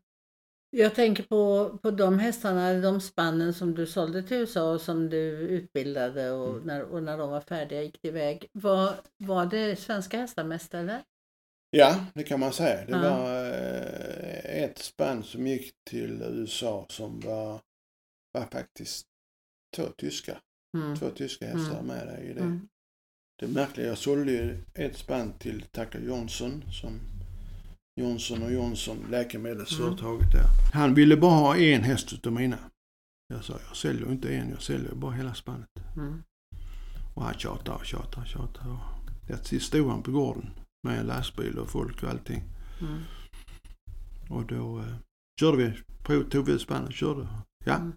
Jag 0.75 0.95
tänker 0.95 1.23
på, 1.23 1.69
på 1.81 1.91
de 1.91 2.19
hästarna, 2.19 2.73
de 2.73 3.01
spannen 3.01 3.53
som 3.53 3.75
du 3.75 3.85
sålde 3.87 4.23
till 4.23 4.37
USA 4.37 4.71
och 4.73 4.81
som 4.81 5.09
du 5.09 5.17
utbildade 5.37 6.31
och, 6.31 6.49
Mm. 6.49 6.63
när, 6.67 6.83
och 6.83 7.03
när 7.03 7.17
de 7.17 7.29
var 7.29 7.41
färdiga 7.41 7.81
gick 7.83 8.01
det 8.01 8.07
iväg. 8.07 8.49
Var, 8.53 8.95
var 9.17 9.45
det 9.45 9.75
svenska 9.75 10.17
hästar 10.17 10.43
mest 10.43 10.73
eller? 10.73 11.03
Ja, 11.69 12.05
det 12.13 12.23
kan 12.23 12.39
man 12.39 12.53
säga. 12.53 12.85
Det 12.85 12.91
Ja. 12.91 12.99
var 13.19 13.45
eh, 13.45 14.63
ett 14.63 14.77
spann 14.79 15.23
som 15.23 15.47
gick 15.47 15.73
till 15.89 16.21
USA 16.21 16.85
som 16.89 17.19
var, 17.19 17.61
var 18.31 18.45
faktiskt 18.51 19.05
två 19.75 19.83
tyskar. 19.97 20.39
Mm. 20.77 20.95
Två 20.97 21.09
tyska 21.09 21.45
hästar 21.45 21.73
Mm. 21.79 21.85
med 21.85 22.07
där 22.07 22.21
i 22.21 22.33
det. 22.33 22.39
Mm. 22.41 22.67
Det 23.39 23.47
märkliga, 23.47 23.87
jag 23.87 23.97
sålde 23.97 24.31
ju 24.31 24.57
ett 24.73 24.97
spann 24.97 25.33
till 25.39 25.61
Tucker 25.61 25.99
Johnson 25.99 26.63
som 26.81 26.99
Johnson 27.95 28.43
och 28.43 28.51
Johnson, 28.53 28.97
läkemedelsföretaget 29.09 30.31
där. 30.31 30.45
Han 30.73 30.93
ville 30.93 31.17
bara 31.17 31.31
ha 31.39 31.57
en 31.57 31.83
häst 31.83 32.13
utav 32.13 32.33
mina. 32.33 32.57
Jag 33.27 33.43
sa, 33.43 33.53
jag 33.67 33.75
säljer 33.77 34.11
inte 34.11 34.35
en, 34.35 34.49
jag 34.49 34.61
säljer 34.61 34.95
bara 34.95 35.11
hela 35.11 35.33
spannet. 35.33 35.69
Mm. 35.95 36.23
Och 37.15 37.23
han 37.23 37.33
tjatade 37.33 37.77
och 37.77 37.85
tjatade 37.85 38.21
och 38.21 38.27
tjatade. 38.27 38.69
Och 38.69 38.79
till 39.27 39.37
sist 39.45 39.65
stod 39.67 39.89
han 39.89 40.03
på 40.03 40.11
gården 40.11 40.49
med 40.87 40.99
en 40.99 41.05
lastbil 41.05 41.57
och 41.59 41.69
folk 41.69 42.03
och 42.03 42.09
allting. 42.09 42.43
Mm. 42.81 42.99
Och 44.29 44.45
då 44.45 44.79
eh, 44.79 44.95
körde 45.39 45.57
vi, 45.57 45.73
prov, 46.03 46.23
tog 46.29 46.45
vi 46.45 46.59
spannet 46.59 46.87
och 46.87 46.93
körde. 46.93 47.27
Ja, 47.65 47.75
Mm. 47.75 47.93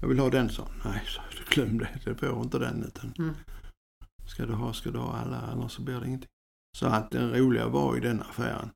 jag 0.00 0.08
vill 0.08 0.18
ha 0.18 0.30
den 0.30 0.48
sa. 0.48 0.68
Nej, 0.84 1.02
så 1.08 1.20
glöm 1.50 1.78
det, 1.78 1.88
det 2.04 2.14
får 2.14 2.42
inte 2.42 2.58
den. 2.58 2.84
Utan 2.84 3.14
Mm. 3.18 3.34
Ska 4.26 4.46
du 4.46 4.52
ha, 4.52 4.72
ska 4.72 4.90
du 4.90 4.98
ha 4.98 5.16
alla, 5.16 5.36
annars 5.40 5.72
så 5.72 5.82
blir 5.82 6.00
det 6.00 6.06
ingenting. 6.06 6.28
Så 6.78 6.86
att 6.86 7.10
det 7.10 7.38
roliga 7.38 7.68
var 7.68 7.96
i 7.96 8.00
den 8.00 8.20
affären. 8.20 8.70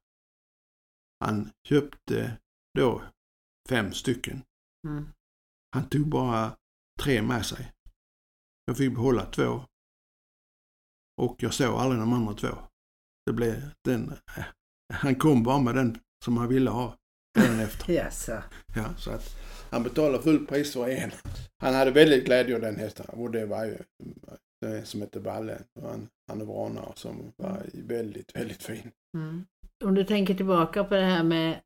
Han 1.20 1.50
köpte 1.68 2.38
då 2.74 3.02
fem 3.68 3.92
stycken. 3.92 4.42
Mm. 4.86 5.08
Han 5.74 5.88
tog 5.88 6.08
bara 6.08 6.56
tre 7.00 7.22
med 7.22 7.46
sig. 7.46 7.72
Jag 8.64 8.76
fick 8.76 8.94
behålla 8.94 9.26
två. 9.26 9.64
Och 11.22 11.42
jag 11.42 11.54
såg 11.54 11.74
aldrig 11.74 12.00
de 12.00 12.12
andra 12.12 12.34
två. 12.34 12.58
Det 13.26 13.32
blev 13.32 13.70
den, 13.84 14.12
han 14.92 15.14
kom 15.14 15.42
bara 15.42 15.60
med 15.60 15.74
den 15.74 15.98
som 16.24 16.36
han 16.36 16.48
ville 16.48 16.70
ha. 16.70 16.96
Den 17.34 17.60
efter. 17.60 17.92
Jaså. 17.92 18.42
Ja, 18.76 18.94
så 18.98 19.10
att 19.10 19.36
han 19.70 19.82
betalade 19.82 20.22
full 20.22 20.46
pris 20.46 20.72
för 20.72 20.88
en. 20.88 21.10
Han 21.58 21.74
hade 21.74 21.90
väldigt 21.90 22.24
glädje 22.24 22.54
av 22.54 22.60
den 22.60 22.76
hästen 22.76 23.06
och 23.08 23.30
det 23.30 23.46
var 23.46 23.64
ju 23.64 23.78
som 24.84 25.00
hette 25.00 25.20
Balle. 25.20 25.62
Han, 25.82 26.08
han 26.28 26.40
är 26.40 26.44
vana 26.44 26.92
som 26.94 27.32
var 27.36 27.66
väldigt, 27.74 28.36
väldigt 28.36 28.62
fin. 28.62 28.92
Mm. 29.14 29.44
Om 29.84 29.94
du 29.94 30.04
tänker 30.04 30.34
tillbaka 30.34 30.84
på 30.84 30.94
det 30.94 31.04
här 31.04 31.22
med 31.24 31.62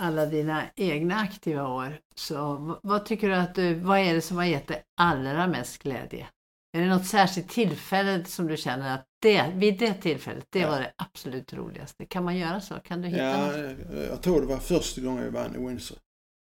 alla 0.00 0.26
dina 0.26 0.70
egna 0.76 1.14
aktiva 1.16 1.68
år, 1.68 2.00
så 2.14 2.56
vad 2.82 3.06
tycker 3.06 3.28
du 3.28 3.34
att 3.34 3.54
du, 3.54 3.74
vad 3.74 3.98
är 3.98 4.14
det 4.14 4.20
som 4.20 4.36
har 4.36 4.44
gett 4.44 4.68
dig 4.68 4.84
allra 5.00 5.46
mest 5.46 5.82
glädje? 5.82 6.28
Är 6.72 6.80
det 6.80 6.88
något 6.88 7.06
särskilt 7.06 7.48
tillfälle 7.50 8.24
som 8.24 8.46
du 8.46 8.56
känner 8.56 8.94
att 8.94 9.06
det, 9.22 9.52
vid 9.56 9.78
det 9.78 9.94
tillfället, 9.94 10.46
det 10.50 10.58
Ja. 10.58 10.70
var 10.70 10.80
det 10.80 10.92
absolut 10.96 11.52
roligaste? 11.52 12.06
Kan 12.06 12.24
man 12.24 12.36
göra 12.36 12.60
så? 12.60 12.80
Kan 12.80 13.02
du 13.02 13.08
hitta 13.08 13.22
Ja, 13.24 13.46
något? 13.46 14.06
jag 14.08 14.22
tror 14.22 14.40
det 14.40 14.46
var 14.46 14.58
första 14.58 15.00
gången 15.00 15.24
jag 15.24 15.30
vann 15.30 15.54
i 15.56 15.66
Windsor. 15.66 15.98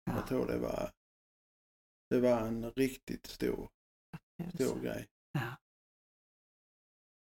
Ja. 0.04 0.12
Jag 0.16 0.26
tror 0.28 0.46
det 0.46 0.58
var, 0.58 0.90
det 2.10 2.20
var 2.20 2.40
en 2.40 2.70
riktigt 2.70 3.26
stor, 3.26 3.68
stor 4.54 4.80
grej. 4.80 5.06
Ja. 5.32 5.56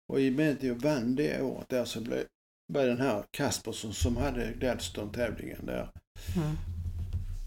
Och 0.08 0.20
i 0.20 0.30
och 0.30 0.34
med 0.34 0.52
att 0.54 0.64
jag 0.64 0.76
vann 0.76 1.16
det 1.16 1.42
året 1.42 1.70
där 1.70 1.86
så 1.86 2.02
blev, 2.02 2.28
var 2.74 2.86
den 2.86 3.02
här 3.02 3.24
Kaspersson 3.32 3.94
som 3.94 4.18
hade 4.18 4.54
Gladstone-tävlingen 4.54 5.66
där. 5.66 5.92
Mm. 6.36 6.56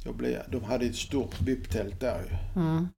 Jag 0.05 0.16
blev, 0.16 0.51
de 0.51 0.64
hade 0.64 0.87
ett 0.87 0.97
stort 0.97 1.41
VIP-tält 1.41 2.01
där 2.01 2.23
ju. 2.25 2.61
Mm. 2.62 2.89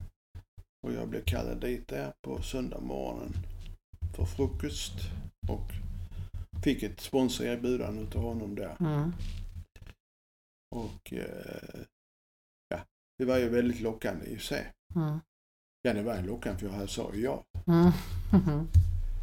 Och 0.86 0.92
jag 0.92 1.08
blev 1.08 1.24
kallad 1.24 1.60
dit 1.60 1.88
där 1.88 2.12
på 2.22 2.42
söndag 2.42 2.80
morgonen 2.80 3.32
för 4.16 4.24
frukost. 4.24 4.94
Och 5.48 5.70
fick 6.64 6.82
ett 6.82 7.00
sponsorerbjudande 7.00 8.02
utav 8.02 8.22
honom 8.22 8.54
där. 8.54 8.76
Mm. 8.80 9.12
Och 10.74 11.12
eh, 11.12 11.80
ja, 12.68 12.78
det 13.18 13.24
var 13.24 13.38
ju 13.38 13.48
väldigt 13.48 13.80
lockande 13.80 14.26
i 14.26 14.38
sig. 14.38 14.72
Mm. 14.94 15.18
Ja, 15.82 15.92
det 15.92 16.02
var 16.02 16.22
lockande 16.22 16.58
för 16.58 16.80
jag 16.80 16.88
sa 16.90 17.14
ju 17.14 17.20
ja. 17.20 17.44
Mm. 17.66 17.92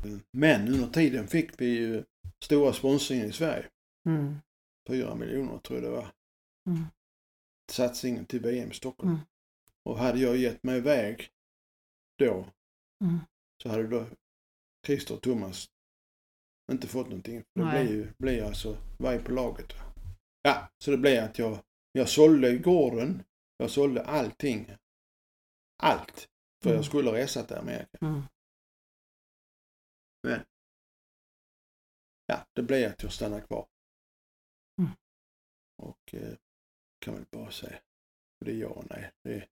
Men 0.32 0.68
under 0.68 0.88
tiden 0.88 1.28
fick 1.28 1.62
vi 1.62 1.66
ju 1.66 2.04
stora 2.40 2.74
sponsringen 2.74 3.30
i 3.30 3.34
Sverige. 3.34 3.70
Mm. 4.06 4.36
Fyra 4.88 5.16
miljoner 5.16 5.58
tror 5.58 5.80
jag 5.80 5.92
det 5.92 5.96
var. 5.96 6.12
Mm. 6.70 6.84
Satsningen 7.72 8.26
till 8.26 8.40
VM 8.42 8.72
i 8.72 8.74
Stockholm. 8.74 9.12
Mm. 9.12 9.22
Och 9.84 9.98
hade 9.98 10.20
jag 10.20 10.38
gett 10.38 10.64
mig 10.64 10.78
iväg 10.78 11.30
då 12.18 12.48
Mm. 13.04 13.20
så 13.64 13.70
hade 13.70 13.88
då 13.88 14.06
Christer 14.86 15.16
och 15.16 15.22
Thomas 15.22 15.70
inte 16.72 16.88
fått 16.88 17.08
någonting. 17.08 17.44
Det 17.54 17.64
Nej. 17.64 17.86
blir 17.86 17.96
ju 17.96 18.12
blir 18.18 18.44
alltså 18.44 18.78
varje 19.00 19.20
på 19.20 19.32
laget. 19.32 19.74
Ja, 20.42 20.70
så 20.78 20.92
det 20.92 20.98
blev 20.98 21.24
att 21.24 21.40
jag, 21.40 21.60
jag 21.92 22.10
sålde 22.10 22.58
gården. 22.58 23.24
Jag 23.58 23.70
sålde 23.72 24.06
allting. 24.06 24.72
Allt. 25.84 26.28
För 26.64 26.70
Mm. 26.70 26.76
jag 26.76 26.86
skulle 26.86 27.12
resa 27.12 27.44
till 27.44 27.56
Amerika. 27.58 27.98
Mm. 28.02 28.22
Ja, 32.32 32.46
det 32.54 32.62
blev 32.62 32.92
att 32.92 33.04
jag 33.04 33.12
stannade 33.12 33.42
kvar. 33.42 33.68
Mm. 34.82 34.92
Och 35.78 36.14
eh, 36.16 36.34
kan 37.06 37.14
väl 37.14 37.26
bara 37.32 37.52
säga. 37.52 37.80
Det 38.46 38.52
är 38.52 38.56
ja 38.56 38.68
och 38.68 38.86
nej. 38.90 39.12
Det, 39.24 39.48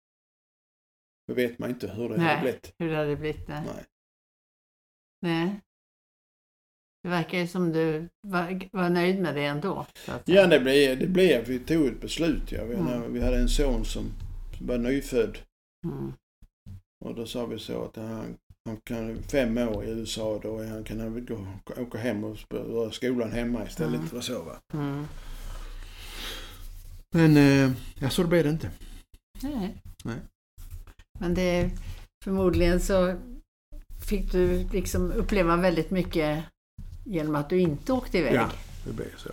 det 1.27 1.34
vet 1.34 1.59
man 1.59 1.69
inte 1.69 1.91
hur 1.91 2.09
det 2.09 2.17
Nej. 2.17 2.25
hade 2.25 2.41
blivit. 2.41 2.73
Hur 2.80 2.89
det 2.89 2.95
hade 2.95 3.15
blivit? 3.15 3.47
Nej. 3.47 3.63
Nej. 3.65 3.86
Nej. 5.21 5.61
Det 7.03 7.09
verkar 7.09 7.38
ju 7.38 7.47
som 7.47 7.71
du 7.71 8.09
var, 8.21 8.69
var 8.71 8.89
nöjd 8.89 9.21
med 9.21 9.36
det 9.36 9.45
ändå. 9.45 9.86
Ja, 10.25 10.47
det 10.47 10.59
blev, 10.59 10.99
det 10.99 11.07
blev. 11.07 11.45
Vi 11.47 11.59
tog 11.59 11.88
ett 11.88 12.01
beslut. 12.01 12.51
Ja. 12.51 12.65
Vi, 12.65 12.75
Mm. 12.75 13.13
vi 13.13 13.21
hade 13.21 13.41
en 13.41 13.49
son 13.49 13.86
som 13.86 14.03
var 14.61 14.77
nyfödd. 14.77 15.38
Mm. 15.86 16.13
Och 17.05 17.15
då 17.15 17.25
sa 17.25 17.45
vi 17.45 17.59
så 17.59 17.86
att 17.86 17.95
han, 17.95 18.38
han 18.66 18.78
kan 18.84 19.24
fem 19.24 19.57
år 19.57 19.84
i 19.86 19.89
USA 19.89 20.39
då 20.43 20.64
han 20.64 20.84
kan 20.84 20.99
han 20.99 21.26
gå, 21.26 21.47
åka 21.82 21.97
hem 21.97 22.24
och 22.24 22.38
börja 22.49 22.91
skolan 22.91 23.32
hemma 23.32 23.66
istället 23.68 23.95
Mm. 23.95 24.07
för 24.07 24.18
att 24.18 24.24
sova. 24.24 24.55
Mm. 24.74 25.05
Men 27.16 27.38
eh, 27.38 27.72
ja, 27.99 28.10
så 28.10 28.24
blev 28.28 28.43
det 28.43 28.49
inte. 28.49 28.72
Nej. 29.41 29.76
Nej. 30.03 30.16
Men 31.20 31.34
det 31.34 31.41
är 31.41 31.70
förmodligen 32.24 32.80
så 32.80 33.16
fick 34.10 34.32
du 34.32 34.68
liksom 34.72 35.12
uppleva 35.12 35.55
väldigt 35.57 35.91
mycket 35.91 36.43
genom 37.05 37.36
att 37.36 37.49
du 37.49 37.60
inte 37.60 37.93
åkte 37.93 38.18
iväg. 38.18 38.34
Ja, 38.36 38.49
det 38.86 38.93
blev 38.93 39.16
så. 39.18 39.30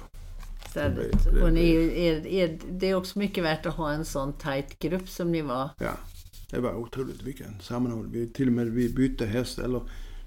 istället. 0.66 0.96
det 0.96 1.30
blir- 1.30 1.32
det 1.40 1.42
Och 1.42 1.52
ni, 1.52 1.70
är, 2.06 2.26
är, 2.26 2.58
det 2.70 2.86
är 2.90 2.94
också 2.94 3.18
mycket 3.18 3.44
värt 3.44 3.66
att 3.66 3.74
ha 3.74 3.92
en 3.92 4.04
sån 4.04 4.32
tight 4.32 4.78
grupp 4.78 5.08
som 5.08 5.32
ni 5.32 5.42
var. 5.42 5.70
Ja, 5.78 5.92
det 6.50 6.60
var 6.60 6.74
otroligt 6.74 7.22
vilken 7.22 7.60
sammanhållning. 7.60 8.12
Vi 8.12 8.28
till 8.28 8.46
och 8.46 8.52
med 8.52 8.66
vi 8.66 8.88
bytte 8.88 9.26
häst 9.26 9.58
eller 9.58 9.80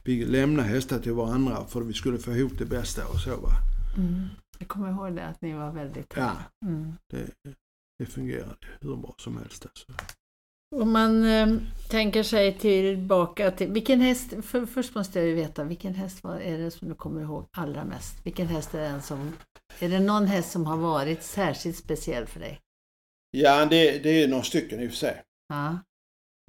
vi 0.04 0.26
lämnade 0.26 0.70
hästar 0.70 1.00
till 1.00 1.14
varandra 1.14 1.66
för 1.66 1.82
att 1.82 1.88
vi 1.88 1.94
skulle 1.94 2.18
få 2.18 2.32
ihop 2.32 2.52
det 2.58 2.66
bästa 2.66 3.08
och 3.08 3.20
så 3.20 3.30
va. 3.30 3.50
Jag 4.60 4.68
kommer 4.68 4.90
ihåg 4.90 5.16
det, 5.16 5.26
att 5.26 5.42
ni 5.42 5.54
var 5.54 5.72
väldigt 5.72 6.14
Ja, 6.18 6.32
Mm. 6.66 6.94
det, 7.12 7.28
det 8.00 8.06
fungerade 8.06 8.56
hur 8.82 8.96
bra 8.96 9.16
som 9.18 9.38
helst 9.38 9.66
alltså. 9.66 9.86
Om 10.76 10.92
man 10.92 11.26
eh, 11.26 11.48
tänker 11.90 12.24
sig 12.24 12.58
tillbaka 12.58 13.52
till, 13.52 13.72
vilken 13.72 14.02
häst, 14.02 14.34
för, 14.42 14.66
först 14.66 14.96
måste 14.96 15.20
jag 15.20 15.28
ju 15.28 15.34
veta, 15.36 15.64
vilken 15.64 15.94
häst 15.96 16.24
var, 16.24 16.36
är 16.40 16.58
det 16.58 16.72
som 16.72 16.90
du 16.90 16.96
kommer 16.96 17.22
ihåg 17.22 17.48
allra 17.52 17.86
mest? 17.86 18.26
Vilken 18.26 18.48
häst 18.48 18.74
är 18.76 18.82
den 18.82 19.02
som, 19.02 19.34
är 19.80 19.90
det 19.90 20.00
någon 20.00 20.26
häst 20.26 20.52
som 20.52 20.66
har 20.66 20.78
varit 20.78 21.24
särskilt 21.24 21.78
speciell 21.78 22.26
för 22.26 22.40
dig? 22.40 22.60
Ja, 23.32 23.66
det, 23.66 24.00
det 24.00 24.24
är 24.24 24.28
några 24.28 24.44
stycken 24.44 24.80
i 24.80 24.88
och 24.88 24.92
för 24.92 24.98
sig. 24.98 25.22
Ja. 25.50 25.78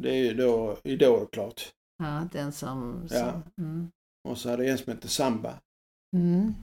Det 0.03 0.11
är 0.11 0.25
ju 0.25 0.35
då 0.35 0.79
Idol 0.85 1.27
klart. 1.27 1.73
Ja, 1.99 2.29
den 2.33 2.53
som... 2.53 3.09
Ja. 3.11 3.33
som 3.33 3.65
mm. 3.65 3.91
Och 4.29 4.39
så 4.39 4.51
hade 4.51 4.65
jag 4.65 4.73
en 4.73 4.79
som 4.79 4.93
hette 4.93 5.09
Samba. 5.09 5.61
Mm. 6.17 6.55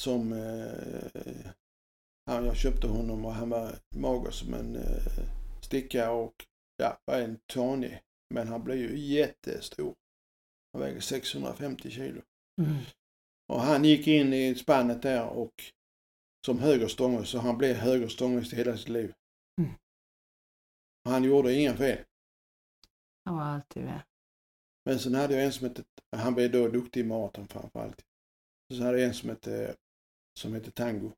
Som... 0.00 0.32
Eh, 0.32 1.52
han, 2.26 2.44
jag 2.44 2.56
köpte 2.56 2.86
honom 2.86 3.24
och 3.24 3.34
han 3.34 3.50
var 3.50 3.78
mager 3.96 4.30
som 4.30 4.54
en 4.54 4.76
eh, 4.76 5.24
sticka 5.62 6.10
och 6.10 6.34
ja, 6.76 6.98
var 7.04 7.20
en 7.20 7.38
tanig. 7.52 8.00
Men 8.34 8.48
han 8.48 8.64
blev 8.64 8.78
ju 8.78 8.98
jättestor. 8.98 9.94
Han 10.72 10.82
väger 10.82 11.00
650 11.00 11.90
kilo. 11.90 12.22
Mm. 12.62 12.76
Och 13.52 13.60
han 13.60 13.84
gick 13.84 14.06
in 14.06 14.32
i 14.32 14.54
spannet 14.54 15.02
där 15.02 15.28
och 15.28 15.52
som 16.46 16.58
höger 16.58 16.88
stångvis, 16.88 17.28
så 17.28 17.38
han 17.38 17.58
blev 17.58 17.76
höger 17.76 18.08
stångvis 18.08 18.52
i 18.52 18.56
hela 18.56 18.76
sitt 18.76 18.88
liv. 18.88 19.14
Mm. 19.60 19.70
Han 21.04 21.24
gjorde 21.24 21.54
inga 21.54 21.76
fel. 21.76 21.98
Han 23.24 23.36
var 23.36 23.44
alltid 23.44 23.84
med. 23.84 24.02
Men 24.84 24.98
sen 24.98 25.14
hade 25.14 25.34
jag 25.34 25.44
en 25.44 25.52
som 25.52 25.68
hette, 25.68 25.84
han 26.16 26.34
blev 26.34 26.52
då 26.52 26.68
duktig 26.68 27.00
i 27.00 27.04
maraton 27.04 27.48
framförallt. 27.48 28.04
Så 28.74 28.82
hade 28.82 28.98
jag 28.98 29.08
en 29.08 29.14
som 29.14 29.28
hette, 29.28 29.76
som 30.40 30.52
hette 30.54 30.70
Tango. 30.70 31.12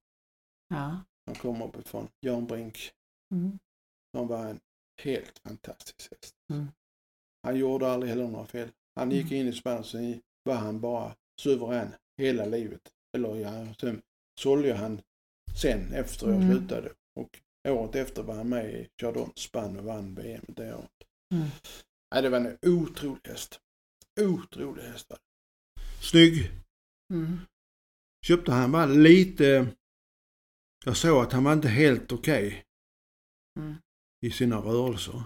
Ja. 0.69 1.01
Han 1.27 1.35
kom 1.35 1.63
uppifrån 1.63 2.09
Jan 2.21 2.47
Brink. 2.47 2.93
Mm. 3.35 3.59
Han 4.13 4.27
var 4.27 4.47
en 4.47 4.61
helt 5.03 5.39
fantastisk 5.39 6.11
häst. 6.11 6.35
Mm. 6.53 6.67
Han 7.43 7.57
gjorde 7.57 7.89
aldrig 7.89 8.11
heller 8.11 8.29
några 8.29 8.47
fel. 8.47 8.69
Han 8.95 9.11
gick 9.11 9.33
in 9.33 9.49
i 9.49 9.53
spannet 9.53 9.87
så 9.87 10.15
var 10.45 10.55
han 10.55 10.81
bara 10.81 11.17
suverän 11.41 11.95
hela 12.19 12.45
livet. 12.45 12.93
Eller 13.17 13.37
ja, 13.37 13.75
sen 13.75 14.03
sålde 14.41 14.75
han 14.75 15.01
sen 15.61 15.93
efter 15.93 16.27
jag 16.27 16.43
Mm. 16.43 16.57
slutade. 16.57 16.93
Och 17.21 17.41
året 17.69 17.95
efter 17.95 18.23
var 18.23 18.35
han 18.35 18.49
med 18.49 18.75
i 18.75 18.89
Chardon 19.01 19.33
spann 19.37 19.79
och 19.79 19.85
vann 19.85 20.15
VM 20.15 20.45
det 20.49 20.75
året. 20.75 20.91
Nej, 22.15 22.23
det 22.23 22.29
var 22.29 22.39
en 22.41 22.59
otrolig 22.63 23.21
häst. 23.31 23.61
Otrolig 24.21 24.83
häst. 24.83 25.11
var. 25.11 25.19
Snygg. 26.03 26.51
Mm. 27.15 27.39
Köpte 28.27 28.53
han 28.53 28.73
bara 28.73 28.87
lite... 28.87 29.77
Jag 30.85 30.97
såg 30.97 31.25
att 31.25 31.33
han 31.33 31.45
var 31.45 31.53
inte 31.53 31.69
helt 31.69 32.13
okej 32.13 32.63
Mm. 33.59 33.75
i 34.27 34.31
sina 34.31 34.57
rörelser. 34.57 35.23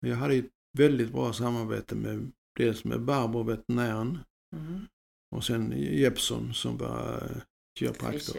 Men 0.00 0.10
jag 0.10 0.18
hade 0.18 0.34
ett 0.34 0.50
väldigt 0.78 1.12
bra 1.12 1.32
samarbete 1.32 1.94
med 1.94 2.32
dels 2.58 2.84
med 2.84 3.04
Barbro, 3.04 3.42
veterinären, 3.42 4.18
Mm. 4.56 4.86
och 5.36 5.44
sen 5.44 5.72
Jeppsson 5.76 6.54
som 6.54 6.76
var 6.78 7.16
eh, 7.30 7.42
kiropraktor. 7.78 8.36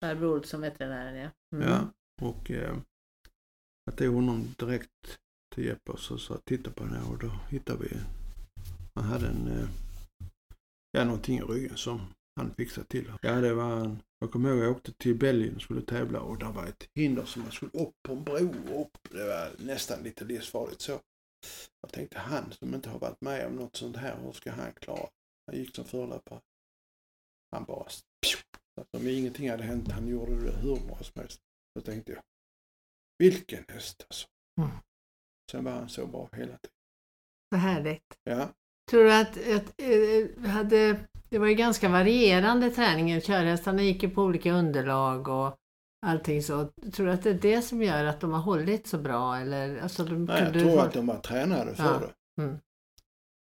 Barbro 0.00 0.26
Olsson, 0.26 0.60
veterinären 0.60 1.16
ja. 1.16 1.30
Mm. 1.56 1.68
Ja, 1.68 1.92
och 2.22 2.50
eh, 2.50 2.76
jag 3.84 3.96
tog 3.96 4.14
honom 4.14 4.54
direkt 4.58 5.18
till 5.54 5.64
Jeppe 5.64 5.92
och 5.92 5.98
så 5.98 6.18
sa 6.18 6.38
titta 6.44 6.70
på 6.70 6.84
den 6.84 6.92
här 6.92 7.10
och 7.10 7.18
då 7.18 7.30
hittade 7.50 7.78
vi, 7.78 7.96
han 8.94 9.04
hade 9.04 9.26
en, 9.26 9.48
eh, 9.48 9.68
ja 10.92 11.04
någonting 11.04 11.38
i 11.38 11.42
ryggen 11.42 11.76
som 11.76 12.00
han 12.36 12.54
fixade 12.54 12.86
till. 12.86 13.12
Ja 13.22 13.40
det 13.40 13.54
var 13.54 13.80
en, 13.80 14.02
jag 14.18 14.32
kommer 14.32 14.50
ihåg 14.50 14.64
jag 14.64 14.70
åkte 14.70 14.92
till 14.92 15.18
Belgien 15.18 15.56
och 15.56 15.62
skulle 15.62 15.82
tävla 15.82 16.20
och 16.20 16.38
där 16.38 16.52
var 16.52 16.66
ett 16.66 16.88
hinder 16.94 17.24
som 17.24 17.42
man 17.42 17.52
skulle 17.52 17.72
upp 17.72 17.94
på 18.02 18.12
en 18.12 18.24
bro 18.24 18.74
och 18.74 18.80
upp. 18.80 18.98
Det 19.10 19.24
var 19.24 19.50
nästan 19.58 20.02
lite 20.02 20.24
livsfarligt 20.24 20.80
så. 20.80 21.00
Jag 21.80 21.92
tänkte 21.92 22.18
han 22.18 22.52
som 22.52 22.74
inte 22.74 22.90
har 22.90 22.98
varit 22.98 23.20
med 23.20 23.46
om 23.46 23.56
något 23.56 23.76
sånt 23.76 23.96
här, 23.96 24.16
hur 24.22 24.32
ska 24.32 24.50
han 24.50 24.72
klara? 24.72 25.08
Han 25.46 25.56
gick 25.56 25.74
som 25.74 25.84
förelöpare. 25.84 26.40
Han 27.50 27.64
bara, 27.64 27.84
pju, 28.26 28.38
alltså, 28.80 28.96
om 28.96 29.08
ingenting 29.08 29.50
hade 29.50 29.62
hänt, 29.62 29.88
han 29.88 30.08
gjorde 30.08 30.44
det 30.44 30.56
hur 30.56 30.76
bra 30.76 31.02
som 31.02 31.20
helst. 31.20 31.40
Då 31.74 31.80
tänkte 31.80 32.12
jag, 32.12 32.22
vilken 33.22 33.64
häst 33.68 34.04
alltså. 34.08 34.28
Mm. 34.60 34.70
Sen 35.50 35.64
var 35.64 35.72
han 35.72 35.88
så 35.88 36.06
bra 36.06 36.28
hela 36.32 36.46
tiden. 36.58 36.70
Vad 37.50 37.60
härligt. 37.60 38.18
Ja, 38.24 38.48
Tror 38.90 39.04
du 39.04 39.14
att, 39.14 39.28
att 39.30 39.80
eh, 39.80 40.50
hade, 40.50 41.00
det 41.28 41.38
var 41.38 41.46
ju 41.46 41.54
ganska 41.54 41.88
varierande 41.88 42.70
träningen. 42.70 43.20
Körhästarna 43.20 43.82
gick 43.82 44.02
ju 44.02 44.10
på 44.10 44.22
olika 44.22 44.52
underlag 44.52 45.28
och 45.28 45.56
allting 46.06 46.42
så. 46.42 46.66
Tror 46.92 47.06
du 47.06 47.12
att 47.12 47.22
det 47.22 47.30
är 47.30 47.34
det 47.34 47.62
som 47.62 47.82
gör 47.82 48.04
att 48.04 48.20
de 48.20 48.32
har 48.32 48.40
hållit 48.40 48.86
så 48.86 48.98
bra? 48.98 49.36
Eller, 49.36 49.78
alltså, 49.78 50.04
de 50.04 50.24
Nej, 50.24 50.42
jag 50.42 50.52
tror 50.52 50.64
hålla- 50.70 50.82
att 50.82 50.92
de 50.92 51.06
var 51.06 51.18
tränade 51.20 51.74
för 51.74 51.84
Ja. 51.84 51.98
det. 52.36 52.42
Mm. 52.42 52.58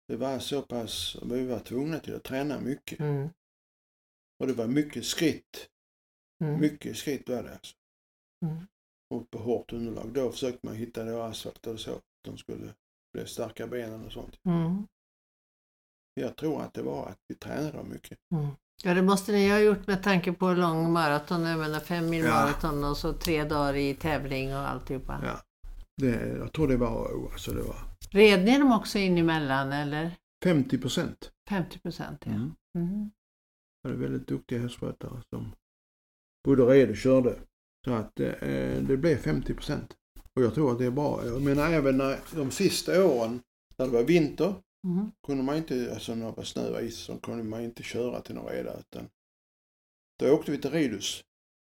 Det 0.09 0.17
var 0.17 0.39
så 0.39 0.63
pass, 0.63 1.17
vi 1.23 1.47
var 1.47 1.59
tvungna 1.59 1.99
till 1.99 2.15
att 2.15 2.23
träna 2.25 2.61
mycket. 2.61 3.01
Mm. 3.01 3.29
Och 4.41 4.47
det 4.47 4.53
var 4.53 4.67
mycket 4.67 5.05
skritt. 5.05 5.69
Mm. 6.45 6.61
Mycket 6.61 6.97
skritt 6.97 7.29
var 7.29 7.43
det 7.43 7.53
alltså. 7.53 7.77
Mm. 8.47 8.67
Och 9.15 9.31
på 9.31 9.39
hårt 9.39 9.73
underlag. 9.73 10.13
Då 10.13 10.31
försökte 10.33 10.67
man 10.67 10.75
hitta 10.77 11.05
då 11.05 11.23
asfalt 11.23 11.67
eller 11.67 11.77
så. 11.77 11.91
Att 11.95 12.03
de 12.25 12.39
skulle 12.39 12.75
bli 13.13 13.27
starka 13.27 13.67
benen 13.67 14.07
och 14.07 14.13
sånt. 14.13 14.39
Mm. 14.45 14.87
Jag 16.15 16.37
tror 16.37 16.63
att 16.63 16.75
det 16.75 16.83
var 16.83 17.07
att 17.07 17.19
vi 17.29 17.35
tränade 17.35 17.85
mycket. 17.85 18.19
Mm. 18.35 18.47
Ja, 18.85 18.95
det 18.95 19.03
måste 19.03 19.33
ni 19.33 19.51
ha 19.51 19.59
gjort 19.59 19.87
med 19.87 20.03
tanke 20.03 20.33
på 20.33 20.53
lång 20.53 20.93
maraton, 20.93 21.43
jag 21.43 21.59
menar 21.59 21.81
fem 21.81 22.11
mil 22.11 22.25
Ja. 22.25 22.31
maraton 22.31 22.85
och 22.85 22.97
så 22.97 23.13
tre 23.13 23.45
dagar 23.45 23.75
i 23.75 23.95
tävling 23.95 24.55
och 24.55 24.61
alltihopa. 24.69 25.21
Ja. 25.25 25.41
Det, 25.97 26.29
jag 26.29 26.53
tror 26.53 26.69
det 26.69 26.77
var, 26.77 27.29
alltså 27.33 27.53
det 27.53 27.63
var 27.63 27.77
Red 28.11 28.45
ni 28.45 28.59
dem 28.59 28.73
också 28.73 28.99
in 28.99 29.19
emellan 29.19 29.73
eller? 29.73 30.11
50 30.45 30.79
procent. 30.79 31.33
50 31.49 31.79
procent 31.79 32.23
ja. 32.27 32.33
Mm. 32.33 32.55
Mm. 32.79 33.11
Det 33.83 33.89
var 33.89 33.97
väldigt 33.97 34.29
duktiga 34.29 34.61
hästskötare 34.61 35.23
som 35.31 35.53
både 36.45 36.63
red 36.63 36.91
och 36.91 36.97
körde. 36.97 37.39
Så 37.85 37.93
att 37.93 38.21
eh, 38.21 38.83
det 38.83 38.97
blev 38.97 39.17
50 39.17 39.55
procent. 39.55 39.97
Och 40.35 40.43
jag 40.43 40.55
tror 40.55 40.73
att 40.73 40.79
det 40.79 40.85
är 40.87 40.91
bra. 40.91 41.27
Jag 41.27 41.43
menar 41.43 41.73
även 41.73 41.97
när 41.97 42.21
de 42.37 42.51
sista 42.51 43.05
åren 43.05 43.43
när 43.77 43.87
det 43.87 43.93
var 43.93 44.03
vinter 44.05 44.55
Mm. 44.85 45.11
kunde 45.27 45.43
man 45.43 45.57
inte, 45.57 45.91
alltså 45.95 46.15
när 46.15 46.27
det 46.27 46.33
var 46.33 46.45
snö 46.45 46.71
och 46.71 46.83
is, 46.83 46.99
så 46.99 47.21
kunde 47.21 47.45
man 47.45 47.61
inte 47.61 47.83
köra 47.83 48.21
till 48.21 48.35
någon 48.35 48.47
reda. 48.53 48.79
Utan 48.81 49.11
då 50.19 50.35
åkte 50.35 50.51
vi 50.51 50.59
till 50.61 50.71
Ridhus 50.71 51.25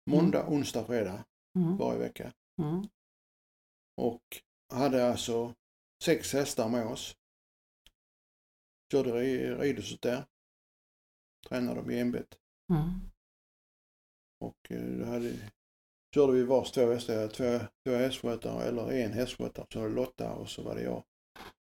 måndag, 0.10 0.48
onsdag, 0.50 0.86
fredag 0.86 1.26
Mm. 1.60 1.78
varje 1.78 2.00
vecka. 2.00 2.34
Mm. 2.62 2.88
Och 3.98 4.22
hade 4.74 5.12
alltså 5.12 5.56
sex 6.04 6.34
hästar 6.34 6.70
med 6.70 6.86
oss. 6.88 7.16
Körde 8.92 9.12
ridhuset 9.58 10.02
där. 10.02 10.26
Tränade 11.48 11.80
dem 11.82 11.92
i 11.92 12.00
ämbet. 12.00 12.38
Mm. 12.74 12.90
Och 14.40 14.72
eh, 14.72 14.82
då 15.00 15.06
hade, 15.06 15.52
körde 16.16 16.34
vi 16.34 16.44
vars 16.44 16.72
två 16.72 16.92
hästar. 16.92 17.16
Hade 17.16 17.30
Två, 17.30 17.60
två 17.86 17.96
hästskötare, 17.96 18.64
eller 18.64 18.92
en 18.92 19.14
hästskötare. 19.14 19.66
Så 19.74 19.80
var 19.80 19.90
det 19.90 19.96
Lotta 19.96 20.32
och 20.32 20.50
så 20.50 20.62
var 20.62 20.76
det 20.76 20.82
jag. 20.82 21.04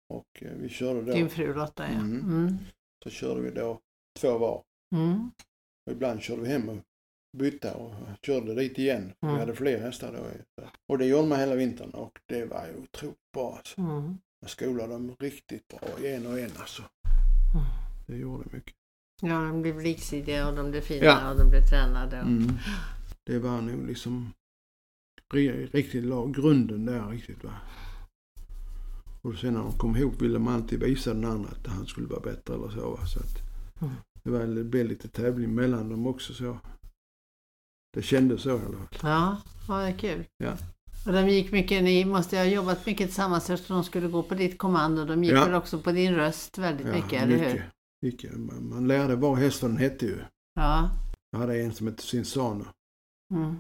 Och 0.09 0.27
eh, 0.43 0.51
vi 0.51 0.69
körde 0.69 1.01
då, 1.01 1.11
Din 1.13 1.29
fru 1.29 1.53
Lotta 1.53 1.83
ja. 1.83 1.99
Mm. 1.99 2.19
Mm. 2.19 2.57
så 3.03 3.09
körde 3.09 3.41
vi 3.41 3.51
då 3.51 3.79
två 4.19 4.37
var. 4.37 4.63
Mm. 4.95 5.31
Och 5.85 5.91
ibland 5.91 6.21
körde 6.21 6.41
vi 6.41 6.47
hem 6.47 6.69
och 6.69 6.77
bytte 7.37 7.71
och 7.71 7.93
körde 8.21 8.55
dit 8.55 8.77
igen. 8.77 9.13
Mm. 9.21 9.35
Vi 9.35 9.39
hade 9.39 9.55
fler 9.55 9.79
hästar 9.79 10.11
då. 10.13 10.63
Och 10.89 10.97
det 10.97 11.05
gjorde 11.05 11.27
man 11.27 11.39
hela 11.39 11.55
vintern 11.55 11.89
och 11.89 12.19
det 12.25 12.45
var 12.45 12.67
ju 12.67 12.83
otroligt 12.83 13.31
bra 13.33 13.55
alltså. 13.57 13.81
Mm. 13.81 14.01
Man 14.41 14.49
skolade 14.49 14.93
dem 14.93 15.15
riktigt 15.19 15.67
bra, 15.67 16.07
en 16.07 16.25
och 16.25 16.39
en 16.39 16.51
alltså. 16.59 16.81
Mm. 16.81 17.65
Det 18.07 18.17
gjorde 18.17 18.45
mycket. 18.51 18.75
Ja, 19.21 19.35
de 19.35 19.61
blev 19.61 19.79
liksidiga 19.79 20.47
och 20.47 20.55
de 20.55 20.71
blev 20.71 20.81
fina 20.81 21.05
Ja. 21.05 21.31
och 21.31 21.37
de 21.37 21.49
blev 21.49 21.61
tränade. 21.61 22.21
Och... 22.21 22.27
Det 23.25 23.39
var 23.39 23.61
nog 23.61 23.87
liksom 23.87 24.33
ri- 25.33 25.69
riktigt 25.71 26.03
lag, 26.03 26.33
grunden 26.33 26.85
där 26.85 27.07
riktigt 27.09 27.43
va. 27.43 27.53
Och 29.21 29.35
sen 29.35 29.53
när 29.53 29.59
de 29.61 29.71
kom 29.77 29.95
ihop 29.95 30.21
ville 30.21 30.39
man 30.39 30.53
alltid 30.53 30.79
visa 30.83 31.13
den 31.13 31.25
andra 31.25 31.49
att 31.49 31.67
han 31.67 31.85
skulle 31.85 32.07
vara 32.07 32.19
bättre 32.19 32.53
eller 32.55 32.69
så. 32.69 32.89
Va? 32.91 33.05
så 33.05 33.19
att 33.19 33.41
Mm. 33.81 33.93
det, 34.23 34.29
var, 34.31 34.39
det 34.45 34.63
blev 34.63 34.85
lite 34.85 35.07
tävling 35.07 35.55
mellan 35.55 35.89
dem 35.89 36.07
också 36.07 36.33
så. 36.33 36.57
Det 37.93 38.01
kändes 38.01 38.41
så 38.41 38.49
i 38.49 38.53
alla 38.53 38.77
fall. 38.77 38.87
Ja, 39.01 39.41
ja, 39.67 39.77
det 39.77 39.87
är 39.87 39.97
kul. 39.97 40.25
Ja. 40.37 40.57
Och 41.05 41.11
de 41.13 41.29
gick 41.29 41.51
mycket, 41.51 41.83
ni 41.83 42.05
måste 42.05 42.37
ha 42.37 42.43
jobbat 42.45 42.85
mycket 42.85 43.07
tillsammans 43.07 43.49
eftersom 43.49 43.75
de 43.75 43.83
skulle 43.83 44.07
gå 44.07 44.23
på 44.23 44.35
ditt 44.35 44.57
kommando. 44.57 45.05
De 45.05 45.23
gick 45.23 45.33
Ja. 45.33 45.45
väl 45.45 45.53
också 45.55 45.79
på 45.81 45.91
din 45.91 46.15
röst 46.15 46.57
väldigt 46.57 46.87
mycket, 46.87 47.23
eller 47.23 47.37
hur? 47.37 47.69
mycket. 48.01 48.37
Man, 48.37 48.69
man 48.69 48.87
lärde 48.87 49.15
vad 49.15 49.37
hästen 49.37 49.77
hette 49.77 50.05
ju. 50.05 50.17
Ja. 50.53 50.89
Jag 51.31 51.39
hade 51.39 51.61
en 51.61 51.73
som 51.73 51.87
hette 51.87 52.03
Sinsano. 52.03 52.65
Mm. 53.31 53.55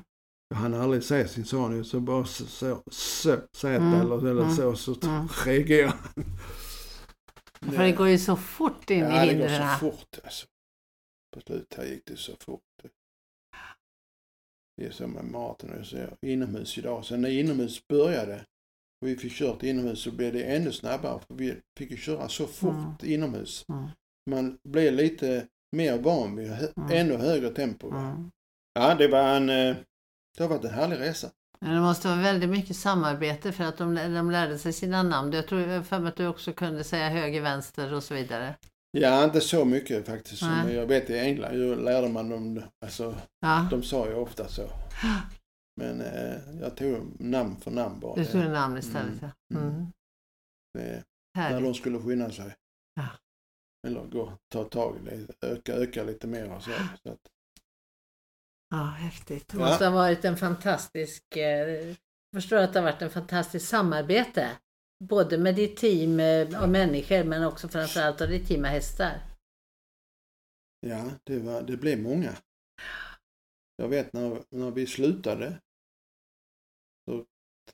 Hann 0.53 0.73
aldrig 0.73 1.03
säga 1.03 1.27
Sinsano 1.27 1.83
så 1.83 1.99
bara 1.99 2.25
så, 2.25 2.45
så, 2.45 2.83
så, 2.91 3.39
säga 3.57 3.77
Mm, 3.77 3.93
eller, 4.01 4.17
eller 4.27 4.41
mm, 4.41 4.55
så, 4.55 4.75
så 4.75 4.95
mm. 5.03 5.27
reagerade 5.45 5.93
han. 5.93 6.23
För 7.73 7.83
det 7.83 7.91
går 7.91 8.07
ju 8.07 8.17
så 8.17 8.35
fort 8.35 8.89
in 8.89 8.97
i 8.97 9.01
Ja, 9.01 9.25
det 9.25 9.33
går 9.33 9.47
hindren. 9.47 9.79
så 9.79 9.91
fort 9.91 10.19
alltså. 10.23 10.47
På 11.35 11.41
slutet 11.41 11.77
här 11.77 11.85
gick 11.85 12.05
det 12.05 12.17
så 12.17 12.31
fort. 12.39 12.61
Det 14.77 14.85
är 14.85 14.91
som 14.91 15.11
med 15.11 15.25
maten 15.25 15.79
och 15.79 15.85
så 15.85 15.97
inomhus 16.21 16.77
idag. 16.77 17.05
Sen 17.05 17.21
när 17.21 17.29
inomhus 17.29 17.87
började 17.87 18.45
och 19.01 19.07
vi 19.07 19.15
fick 19.17 19.33
kört 19.33 19.63
inomhus 19.63 20.01
så 20.01 20.11
blev 20.11 20.33
det 20.33 20.43
ännu 20.43 20.71
snabbare. 20.71 21.19
För 21.27 21.35
vi 21.35 21.61
fick 21.77 21.91
ju 21.91 21.97
köra 21.97 22.29
så 22.29 22.47
fort 22.47 22.73
Mm. 22.73 23.13
inomhus. 23.13 23.65
Mm. 23.69 23.87
Man 24.29 24.59
blev 24.69 24.93
lite 24.93 25.47
mer 25.75 25.97
van 26.01 26.35
vid 26.35 26.49
hö- 26.51 26.73
Mm. 26.77 26.91
ännu 26.91 27.15
högre 27.17 27.49
tempo. 27.49 27.89
Mm. 27.91 28.31
Ja, 28.73 28.95
det 28.95 29.07
var 29.07 29.35
en... 29.35 29.49
eh, 29.49 29.75
Det 30.37 30.43
har 30.43 30.49
varit 30.49 30.63
en 30.63 30.73
härlig 30.73 30.99
resa. 30.99 31.31
Men 31.61 31.75
det 31.75 31.81
måste 31.81 32.07
vara 32.07 32.21
väldigt 32.21 32.49
mycket 32.49 32.75
samarbete 32.75 33.51
för 33.51 33.63
att 33.63 33.77
de, 33.77 33.95
de 33.95 34.31
lärde 34.31 34.57
sig 34.57 34.73
sina 34.73 35.03
namn. 35.03 35.31
Jag 35.33 35.47
tror 35.47 35.81
för 35.83 35.99
mig 35.99 36.09
att 36.09 36.15
du 36.15 36.27
också 36.27 36.53
kunde 36.53 36.83
säga 36.83 37.09
höger, 37.09 37.41
vänster 37.41 37.93
och 37.93 38.03
så 38.03 38.13
vidare. 38.13 38.55
Ja, 38.91 39.23
inte 39.23 39.41
så 39.41 39.65
mycket 39.65 40.05
faktiskt. 40.05 40.37
Som 40.37 40.49
Nej. 40.65 40.75
jag 40.75 40.85
vet 40.85 41.09
i 41.09 41.17
England 41.19 41.53
ju 41.53 41.75
lärde 41.75 42.09
man 42.09 42.29
dem, 42.29 42.63
alltså 42.85 43.15
Ja, 43.39 43.67
de 43.71 43.83
sa 43.83 44.07
ju 44.07 44.13
ofta 44.13 44.47
så. 44.47 44.69
Men 45.81 46.01
eh, 46.01 46.35
jag 46.61 46.77
tog 46.77 47.21
namn 47.21 47.55
för 47.55 47.71
namn 47.71 47.99
bara. 47.99 48.15
du 48.15 48.25
tog 48.25 48.41
namn 48.43 48.77
istället. 48.77 49.21
Mm, 49.21 49.31
Ja. 49.47 49.57
mm. 49.59 49.69
Mm. 49.69 49.91
Det, 50.73 51.03
när 51.35 51.61
de 51.61 51.73
skulle 51.73 51.99
skynda 51.99 52.29
sig. 52.31 52.55
Ja. 52.95 53.07
Eller 53.87 54.03
gå, 54.05 54.33
ta 54.51 54.63
tag 54.63 54.97
i 54.97 55.25
det, 55.39 55.47
öka, 55.47 55.73
öka 55.73 56.03
lite 56.03 56.27
mer 56.27 56.51
och 56.53 56.63
så. 56.63 56.71
så 57.03 57.09
att, 57.11 57.19
Ja, 58.71 58.77
häftigt. 58.85 59.47
Det 59.49 59.57
Ja. 59.57 59.65
måste 59.69 59.85
ha 59.85 59.91
varit 59.91 60.25
en 60.25 60.37
fantastisk... 60.37 61.37
Eh, 61.37 61.95
jag 62.33 62.43
förstår 62.43 62.57
att 62.57 62.73
det 62.73 62.79
har 62.79 62.91
varit 62.91 63.01
en 63.01 63.09
fantastisk 63.09 63.67
samarbete. 63.69 64.57
Både 65.03 65.37
med 65.37 65.55
ditt 65.55 65.77
team 65.77 66.19
eh, 66.19 66.63
av 66.63 66.69
människor 66.69 67.23
men 67.23 67.43
också 67.43 67.67
framförallt 67.69 68.21
av 68.21 68.27
ditt 68.27 68.47
team 68.47 68.61
med 68.61 68.71
hästar. 68.71 69.21
ja, 70.79 71.11
det, 71.23 71.39
var, 71.39 71.61
det 71.61 71.77
blev 71.77 71.99
många. 71.99 72.37
Jag 73.75 73.87
vet 73.89 74.13
när, 74.13 74.43
när 74.49 74.71
vi 74.71 74.87
slutade. 74.87 75.61
Så, 77.05 77.25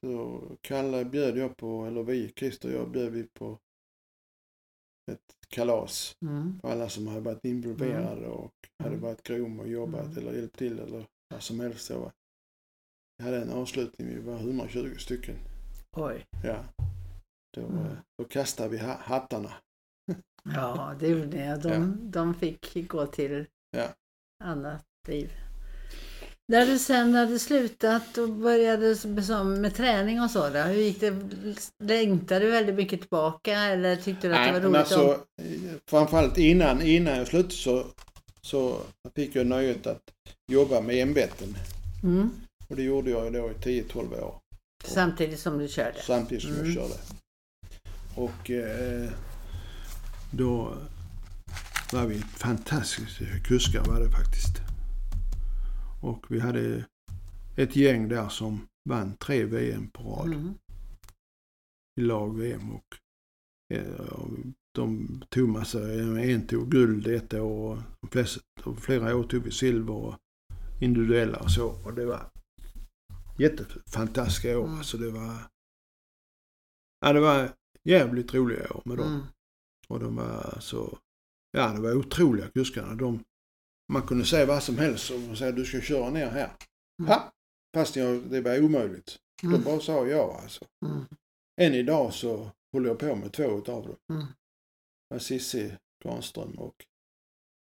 så 0.01 0.41
Kalle 0.61 1.05
bjöd 1.05 1.37
jag 1.37 1.57
på, 1.57 1.85
eller 1.85 2.03
vi, 2.03 2.33
Christer 2.35 2.69
och 2.69 2.75
jag 2.81 2.91
bjöd 2.91 3.11
vi 3.11 3.23
på 3.23 3.59
ett 5.11 5.36
kalas. 5.55 6.15
Mm. 6.21 6.59
för 6.61 6.71
alla 6.71 6.89
som 6.89 7.07
hade 7.07 7.21
varit 7.21 7.45
involverade 7.45 8.27
och 8.27 8.51
hade 8.83 8.95
Mm. 8.95 9.01
varit 9.01 9.23
grom 9.23 9.59
och 9.59 9.67
jobbat 9.67 10.05
Mm. 10.05 10.17
eller 10.17 10.33
hjälpt 10.33 10.57
till 10.57 10.79
eller 10.79 11.05
vad 11.29 11.41
som 11.41 11.59
helst. 11.59 11.85
Så. 11.85 12.11
Vi 13.17 13.23
hade 13.25 13.41
en 13.41 13.51
avslutning, 13.51 14.07
vi 14.07 14.19
var 14.19 14.37
120 14.39 14.95
stycken. 14.97 15.35
Oj. 15.97 16.25
Ja. 16.43 16.63
Då, 17.57 17.61
Mm. 17.67 17.95
då 18.17 18.27
kastade 18.29 18.69
vi 18.69 18.77
ha- 18.77 18.97
hattarna. 19.01 19.51
Ja, 20.43 20.95
det 20.99 21.07
gjorde 21.07 21.25
ni. 21.27 21.61
De, 21.61 21.69
Ja. 21.69 21.79
de 22.01 22.33
fick 22.33 22.87
gå 22.87 23.07
till 23.07 23.45
Ja. 23.71 23.87
annat 24.43 24.85
liv. 25.07 25.31
När 26.49 26.65
du 26.65 26.79
sen 26.79 27.13
hade 27.15 27.39
slutat 27.39 28.17
och 28.17 28.29
började 28.29 28.95
med 29.43 29.75
träning 29.75 30.21
och 30.21 30.31
så, 30.31 30.49
då, 30.49 30.59
hur 30.59 30.81
gick 30.81 30.99
det? 30.99 31.15
Längtade 31.83 32.45
du 32.45 32.51
väldigt 32.51 32.75
mycket 32.75 32.99
tillbaka 33.01 33.59
eller 33.59 33.95
tyckte 33.95 34.27
du 34.27 34.33
att 34.35 34.45
det 34.45 34.51
var 34.51 34.59
men 34.59 34.69
roligt? 34.69 34.79
alltså, 34.79 35.11
att- 35.11 35.25
eh, 35.41 35.71
framförallt 35.89 36.37
innan, 36.37 36.81
innan 36.81 37.17
jag 37.17 37.27
slutade 37.27 37.53
så, 37.53 37.85
så 38.41 38.81
fick 39.15 39.35
jag 39.35 39.47
nöjet 39.47 39.87
att 39.87 40.01
jobba 40.51 40.81
med 40.81 40.95
ämbeten. 40.95 41.57
mm. 42.03 42.29
Och 42.69 42.75
det 42.75 42.83
gjorde 42.83 43.09
jag 43.09 43.33
då 43.33 43.51
i 43.51 43.53
10-12 43.53 44.13
år. 44.23 44.35
Samtidigt 44.85 45.39
som 45.39 45.57
du 45.57 45.67
körde? 45.67 46.01
Samtidigt 46.05 46.43
som 46.43 46.53
Mm. 46.53 46.65
jag 46.65 46.73
körde. 46.73 46.93
Och 48.15 48.51
eh, 48.51 49.09
då 50.31 50.73
var 51.91 52.05
vi 52.05 52.19
fantastiska 52.19 53.25
kuskar 53.43 53.83
var 53.83 53.99
det 53.99 54.09
faktiskt. 54.11 54.57
Och 56.01 56.25
vi 56.29 56.39
hade 56.39 56.85
ett 57.57 57.75
gäng 57.75 58.07
där 58.09 58.29
som 58.29 58.67
vann 58.89 59.17
tre 59.17 59.45
VM 59.45 59.89
på 59.89 60.03
rad 60.03 60.33
Mm. 60.33 60.53
i 61.99 62.01
lag-VM. 62.01 62.71
Och, 62.75 62.97
eh, 63.73 64.25
de 64.75 65.21
tog 65.29 65.49
massa, 65.49 65.93
en 65.93 66.47
tog 66.47 66.71
guld 66.71 67.07
ett 67.07 67.33
år 67.33 67.71
och 67.71 67.77
de 68.01 68.07
flesta, 68.07 68.41
flera 68.81 69.15
år 69.15 69.23
tog 69.23 69.43
vi 69.43 69.51
silver 69.51 69.93
och 69.93 70.15
individuella 70.81 71.39
och 71.39 71.51
så. 71.51 71.67
Och 71.85 71.93
det 71.93 72.05
var 72.05 72.29
jättefantastiska 73.39 74.59
år. 74.59 74.65
Mm. 74.65 74.77
Alltså 74.77 74.97
det 74.97 75.11
var, 75.11 75.37
ja 77.05 77.13
det 77.13 77.19
var 77.19 77.53
jävligt 77.83 78.33
roliga 78.33 78.73
år 78.73 78.81
med 78.85 78.97
dem. 78.97 79.07
Mm. 79.13 79.25
Och 79.87 79.99
de 79.99 80.15
var 80.15 80.57
så, 80.59 80.97
ja 81.51 81.73
det 81.73 81.81
var 81.81 81.95
otroliga 81.95 82.49
kuskarna. 82.49 82.95
De, 82.95 83.23
man 83.93 84.07
kunde 84.07 84.25
säga 84.25 84.45
vad 84.45 84.63
som 84.63 84.77
helst 84.77 85.11
och 85.11 85.37
säga 85.37 85.51
du 85.51 85.65
ska 85.65 85.81
köra 85.81 86.09
ner 86.09 86.27
här. 86.29 86.51
Mm. 86.99 87.11
Ha! 87.11 87.31
Fast 87.75 87.95
jag, 87.95 88.21
det 88.31 88.41
var 88.41 88.63
omöjligt. 88.63 89.19
De 89.41 89.47
Mm. 89.47 89.63
bara 89.63 89.79
sa 89.79 90.07
ja 90.07 90.39
alltså. 90.41 90.65
Mm. 90.85 91.05
Än 91.61 91.73
idag 91.73 92.13
så 92.13 92.51
håller 92.71 92.89
jag 92.89 92.99
på 92.99 93.15
med 93.15 93.33
två 93.33 93.57
utav 93.57 93.87
dem. 93.87 93.97
Mm. 94.09 95.19
Cissi 95.19 95.77
Granström 96.03 96.59
och 96.59 96.85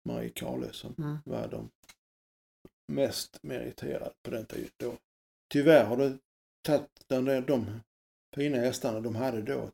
Marie 0.08 0.30
Karle 0.30 0.72
som 0.72 0.94
Mm. 0.98 1.16
var 1.24 1.48
de 1.48 1.70
mest 2.92 3.42
meriterade 3.42 4.12
på 4.22 4.30
den 4.30 4.46
tiden. 4.46 4.70
Då. 4.76 4.96
Tyvärr 5.52 5.84
har 5.84 5.96
det 5.96 6.18
tagit 6.62 7.04
de, 7.06 7.24
de 7.46 7.80
fina 8.36 8.56
hästarna 8.56 9.00
de 9.00 9.14
hade 9.16 9.42
då 9.42 9.70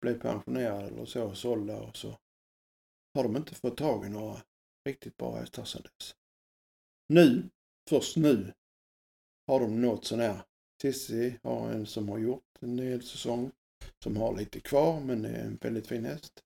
blev 0.00 0.20
pensionerade 0.20 0.86
eller 0.86 1.04
så, 1.06 1.34
sålda 1.34 1.76
och 1.80 1.96
så 1.96 2.18
har 3.14 3.22
de 3.22 3.36
inte 3.36 3.54
fått 3.54 3.76
tag 3.76 4.06
i 4.06 4.08
några 4.08 4.42
riktigt 4.86 5.16
bra 5.16 5.36
hästar 5.36 5.64
sedan 5.64 5.82
dess. 5.82 6.14
Nu, 7.08 7.48
först 7.88 8.16
nu, 8.16 8.52
har 9.46 9.60
de 9.60 9.80
nått 9.80 10.04
sån 10.04 10.20
här. 10.20 10.42
Cissi 10.82 11.38
har 11.42 11.70
en 11.70 11.86
som 11.86 12.08
har 12.08 12.18
gjort 12.18 12.44
en 12.60 12.78
hel 12.78 13.02
säsong 13.02 13.50
som 14.02 14.16
har 14.16 14.36
lite 14.36 14.60
kvar 14.60 15.00
men 15.00 15.24
är 15.24 15.44
en 15.44 15.56
väldigt 15.56 15.86
fin 15.86 16.04
häst. 16.04 16.42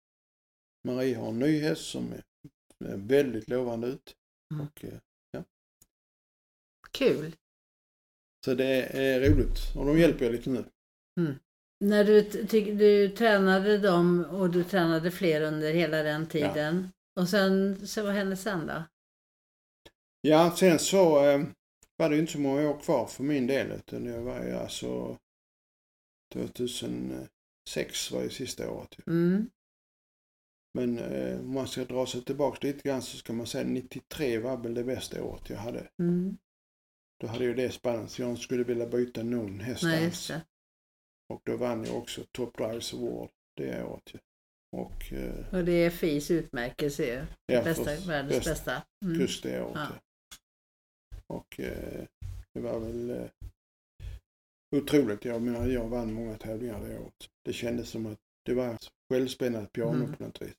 Marie 0.84 1.16
har 1.16 1.28
en 1.28 1.38
ny 1.38 1.60
häst 1.60 1.84
som 1.84 2.12
är 2.12 2.96
väldigt 2.96 3.48
lovande 3.48 3.86
ut. 3.86 4.16
Mm. 4.54 4.66
Och, 4.66 4.84
eh, 4.84 4.98
Kul! 6.90 7.36
så 8.44 8.54
det 8.54 8.82
är 8.82 9.20
roligt 9.20 9.58
och 9.76 9.86
de 9.86 9.98
hjälper 9.98 10.24
jag 10.24 10.32
lite 10.32 10.50
nu. 10.50 10.64
När 11.84 12.04
du, 12.04 12.22
du 12.72 13.08
tränade 13.08 13.78
dem 13.78 14.24
och 14.24 14.50
du 14.50 14.64
tränade 14.64 15.10
fler 15.10 15.40
under 15.40 15.72
hela 15.72 16.02
den 16.02 16.26
tiden. 16.26 16.92
Och 17.16 17.28
sen, 17.28 17.86
så 17.86 18.02
vad 18.02 18.12
hände 18.12 18.36
sen 18.36 18.66
då? 18.66 18.84
Ja, 20.20 20.56
sen 20.56 20.78
så 20.78 21.24
eh, 21.24 21.46
var 21.96 22.10
det 22.10 22.18
inte 22.18 22.32
så 22.32 22.40
många 22.40 22.70
år 22.70 22.80
kvar 22.80 23.06
för 23.06 23.24
min 23.24 23.46
del. 23.46 23.72
Utan 23.72 24.06
jag 24.06 24.22
var 24.22 24.44
ju 24.44 24.52
alltså 24.52 25.18
2006 26.32 28.10
var 28.10 28.22
ju 28.22 28.30
sista 28.30 28.70
året. 28.70 29.06
Mm. 29.06 29.50
Men 30.74 30.98
eh, 30.98 31.40
om 31.40 31.54
man 31.54 31.68
ska 31.68 31.84
dra 31.84 32.06
sig 32.06 32.24
tillbaka 32.24 32.66
lite 32.66 32.88
grann 32.88 33.02
så 33.02 33.16
ska 33.16 33.32
man 33.32 33.46
säga 33.46 33.64
93 33.64 34.38
var 34.38 34.56
väl 34.56 34.74
det 34.74 34.84
bästa 34.84 35.22
året 35.22 35.50
jag 35.50 35.56
hade. 35.56 35.90
Mm. 35.98 36.36
Då 37.20 37.26
hade 37.26 37.44
ju 37.44 37.54
det 37.54 37.70
spännande 37.70 38.08
så 38.08 38.22
jag 38.22 38.30
inte 38.30 38.42
skulle 38.42 38.64
vilja 38.64 38.86
byta 38.86 39.22
någon 39.22 39.60
häst 39.60 39.82
Nej, 39.82 40.06
alls. 40.06 40.30
Och 41.28 41.42
då 41.44 41.56
vann 41.56 41.84
jag 41.84 41.96
också 41.96 42.24
Top 42.32 42.56
Drives 42.56 42.94
Award 42.94 43.30
det 43.56 43.84
året 43.84 44.14
ju. 44.14 44.18
Och 44.76 45.12
eh, 45.12 45.54
Och 45.58 45.64
det 45.64 45.72
är 45.72 45.90
FIs 45.90 46.30
utmärkelse 46.30 47.04
ju. 47.04 47.24
ja, 47.46 47.62
Bästa, 47.62 47.84
världens 48.06 48.34
bäst 48.36 48.44
bästa. 48.46 48.82
Mm. 49.04 49.18
kust 49.18 49.42
det 49.42 49.62
året. 49.62 49.74
Ja. 49.76 49.88
Och 51.26 51.60
eh, 51.60 52.04
det 52.54 52.60
var 52.60 52.78
väl 52.80 53.10
eh, 53.10 53.26
otroligt. 54.76 55.24
Jag 55.24 55.42
menar, 55.42 55.66
jag 55.66 55.88
vann 55.88 56.12
många 56.12 56.36
tävlingar 56.38 56.80
det 56.80 56.98
året. 56.98 57.28
Det 57.44 57.52
kändes 57.52 57.88
som 57.90 58.06
att 58.06 58.18
det 58.46 58.54
var 58.54 58.76
självspännande 59.12 59.68
piano 59.72 59.94
Mm. 60.04 60.14
på 60.14 60.22
något 60.24 60.42
vis. 60.42 60.54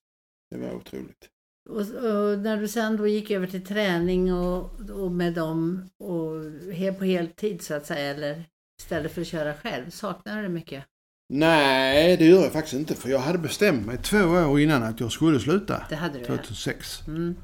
Det 0.50 0.58
var 0.58 0.74
otroligt. 0.76 1.30
Och, 1.70 1.78
och 1.82 2.40
när 2.40 2.58
du 2.58 2.68
sen 2.68 2.98
då 2.98 3.08
gick 3.08 3.32
över 3.32 3.48
till 3.48 3.66
träning 3.66 4.34
och, 4.34 4.90
och 4.90 5.12
med 5.12 5.34
dem 5.34 5.90
och 5.98 6.52
he, 6.74 6.94
på 6.94 7.04
heltid 7.06 7.62
så 7.62 7.74
att 7.74 7.86
säga 7.86 8.06
eller 8.12 8.44
istället 8.82 9.12
för 9.12 9.22
att 9.22 9.28
köra 9.28 9.54
själv, 9.58 9.90
saknar 9.90 10.36
du 10.38 10.42
det 10.44 10.50
mycket? 10.50 10.86
Nej, 11.34 12.18
det 12.18 12.26
gör 12.26 12.44
jag 12.44 12.54
faktiskt 12.54 12.74
inte. 12.74 12.96
För 12.96 13.10
jag 13.10 13.20
hade 13.20 13.38
bestämt 13.38 13.86
mig 13.86 13.98
två 13.98 14.18
år 14.18 14.60
innan 14.60 14.84
att 14.84 15.00
jag 15.00 15.12
skulle 15.12 15.40
sluta. 15.40 15.86
Det 15.90 15.96
hade 15.96 16.14
du 16.14 16.20
ja. 16.20 16.26
2006. 16.26 17.08
Mm. 17.08 17.36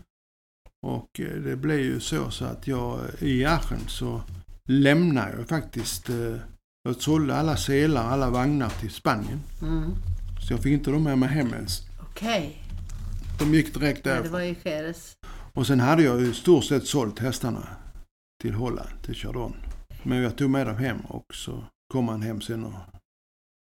Och 0.81 1.19
eh, 1.19 1.41
det 1.41 1.55
blev 1.55 1.79
ju 1.79 1.99
så, 1.99 2.31
så 2.31 2.45
att 2.45 2.67
jag 2.67 2.99
i 3.19 3.45
Aachen 3.45 3.87
så 3.87 4.21
lämnade 4.65 5.33
jag 5.37 5.47
faktiskt 5.47 6.09
eh, 6.09 6.35
jag 6.83 6.95
sålde 6.95 7.35
alla 7.35 7.57
selar, 7.57 8.03
alla 8.03 8.29
vagnar 8.29 8.69
till 8.69 8.91
Spanien. 8.91 9.39
Mm. 9.61 9.95
Så 10.47 10.53
jag 10.53 10.63
fick 10.63 10.73
inte 10.73 10.91
dem 10.91 11.03
med 11.03 11.17
mig 11.17 11.29
hem 11.29 11.53
ens. 11.53 11.81
Okej, 12.01 12.63
De 13.39 13.53
gick 13.53 13.73
direkt 13.73 14.05
ja, 14.05 14.21
det 14.21 14.29
var 14.29 14.41
ju 14.41 14.55
Jerez. 14.63 15.13
Och 15.53 15.67
sen 15.67 15.79
hade 15.79 16.03
jag 16.03 16.21
i 16.21 16.33
stort 16.33 16.63
sett 16.63 16.87
sålt 16.87 17.19
hästarna 17.19 17.67
till 18.41 18.53
Holland, 18.53 18.89
till 19.03 19.15
Chardon. 19.15 19.55
Men 20.03 20.17
jag 20.17 20.35
tog 20.35 20.49
med 20.49 20.67
dem 20.67 20.77
hem 20.77 20.99
och 20.99 21.25
så 21.33 21.63
kom 21.93 22.07
han 22.07 22.21
hem 22.21 22.41
sen 22.41 22.63
och 22.65 22.73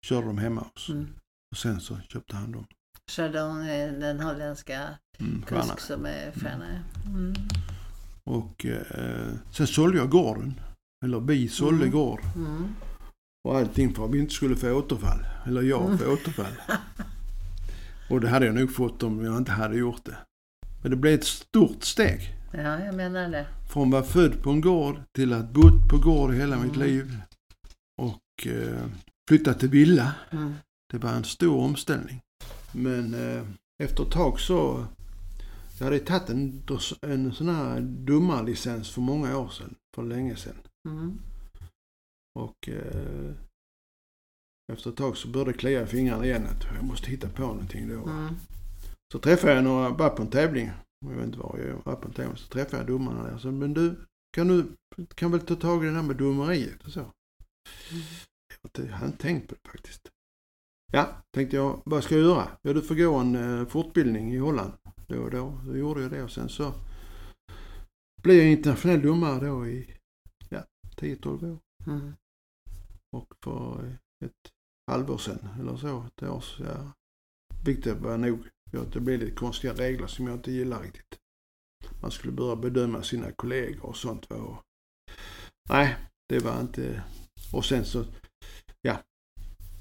körde 0.05 0.27
dem 0.27 0.37
hemma 0.37 0.61
hos. 0.73 0.89
Mm. 0.89 1.07
Och 1.51 1.57
sen 1.57 1.79
så 1.79 1.97
köpte 2.09 2.35
han 2.35 2.51
dem. 2.51 2.65
Chardon 3.11 3.61
är 3.61 3.91
den 3.91 4.19
holländska 4.19 4.97
Mm, 5.19 5.41
kusk 5.41 5.79
som 5.79 6.05
är 6.05 6.31
stjärna. 6.31 6.83
Mm. 7.07 7.33
Och 8.23 8.65
eh, 8.65 9.33
sen 9.51 9.67
sålde 9.67 9.97
jag 9.97 10.09
gården. 10.09 10.59
Eller 11.05 11.19
vi 11.19 11.47
sålde 11.49 11.77
Mm. 11.85 11.91
gård. 11.91 12.19
Mm. 12.35 12.67
Och 13.47 13.57
allting 13.57 13.95
för 13.95 14.05
att 14.05 14.11
vi 14.11 14.19
inte 14.19 14.33
skulle 14.33 14.55
få 14.55 14.71
återfall. 14.71 15.25
Eller 15.45 15.61
jag 15.61 15.85
Mm. 15.85 16.11
återfall. 16.13 16.53
Och 18.09 18.21
det 18.21 18.29
hade 18.29 18.45
jag 18.45 18.55
nog 18.55 18.73
fått 18.75 19.03
om 19.03 19.23
jag 19.25 19.37
inte 19.37 19.51
hade 19.51 19.75
gjort 19.77 20.05
det. 20.05 20.17
Men 20.81 20.91
det 20.91 20.97
blev 20.97 21.13
ett 21.13 21.23
stort 21.25 21.83
steg. 21.83 22.35
Ja, 22.53 22.79
jag 22.79 22.95
menar 22.95 23.29
det. 23.29 23.47
Från 23.73 23.87
att 23.87 23.91
vara 23.91 24.03
född 24.03 24.43
på 24.43 24.49
en 24.49 24.61
gård 24.61 25.01
till 25.15 25.33
att 25.33 25.49
bott 25.51 25.89
på 25.89 25.97
gård 25.97 26.33
hela 26.33 26.55
mitt 26.59 26.75
Mm. 26.75 26.87
liv. 26.87 27.17
och 28.01 28.47
eh, 28.47 28.85
flyttade 29.31 29.59
till 29.59 29.69
villa. 29.69 30.15
Mm. 30.31 30.53
Det 30.91 30.97
var 30.97 31.09
en 31.09 31.23
stor 31.23 31.57
omställning. 31.57 32.21
Men 32.71 33.13
eh, 33.13 33.43
efter 33.83 34.03
ett 34.03 34.11
tag 34.11 34.39
så... 34.39 34.85
Jag 35.79 35.85
hade 35.85 35.99
tagit 35.99 36.29
en, 36.29 36.63
en 37.01 37.33
sån 37.33 37.49
här 37.49 37.81
domarlicens 37.81 38.89
för 38.89 39.01
många 39.01 39.37
år 39.37 39.49
sedan. 39.49 39.75
För 39.95 40.03
länge 40.03 40.35
sedan. 40.35 40.55
Mm. 40.89 41.19
Och 42.39 42.69
eh, 42.69 43.31
efter 44.73 44.89
ett 44.89 44.97
tag 44.97 45.17
så 45.17 45.27
började 45.27 45.51
det 45.51 45.57
klia 45.57 45.83
i 45.83 45.85
fingrarna 45.85 46.25
igen 46.25 46.47
att 46.47 46.65
jag 46.75 46.83
måste 46.83 47.09
hitta 47.09 47.29
på 47.29 47.41
någonting 47.41 47.89
då. 47.89 48.09
Mm. 48.09 48.35
Så 49.13 49.19
träffade 49.19 49.53
jag 49.53 49.63
några, 49.63 49.89
var 49.89 50.09
på 50.09 50.21
en 50.21 50.29
tävling. 50.29 50.71
Jag 51.05 51.15
vet 51.15 51.25
inte 51.25 51.39
var 51.39 51.59
jag 51.67 51.81
var 51.83 51.95
på 51.95 52.07
en 52.07 52.13
tävling. 52.13 52.37
Så 52.37 52.47
träffade 52.47 52.77
jag 52.77 52.87
domarna 52.87 53.23
där. 53.23 53.37
Så, 53.37 53.51
men 53.51 53.73
du, 53.73 53.95
kan 54.33 54.47
du 54.47 54.65
kan 55.15 55.31
väl 55.31 55.41
ta 55.41 55.55
tag 55.55 55.83
i 55.83 55.87
det 55.87 55.93
där 55.93 56.01
med 56.01 56.15
domeriet 56.15 56.85
och 56.85 56.91
så. 56.91 56.99
Mm. 56.99 58.03
Jag 58.77 58.85
hade 58.85 59.17
tänkt 59.17 59.47
på 59.47 59.55
det 59.55 59.69
faktiskt. 59.69 60.09
Ja, 60.93 61.23
tänkte 61.31 61.55
jag, 61.55 61.81
vad 61.85 62.03
ska 62.03 62.15
jag 62.15 62.23
göra? 62.23 62.47
Ja, 62.61 62.73
du 62.73 62.81
får 62.81 62.95
gå 62.95 63.15
en 63.15 63.35
eh, 63.35 63.67
fortbildning 63.67 64.33
i 64.33 64.37
Holland 64.37 64.73
då 65.07 65.21
och 65.21 65.31
då. 65.31 65.61
Då 65.65 65.77
gjorde 65.77 66.01
jag 66.01 66.11
det 66.11 66.23
och 66.23 66.31
sen 66.31 66.49
så 66.49 66.73
blev 68.21 68.37
jag 68.37 68.51
internationell 68.51 69.01
domare 69.01 69.45
då 69.45 69.67
i 69.67 69.97
ja, 70.49 70.63
10-12 70.97 71.51
år. 71.51 71.59
Mm. 71.87 72.13
Och 73.11 73.33
för 73.43 73.97
ett 74.25 74.51
halvår 74.91 75.17
sedan 75.17 75.47
eller 75.59 75.75
så, 75.75 76.03
ett 76.03 76.23
år 76.23 76.41
så, 76.41 76.63
ja, 76.63 76.91
vilket 77.65 77.97
var 77.97 78.17
nog. 78.17 78.49
Ja, 78.71 78.79
det 78.93 78.99
blev 78.99 79.19
lite 79.19 79.35
konstiga 79.35 79.73
regler 79.73 80.07
som 80.07 80.27
jag 80.27 80.35
inte 80.35 80.51
gillar 80.51 80.81
riktigt. 80.81 81.19
Man 82.01 82.11
skulle 82.11 82.33
börja 82.33 82.55
bedöma 82.55 83.03
sina 83.03 83.31
kollegor 83.31 83.85
och 83.85 83.97
sånt. 83.97 84.25
Och, 84.25 84.63
nej, 85.69 85.97
det 86.29 86.39
var 86.39 86.61
inte... 86.61 87.03
Och 87.53 87.65
sen 87.65 87.85
så, 87.85 88.05
ja, 88.81 88.97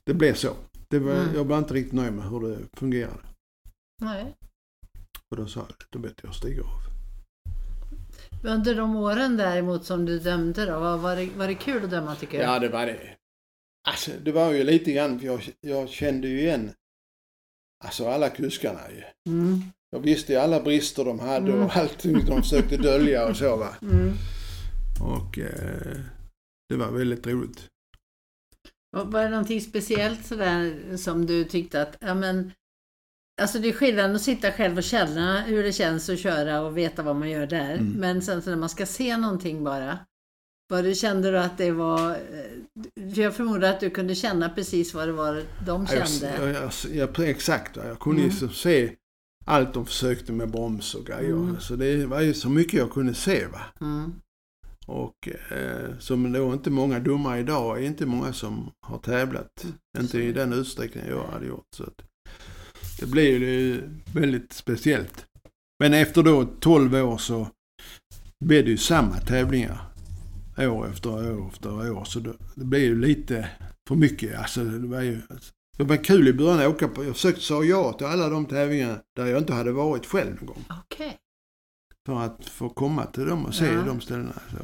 det 0.06 0.14
blev 0.14 0.34
så. 0.34 0.56
Det 0.88 0.98
var, 0.98 1.12
Mm. 1.12 1.34
Jag 1.34 1.44
var 1.44 1.58
inte 1.58 1.74
riktigt 1.74 1.92
nöjd 1.92 2.12
med 2.12 2.24
hur 2.30 2.40
det 2.48 2.58
fungerade. 2.78 3.18
Nej. 4.02 4.34
Och 5.30 5.36
då 5.36 5.46
sa 5.46 5.60
jag, 5.60 5.76
då 5.90 5.98
bättre 5.98 6.20
jag 6.28 6.34
stiger 6.34 6.60
av. 6.62 6.80
Under 8.44 8.74
de 8.74 8.96
åren 8.96 9.36
däremot 9.36 9.84
som 9.84 10.04
du 10.04 10.18
dömde 10.18 10.66
då, 10.66 10.80
var, 10.80 10.96
var, 10.98 11.16
det, 11.16 11.30
var 11.36 11.46
det 11.46 11.54
kul 11.54 11.84
att 11.84 11.90
döma 11.90 12.14
tycker 12.16 12.38
du? 12.38 12.44
Ja, 12.44 12.58
det 12.58 12.68
var 12.68 12.86
det. 12.86 13.16
Alltså, 13.88 14.10
det 14.24 14.32
var 14.32 14.52
ju 14.52 14.64
lite 14.64 14.92
grann, 14.92 15.18
för 15.18 15.26
jag, 15.26 15.40
jag 15.60 15.88
kände 15.88 16.28
ju 16.28 16.40
igen 16.40 16.70
alltså 17.84 18.08
alla 18.08 18.30
kuskarna 18.30 18.80
ju. 18.90 19.02
Mm. 19.32 19.60
Jag 19.90 20.00
visste 20.00 20.32
ju 20.32 20.38
alla 20.38 20.60
brister 20.60 21.04
de 21.04 21.18
hade 21.20 21.52
Mm. 21.52 21.64
och 21.64 21.76
allting 21.76 22.24
de 22.24 22.42
försökte 22.42 22.76
dölja 22.76 23.28
och 23.28 23.36
så 23.36 23.56
va. 23.56 23.74
Mm. 23.82 24.12
Och 25.00 25.38
eh, 25.38 26.00
det 26.68 26.76
var 26.76 26.90
väldigt 26.90 27.26
roligt. 27.26 27.68
Var 28.96 29.22
det 29.22 29.28
någonting 29.30 29.60
speciellt 29.60 30.26
sådär 30.26 30.96
som 30.96 31.26
du 31.26 31.44
tyckte 31.44 31.82
att, 31.82 31.96
ja 32.00 32.14
men, 32.14 32.52
alltså 33.42 33.58
det 33.58 33.68
är 33.68 33.72
skillnad 33.72 34.14
att 34.14 34.22
sitta 34.22 34.52
själv 34.52 34.76
och 34.76 34.82
känna 34.84 35.40
hur 35.40 35.62
det 35.62 35.72
känns 35.72 36.08
att 36.08 36.18
köra 36.18 36.60
och 36.60 36.78
veta 36.78 37.02
vad 37.02 37.16
man 37.16 37.30
gör 37.30 37.46
där. 37.46 37.72
Mm. 37.74 37.92
Men 37.92 38.22
sen 38.22 38.42
så 38.42 38.50
när 38.50 38.56
man 38.56 38.68
ska 38.68 38.86
se 38.86 39.16
någonting 39.16 39.64
bara, 39.64 39.98
vad 40.68 40.84
du 40.84 40.94
kände 40.94 41.30
du 41.30 41.38
att 41.38 41.58
det 41.58 41.70
var, 41.70 42.10
eh, 42.10 43.12
för 43.14 43.22
jag 43.22 43.36
förmodar 43.36 43.70
att 43.70 43.80
du 43.80 43.90
kunde 43.90 44.14
känna 44.14 44.48
precis 44.48 44.94
vad 44.94 45.08
det 45.08 45.12
var 45.12 45.42
de 45.66 45.86
Jag, 45.92 46.08
kände. 46.08 46.36
jag, 46.52 46.70
jag, 46.92 47.10
jag, 47.18 47.28
exakt, 47.28 47.76
va. 47.76 47.82
jag 47.86 47.98
kunde 48.00 48.22
Mm. 48.22 48.32
så 48.34 48.48
se 48.48 48.92
allt 49.44 49.74
de 49.74 49.86
försökte 49.86 50.32
med 50.32 50.50
broms 50.50 50.94
och 50.94 51.06
grejer. 51.06 51.30
Mm. 51.32 51.60
Så 51.60 51.76
det 51.76 52.06
var 52.06 52.20
ju 52.20 52.34
så 52.34 52.48
mycket 52.48 52.74
jag 52.74 52.90
kunde 52.92 53.14
se. 53.14 53.46
va. 53.46 53.60
Mm. 53.80 54.12
Och 54.90 55.28
eh, 55.50 55.98
som 55.98 56.32
då 56.32 56.52
inte 56.52 56.70
många 56.70 57.00
domare 57.00 57.40
idag, 57.40 57.78
är 57.78 57.86
inte 57.86 58.06
många 58.06 58.32
som 58.32 58.70
har 58.80 58.98
tävlat. 58.98 59.64
Mm. 59.64 59.76
Inte 59.98 60.18
i 60.18 60.32
den 60.32 60.52
utsträckningen 60.52 61.10
jag 61.10 61.24
hade 61.24 61.46
gjort. 61.46 61.66
Så 61.76 61.84
det 63.00 63.06
blev 63.06 63.42
ju 63.42 63.82
väldigt 64.14 64.52
speciellt. 64.52 65.26
Men 65.78 65.94
efter 65.94 66.22
då 66.22 66.44
12 66.44 66.94
år 66.94 67.18
så 67.18 67.48
blev 68.44 68.64
det 68.64 68.70
ju 68.70 68.76
samma 68.76 69.16
tävlingar. 69.16 69.78
År 70.58 70.88
efter 70.90 71.10
år 71.10 71.48
efter 71.48 71.90
år. 71.90 72.04
Så 72.04 72.20
det, 72.20 72.32
det 72.54 72.64
blev 72.64 72.82
ju 72.82 73.00
lite 73.00 73.48
för 73.88 73.94
mycket. 73.94 74.38
Alltså 74.38 74.64
det 74.64 74.88
var 74.88 75.00
ju... 75.00 75.20
Det 75.78 75.84
var 75.84 76.04
kul 76.04 76.28
i 76.28 76.32
början 76.32 76.60
att 76.60 76.66
åka 76.66 76.88
på. 76.88 77.04
Jag 77.04 77.14
försökte 77.14 77.40
säga 77.40 77.64
ja 77.64 77.92
till 77.92 78.06
alla 78.06 78.28
de 78.28 78.46
tävlingar 78.46 79.02
där 79.16 79.26
jag 79.26 79.38
inte 79.38 79.52
hade 79.52 79.72
varit 79.72 80.06
själv 80.06 80.34
någon 80.34 80.46
gång. 80.46 80.64
Okej. 80.82 81.18
För 82.06 82.20
att 82.24 82.44
få 82.44 82.68
komma 82.68 83.06
till 83.06 83.26
dem 83.26 83.46
och 83.46 83.54
se 83.54 83.66
Ja. 83.72 83.82
de 83.82 84.00
ställena. 84.00 84.32
Så. 84.50 84.58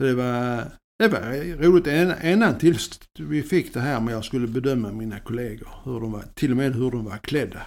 Så 0.00 0.06
det 0.06 0.14
var, 0.14 0.64
det 0.98 1.08
var 1.08 1.20
roligt 1.64 1.86
än- 1.86 2.14
ända 2.20 2.52
tills 2.52 3.00
vi 3.18 3.42
fick 3.42 3.74
det 3.74 3.80
här 3.80 4.00
med 4.00 4.14
jag 4.14 4.24
skulle 4.24 4.46
bedöma 4.46 4.92
mina 4.92 5.18
kollegor. 5.20 5.68
Hur 5.84 6.00
de 6.00 6.12
var, 6.12 6.24
till 6.34 6.50
och 6.50 6.56
med 6.56 6.74
hur 6.74 6.90
de 6.90 7.04
var 7.04 7.16
klädda. 7.18 7.62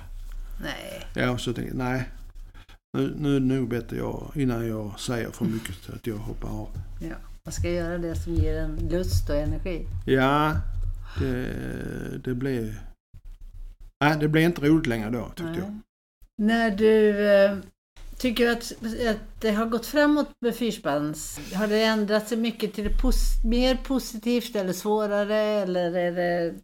Nej. 0.61 1.07
Ja, 1.25 1.37
så 1.37 1.53
tänkte 1.53 1.77
jag, 1.77 1.77
nej. 1.77 2.09
Nu, 2.97 3.13
nu 3.17 3.35
är 3.35 3.39
det 3.39 3.45
nog 3.45 3.69
bättre 3.69 3.97
jag, 3.97 4.31
innan 4.35 4.67
jag 4.67 4.99
säger 4.99 5.29
för 5.31 5.45
mycket 5.45 5.89
att 5.93 6.07
jag 6.07 6.15
hoppar 6.17 6.49
av. 6.49 6.67
Ja. 7.01 7.15
Man 7.45 7.51
ska 7.53 7.69
göra 7.69 7.97
det 7.97 8.15
som 8.15 8.33
ger 8.33 8.57
en 8.57 8.75
lust 8.91 9.29
och 9.29 9.35
energi. 9.35 9.85
Ja, 10.05 10.55
det, 11.19 11.53
det 12.23 12.33
blev... 12.35 12.75
Nej, 14.03 14.17
det 14.19 14.27
blev 14.27 14.43
inte 14.43 14.61
roligt 14.61 14.87
längre 14.87 15.09
då 15.09 15.25
tyckte 15.27 15.43
Nej. 15.43 15.59
jag. 15.59 15.79
När 16.41 16.71
du 16.71 17.61
tycker 18.24 18.49
att, 18.51 18.71
att 19.07 19.41
det 19.41 19.51
har 19.51 19.65
gått 19.69 19.86
framåt 19.86 20.32
med 20.41 20.55
fyrspans, 20.55 21.39
har 21.53 21.67
det 21.67 21.84
ändrat 21.84 22.28
sig 22.28 22.38
mycket 22.38 22.74
till 22.74 22.84
det 22.84 22.89
pos- 23.01 23.45
mer 23.45 23.76
positivt 23.76 24.55
eller 24.55 24.74
svårare 24.74 25.36
eller 25.36 25.95
är 25.95 26.11
det, 26.11 26.59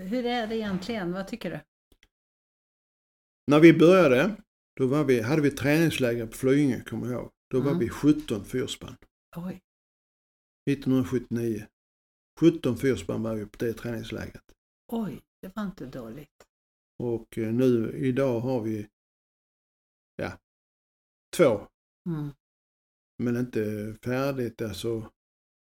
hur 0.00 0.26
är 0.26 0.46
det 0.46 0.56
egentligen? 0.56 1.12
Vad 1.12 1.28
tycker 1.28 1.50
du? 1.50 1.60
När 3.50 3.60
vi 3.60 3.72
började, 3.78 4.36
då 4.80 4.86
var 4.86 5.04
vi, 5.04 5.20
hade 5.22 5.42
vi 5.42 5.50
träningsläger 5.50 6.26
på 6.26 6.32
Flyinge, 6.36 6.80
kommer 6.80 7.06
jag 7.06 7.20
ihåg. 7.22 7.30
Då 7.50 7.60
var 7.60 7.70
Mm. 7.70 7.78
vi 7.78 7.88
17 7.88 8.44
fyrspann. 8.44 8.96
Oj. 9.36 9.60
1979. 10.70 11.66
17 12.40 12.76
fyrspann 12.78 13.22
var 13.22 13.34
vi 13.34 13.46
på 13.46 13.56
det 13.58 13.72
träningslägret. 13.72 14.42
Oj, 14.92 15.20
det 15.42 15.56
var 15.56 15.62
inte 15.62 15.86
dåligt. 15.86 16.44
Och 17.02 17.38
eh, 17.38 17.52
nu 17.52 17.92
idag 17.96 18.40
har 18.40 18.60
vi 18.60 18.86
två. 21.36 21.66
Mm. 22.08 22.30
Men 23.22 23.36
inte 23.36 23.94
färdigt. 24.04 24.62
Alltså, 24.62 25.10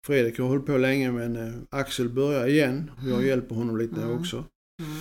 Fredrik 0.07 0.39
har 0.39 0.47
hållit 0.49 0.67
på 0.67 0.77
länge 0.77 1.13
men 1.13 1.37
eh, 1.37 1.55
Axel 1.71 2.09
börjar 2.09 2.47
igen. 2.47 2.91
Jag 2.99 3.09
Mm. 3.13 3.27
hjälper 3.27 3.55
honom 3.55 3.77
lite 3.79 4.03
Mm. 4.03 4.19
också. 4.21 4.37
Mm. 4.83 4.97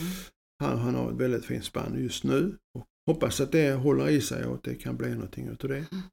Han, 0.60 0.78
han 0.78 0.96
har 0.96 1.12
ett 1.12 1.18
väldigt 1.18 1.46
fint 1.46 1.66
spann 1.66 2.04
just 2.04 2.24
nu. 2.24 2.58
Och 2.74 2.86
hoppas 3.12 3.42
att 3.42 3.52
det 3.52 3.72
håller 3.74 4.10
i 4.10 4.22
sig 4.22 4.46
och 4.46 4.56
att 4.56 4.64
det 4.64 4.76
kan 4.76 4.98
bli 4.98 5.10
någonting 5.14 5.48
utav 5.48 5.70
det. 5.70 5.78
Mm. 5.78 6.04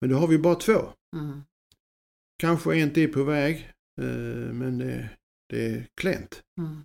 Men 0.00 0.10
då 0.10 0.16
har 0.16 0.26
vi 0.28 0.38
bara 0.38 0.54
två. 0.54 0.92
Kanske 2.38 2.76
en 2.78 2.90
till 2.92 3.12
på 3.12 3.24
väg. 3.24 3.72
eh, 4.00 4.52
Men 4.52 4.78
det, 4.78 5.10
det 5.48 5.66
är 5.66 5.86
klent. 6.00 6.42
Mm. 6.60 6.84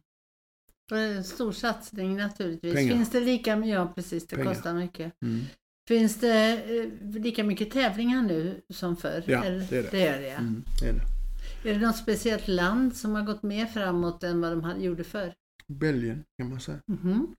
En 0.91 1.23
stor 1.23 1.51
satsning 1.51 2.17
naturligtvis. 2.17 2.73
Pengar. 2.75 2.95
Finns 2.95 3.09
det 3.11 3.19
lika 3.19 3.55
mycket? 3.55 3.73
Ja, 3.73 3.91
precis. 3.95 4.27
Det 4.27 4.35
Pengar. 4.35 4.53
kostar 4.53 4.73
mycket. 4.73 5.13
Mm. 5.21 5.41
Finns 5.87 6.19
det 6.19 6.63
eh, 6.79 7.19
lika 7.21 7.43
mycket 7.43 7.71
tävlingar 7.71 8.21
nu 8.21 8.61
som 8.69 8.97
förr? 8.97 9.23
Ja, 9.27 9.43
Eller? 9.43 9.67
det 9.69 9.77
är 9.77 9.83
det. 9.83 9.89
Det 9.91 10.07
är 10.07 10.21
det, 10.21 10.27
ja. 10.27 10.37
Mm, 10.37 10.63
det 10.79 10.87
är 10.89 10.93
det. 10.93 11.69
Är 11.69 11.79
det 11.79 11.85
något 11.87 11.97
speciellt 11.97 12.47
land 12.47 12.95
som 12.95 13.15
har 13.15 13.23
gått 13.23 13.43
mer 13.43 13.65
framåt 13.65 14.23
än 14.23 14.41
vad 14.41 14.57
de 14.61 14.81
gjorde 14.81 15.03
förr? 15.03 15.33
Belgien 15.67 16.23
kan 16.37 16.49
man 16.49 16.59
säga. 16.59 16.79
Mhm. 16.87 17.35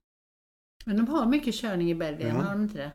Men 0.85 0.97
de 0.97 1.07
har 1.07 1.25
mycket 1.25 1.55
körning 1.55 1.91
i 1.91 1.95
Belgien, 1.95 2.35
Ja. 2.35 2.41
har 2.41 2.51
de 2.51 2.63
inte 2.63 2.77
det? 2.77 2.91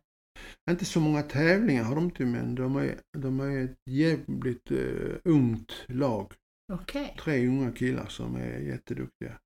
Inte 0.71 0.85
så 0.85 1.01
många 1.01 1.23
tävlingar 1.23 1.85
har 1.85 1.95
de 1.95 2.05
inte 2.05 2.25
men 2.25 2.55
de 2.55 2.77
är, 2.77 3.01
de 3.19 3.41
är 3.41 3.65
ett 3.65 3.77
jävligt 3.91 4.71
uh, 4.71 5.17
ungt 5.25 5.73
lag. 5.89 6.33
Okej. 6.73 7.17
Tre 7.21 7.47
unga 7.49 7.73
killar 7.73 8.07
som 8.07 8.37
är 8.37 8.59
jätteduktiga. 8.59 9.39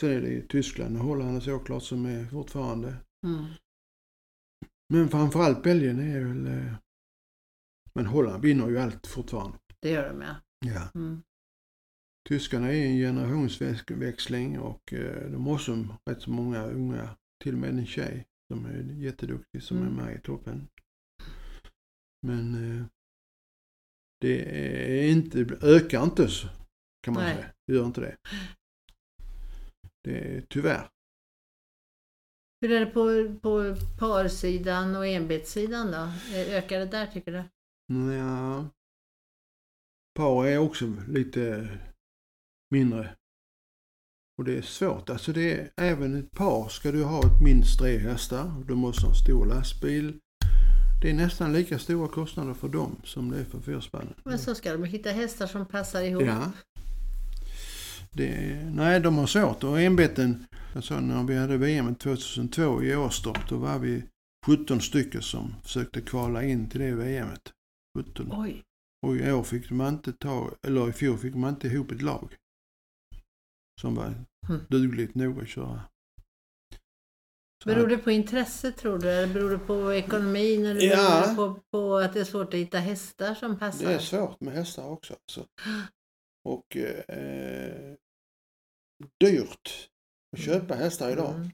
Sen 0.00 0.10
är 0.10 0.20
det 0.20 0.48
Tyskland 0.48 0.96
och 0.96 1.04
Holland 1.04 1.36
och 1.36 1.42
så 1.42 1.58
klart 1.58 1.82
som 1.82 2.06
är 2.06 2.24
fortfarande. 2.26 2.96
Mm. 3.26 3.44
Men 4.88 5.08
framförallt 5.08 5.62
Belgien 5.62 6.00
är 6.00 6.20
väl... 6.20 6.46
eh, 6.46 6.74
men 7.94 8.06
Holland 8.06 8.42
vinner 8.42 8.68
ju 8.68 8.78
allt 8.78 9.06
fortfarande. 9.06 9.58
Det 9.82 9.90
gör 9.90 10.08
de, 10.08 10.20
ja. 10.22 10.36
Ja. 10.66 10.90
Mm. 10.94 11.22
Tyskarna 12.28 12.72
är 12.72 12.86
en 12.86 12.96
generationsväxling 12.96 14.58
och 14.58 14.92
eh, 14.92 15.30
de 15.30 15.46
har 15.46 15.54
också 15.54 15.98
rätt 16.10 16.22
så 16.22 16.30
många 16.30 16.62
unga, 16.66 17.16
till 17.44 17.52
och 17.54 17.60
med 17.60 17.70
en 17.70 17.86
tjej 17.86 18.26
som 18.52 18.66
är 18.66 18.82
jätteduktig 19.02 19.62
som 19.62 19.76
Mm. 19.76 19.88
är 19.98 20.04
med 20.04 20.16
i 20.16 20.20
toppen. 20.20 20.68
Men 22.26 22.54
eh, 22.54 22.86
det 24.20 24.58
är 25.00 25.10
inte, 25.12 25.38
ökar 25.62 26.02
inte 26.04 26.28
så 26.28 26.48
kan 27.02 27.14
man 27.14 27.22
Nej. 27.22 27.34
säga. 27.34 27.52
Det 27.66 27.72
gör 27.74 27.86
inte 27.86 28.00
det. 28.00 28.16
Det 30.04 30.36
är 30.36 30.40
tyvärr. 30.40 30.88
Hur 32.60 32.72
är 32.72 32.80
det 32.80 32.86
på, 32.86 33.34
på 33.42 33.76
parsidan 33.98 34.96
och 34.96 35.06
enbetssidan 35.06 35.90
då? 35.90 36.12
Ökar 36.36 36.78
det 36.78 36.86
där 36.86 37.06
tycker 37.06 37.32
du? 37.32 37.44
Ja. 38.14 38.68
par 40.14 40.46
är 40.46 40.58
också 40.58 40.92
lite 41.08 41.68
mindre. 42.70 43.14
Och 44.38 44.44
det 44.44 44.58
är 44.58 44.62
svårt. 44.62 45.10
Alltså 45.10 45.32
det 45.32 45.54
är, 45.54 45.70
även 45.76 46.14
ett 46.14 46.30
par 46.30 46.68
ska 46.68 46.92
du 46.92 47.04
ha 47.04 47.18
ett 47.18 47.42
minst 47.42 47.78
tre 47.78 47.98
hästar. 47.98 48.64
Du 48.68 48.74
måste 48.74 49.02
ha 49.02 49.08
en 49.08 49.14
stor 49.14 49.46
lastbil. 49.46 50.20
Det 51.02 51.10
är 51.10 51.14
nästan 51.14 51.52
lika 51.52 51.78
stora 51.78 52.08
kostnader 52.08 52.54
för 52.54 52.68
dem 52.68 53.00
som 53.04 53.30
det 53.30 53.38
är 53.38 53.44
för 53.44 53.60
fyrspannen. 53.60 54.14
Men 54.24 54.38
så 54.38 54.54
ska 54.54 54.72
de 54.72 54.84
hitta 54.84 55.10
hästar 55.10 55.46
som 55.46 55.66
passar 55.66 56.02
ihop. 56.02 56.22
Ja. 56.22 56.52
Det, 58.16 58.64
nej, 58.74 59.00
de 59.00 59.16
har 59.18 59.26
svårt. 59.26 59.64
Och 59.64 59.80
enbeten, 59.80 60.46
alltså 60.74 61.00
när 61.00 61.24
vi 61.24 61.36
hade 61.36 61.56
VM 61.56 61.94
2002 61.94 62.82
i 62.82 62.96
Åstorp, 62.96 63.48
då 63.48 63.56
var 63.56 63.78
vi 63.78 64.02
17 64.46 64.80
stycken 64.80 65.22
som 65.22 65.54
försökte 65.62 66.00
kvala 66.00 66.44
in 66.44 66.70
till 66.70 66.80
det 66.80 66.92
VMet. 66.94 67.52
17. 67.98 68.28
Oj. 68.32 68.62
Och 69.06 69.16
i 69.16 69.32
år 69.32 69.42
fick 69.42 69.70
man 69.70 69.94
inte 69.94 70.12
ta, 70.12 70.50
eller 70.66 70.88
i 70.88 70.92
fjol 70.92 71.18
fick 71.18 71.34
man 71.34 71.50
inte 71.54 71.68
ihop 71.68 71.90
ett 71.92 72.02
lag. 72.02 72.34
Som 73.80 73.94
var 73.94 74.14
Mm. 74.48 74.60
dugligt 74.68 75.14
nog 75.14 75.42
att 75.42 75.48
köra. 75.48 75.80
Så 77.62 77.68
Beror 77.68 77.86
det 77.86 77.98
på 77.98 78.10
intresse 78.10 78.72
tror 78.72 78.98
du? 78.98 79.08
Eller 79.10 79.34
beror 79.34 79.50
det 79.50 79.58
på 79.58 79.92
ekonomin? 79.94 80.66
Eller 80.66 80.80
Ja. 80.82 80.96
beror 80.96 81.28
det 81.28 81.34
på, 81.36 81.60
på 81.72 81.96
att 81.96 82.12
det 82.12 82.20
är 82.20 82.24
svårt 82.24 82.48
att 82.54 82.60
hitta 82.60 82.78
hästar 82.78 83.34
som 83.34 83.58
passar? 83.58 83.86
Det 83.86 83.94
är 83.94 83.98
svårt 83.98 84.40
med 84.40 84.54
hästar 84.54 84.84
också. 84.88 85.14
Alltså. 85.14 85.46
Och 86.44 86.76
eh, 86.76 87.94
dyrt 89.24 89.88
att 90.36 90.42
köpa 90.42 90.74
hästar 90.74 91.10
idag. 91.12 91.34
Mm. 91.34 91.50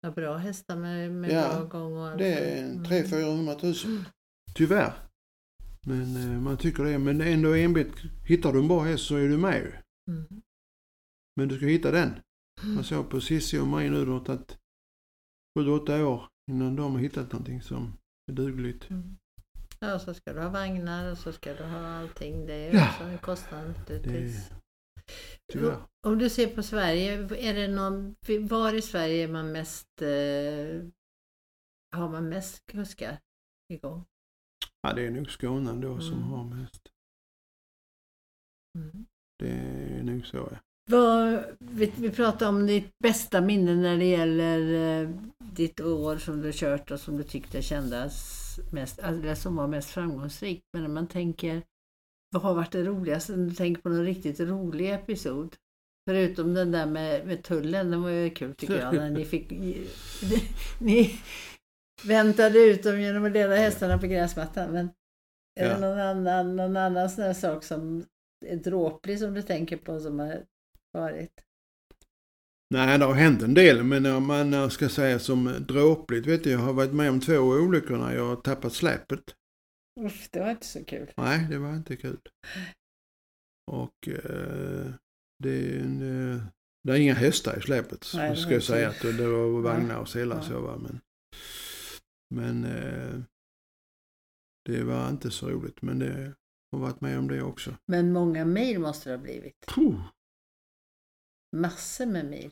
Ja, 0.00 0.10
bra 0.10 0.36
hästar 0.36 0.76
med, 0.76 1.12
med 1.12 1.30
Ja, 1.30 1.48
bra 1.54 1.64
gång 1.64 1.96
och 1.96 2.08
allt. 2.08 2.18
Det 2.18 2.34
är 2.34 2.64
Mm. 2.68 2.84
300 2.84 3.56
000 3.62 3.74
Tyvärr. 4.54 4.92
Men 5.86 6.16
eh, 6.16 6.40
man 6.40 6.56
tycker 6.56 6.84
det. 6.84 6.98
Men 6.98 7.20
ändå 7.20 7.54
enbet, 7.54 7.92
hittar 8.26 8.52
du 8.52 8.58
en 8.58 8.68
bra 8.68 8.80
häst 8.82 9.04
så 9.06 9.16
är 9.16 9.28
du 9.28 9.36
med. 9.38 9.82
Mm. 10.10 10.42
Men 11.36 11.48
du 11.48 11.56
ska 11.56 11.66
hitta 11.66 11.90
den. 11.90 12.20
Man 12.62 12.84
såg 12.84 13.10
på 13.10 13.20
Cissi 13.20 13.58
och 13.58 13.66
mig 13.66 13.90
nu, 13.90 14.04
det 14.04 14.10
har 14.12 14.20
tagit 14.24 14.58
7-8 15.58 16.02
år 16.02 16.28
innan 16.50 16.76
de 16.76 16.92
har 16.92 17.00
hittat 17.00 17.32
någonting 17.32 17.62
som 17.62 17.98
är 18.30 18.34
dugligt. 18.34 18.90
Mm. 18.90 19.16
Ja, 19.80 19.98
så 19.98 20.14
ska 20.14 20.32
du 20.32 20.40
ha 20.40 20.48
vagnar 20.48 21.10
och 21.10 21.18
så 21.18 21.32
ska 21.32 21.54
du 21.54 21.64
ha 21.64 21.78
allting. 21.86 22.46
Det 22.46 22.54
är 22.54 22.74
Ja. 22.74 22.88
också 22.90 23.04
en 23.04 23.18
kostnad 23.18 23.68
naturligtvis. 23.68 24.50
Tyvärr. 25.52 25.82
Om 26.06 26.18
du 26.18 26.30
ser 26.30 26.46
på 26.46 26.62
Sverige, 26.62 27.12
är 27.38 27.54
det 27.54 27.68
någon, 27.68 28.16
var 28.48 28.72
i 28.74 28.82
Sverige 28.82 29.24
är 29.24 29.28
man 29.28 29.52
mest, 29.52 30.02
eh, 30.02 30.82
har 31.96 32.08
man 32.08 32.28
mest 32.28 32.66
kuskar 32.66 33.18
igång? 33.72 34.04
Ja, 34.80 34.92
det 34.92 35.06
är 35.06 35.10
nog 35.10 35.30
Skåne 35.30 35.72
då 35.72 36.00
som 36.00 36.12
Mm. 36.16 36.28
har 36.28 36.44
mest. 36.44 36.88
Mm. 38.78 39.06
Det 39.38 39.50
är 39.98 40.02
nog 40.02 40.26
så 40.26 40.36
ja. 40.36 40.58
Vad, 40.90 41.44
vi, 41.58 41.92
vi 41.96 42.10
pratade 42.10 42.48
om 42.48 42.66
ditt 42.66 42.98
bästa 42.98 43.40
minne 43.40 43.74
när 43.74 43.96
det 43.98 44.04
gäller 44.04 44.60
eh, 45.02 45.10
ditt 45.38 45.80
år 45.80 46.16
som 46.16 46.40
du 46.40 46.50
kört 46.54 46.90
och 46.90 47.00
som 47.00 47.16
du 47.16 47.22
tyckte 47.22 47.62
kändes 47.62 48.14
mest, 48.72 48.98
eller 48.98 49.34
som 49.34 49.56
var 49.56 49.66
mest 49.66 49.90
framgångsrikt. 49.90 50.62
Men 50.72 50.82
när 50.82 50.88
man 50.90 51.06
tänker, 51.06 51.62
vad 52.30 52.42
har 52.42 52.54
varit 52.54 52.72
det 52.72 52.84
roligaste? 52.84 53.32
Du 53.32 53.50
tänker 53.50 53.82
på 53.82 53.88
någon 53.88 54.04
riktigt 54.04 54.40
rolig 54.40 54.92
episod? 54.94 55.56
Förutom 56.10 56.54
den 56.54 56.72
där 56.72 56.86
med, 56.86 57.26
med 57.26 57.42
tullen, 57.44 57.90
den 57.90 58.02
var 58.02 58.10
ju 58.10 58.30
kul 58.30 58.54
tycker 58.54 58.78
jag. 58.78 58.94
När 58.94 59.10
ni 59.10 59.24
fick, 59.32 59.50
ni 60.80 61.20
väntade 62.04 62.58
ut 62.58 62.82
dem 62.82 63.00
genom 63.00 63.24
att 63.24 63.32
leda 63.32 63.56
hästarna 63.56 63.98
på 63.98 64.06
gräsmattan. 64.06 64.72
Men 64.72 64.90
är 65.60 65.66
Ja. 65.68 65.74
det 65.74 65.80
någon 65.80 65.98
annan, 66.00 66.56
någon 66.56 66.76
annan 66.76 67.10
sån 67.10 67.24
här 67.24 67.32
sak 67.32 67.64
som 67.64 68.04
är 68.46 68.56
dråplig 68.56 69.18
som 69.18 69.34
du 69.34 69.42
tänker 69.42 69.76
på 69.76 70.00
som 70.00 70.18
har 70.18 70.44
varit? 70.92 71.32
Nej, 72.74 72.98
det 72.98 73.04
har 73.04 73.14
hänt 73.14 73.42
en 73.42 73.54
del, 73.54 73.82
men 73.84 74.06
om 74.06 74.26
man 74.26 74.54
eh, 74.54 74.68
ska 74.68 74.88
säga 74.88 75.18
som 75.18 75.54
dråpligt, 75.68 76.26
vet 76.26 76.44
du, 76.44 76.50
jag 76.50 76.58
har 76.58 76.72
varit 76.72 76.92
med 76.92 77.10
om 77.10 77.20
två 77.20 77.38
olyckor 77.38 77.96
när 77.96 78.14
jag 78.14 78.24
har 78.26 78.36
tappat 78.36 78.72
släpet. 78.72 79.20
Uff, 80.00 80.28
det 80.30 80.40
var 80.40 80.50
inte 80.50 80.66
så 80.66 80.84
kul. 80.84 81.12
Nej, 81.16 81.46
det 81.50 81.58
var 81.58 81.76
inte 81.76 81.96
kul. 81.96 82.20
Och 83.72 84.08
eh, 84.08 84.92
det, 85.42 85.78
en, 85.80 86.02
eh, 86.32 86.42
det 86.84 86.92
är 86.92 86.96
inga 86.96 87.14
hästar 87.14 87.58
i 87.58 87.62
släpet, 87.62 88.06
Nej, 88.14 88.30
det 88.30 88.36
ska 88.36 88.50
jag 88.52 88.62
säga. 88.62 88.88
det. 89.02 89.08
Att 89.10 89.16
det 89.16 89.26
var 89.28 89.60
vagnar 89.62 89.98
och 90.00 90.08
selar 90.08 90.36
Ja. 90.36 90.42
så 90.42 90.60
va. 90.60 90.76
Men, 90.78 91.00
men 92.34 92.64
eh, 92.64 93.20
det 94.64 94.82
var 94.84 95.08
inte 95.08 95.30
så 95.30 95.50
roligt. 95.50 95.82
Men 95.82 95.98
det 95.98 96.34
har 96.72 96.78
varit 96.78 97.00
med 97.00 97.18
om 97.18 97.28
det 97.28 97.42
också. 97.42 97.76
Men 97.86 98.12
många 98.12 98.44
mil 98.44 98.78
måste 98.78 99.08
det 99.10 99.16
ha 99.16 99.22
blivit. 99.22 99.66
Puh. 99.74 100.02
Massor 101.56 102.06
med 102.06 102.26
mil. 102.26 102.50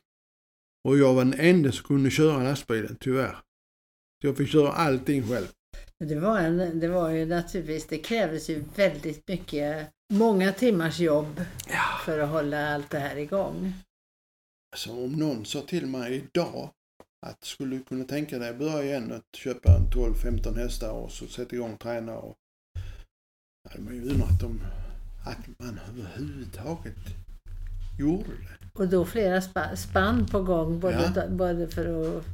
Och 0.88 0.98
jag 0.98 1.14
var 1.14 1.24
den 1.24 1.34
enda 1.40 1.72
som 1.72 1.84
kunde 1.86 2.10
köra 2.10 2.42
lastbilen, 2.42 2.96
tyvärr. 3.00 3.34
Så 4.20 4.26
jag 4.26 4.36
fick 4.36 4.48
köra 4.48 4.72
allting 4.72 5.22
själv. 5.28 5.46
Det 5.98 6.14
var, 6.20 6.38
en, 6.38 6.80
det 6.80 6.88
var 6.88 7.10
ju 7.10 7.26
naturligtvis, 7.26 7.86
det 7.86 7.98
krävdes 7.98 8.50
ju 8.50 8.64
väldigt 8.76 9.28
mycket, 9.28 9.88
många 10.12 10.52
timmars 10.52 10.98
jobb 11.00 11.44
Ja. 11.68 11.82
för 12.04 12.18
att 12.18 12.28
hålla 12.28 12.74
allt 12.74 12.90
det 12.90 12.98
här 12.98 13.16
igång. 13.16 13.72
Alltså 14.72 14.90
om 15.04 15.12
någon 15.12 15.44
sa 15.44 15.60
till 15.60 15.86
mig 15.86 16.14
idag 16.14 16.70
att 17.26 17.44
skulle 17.44 17.76
du 17.76 17.82
kunna 17.82 18.04
tänka 18.04 18.38
dig 18.38 18.48
att 18.50 18.58
börja 18.58 18.84
igen 18.84 19.12
att 19.12 19.36
köpa 19.36 19.76
en 19.76 19.86
12-15 19.90 20.56
hästar 20.56 20.90
och 20.90 21.10
så 21.10 21.26
sätta 21.26 21.56
igång 21.56 21.72
och 21.72 21.80
träna 21.80 22.16
och 22.16 22.34
hade 23.70 23.82
man 23.82 23.94
ju 23.94 24.02
undrat 24.10 24.42
om 24.42 24.60
att 25.26 25.38
man 25.58 25.80
överhuvudtaget 25.88 26.96
gjorde 27.98 28.28
det. 28.28 28.68
Och 28.80 28.88
då 28.88 29.04
flera 29.04 29.40
spa, 29.42 29.76
spann 29.76 30.26
på 30.26 30.42
gång, 30.42 30.80
både, 30.80 31.12
Ja. 31.16 31.28
både 31.28 31.68
för 31.68 32.16
att 32.18 32.24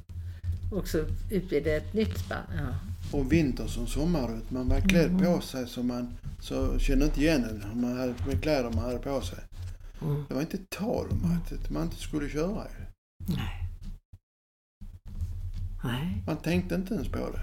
också 0.73 1.05
utbilda 1.31 1.77
ett 1.77 1.95
nytt 1.95 2.19
spann. 2.19 2.45
Ja. 2.57 2.75
Och 3.13 3.33
vinter 3.33 3.67
som 3.67 3.87
sommar, 3.87 4.41
man 4.49 4.69
var 4.69 4.81
klädd 4.81 5.11
Mm. 5.11 5.25
på 5.25 5.41
sig 5.41 5.67
så 5.69 5.83
man 5.83 6.15
så 6.41 6.79
kände 6.79 7.05
inte 7.05 7.21
igen 7.21 7.45
en 7.45 7.71
om 7.73 7.81
man 7.81 7.99
hade 7.99 8.15
med 8.27 8.43
kläder 8.43 8.71
man 8.71 8.85
hade 8.85 8.99
på 8.99 9.21
sig. 9.21 9.39
Mm. 10.03 10.25
Det 10.29 10.35
var 10.35 10.41
inte 10.41 10.59
tal 10.69 11.07
om 11.11 11.37
att, 11.37 11.71
man 11.71 11.83
inte 11.83 11.97
skulle 11.97 12.29
köra. 12.29 12.67
Nej. 13.29 13.69
Nej. 15.85 16.23
Man 16.27 16.37
tänkte 16.37 16.75
inte 16.75 16.95
ens 16.95 17.09
på 17.09 17.19
det. 17.31 17.41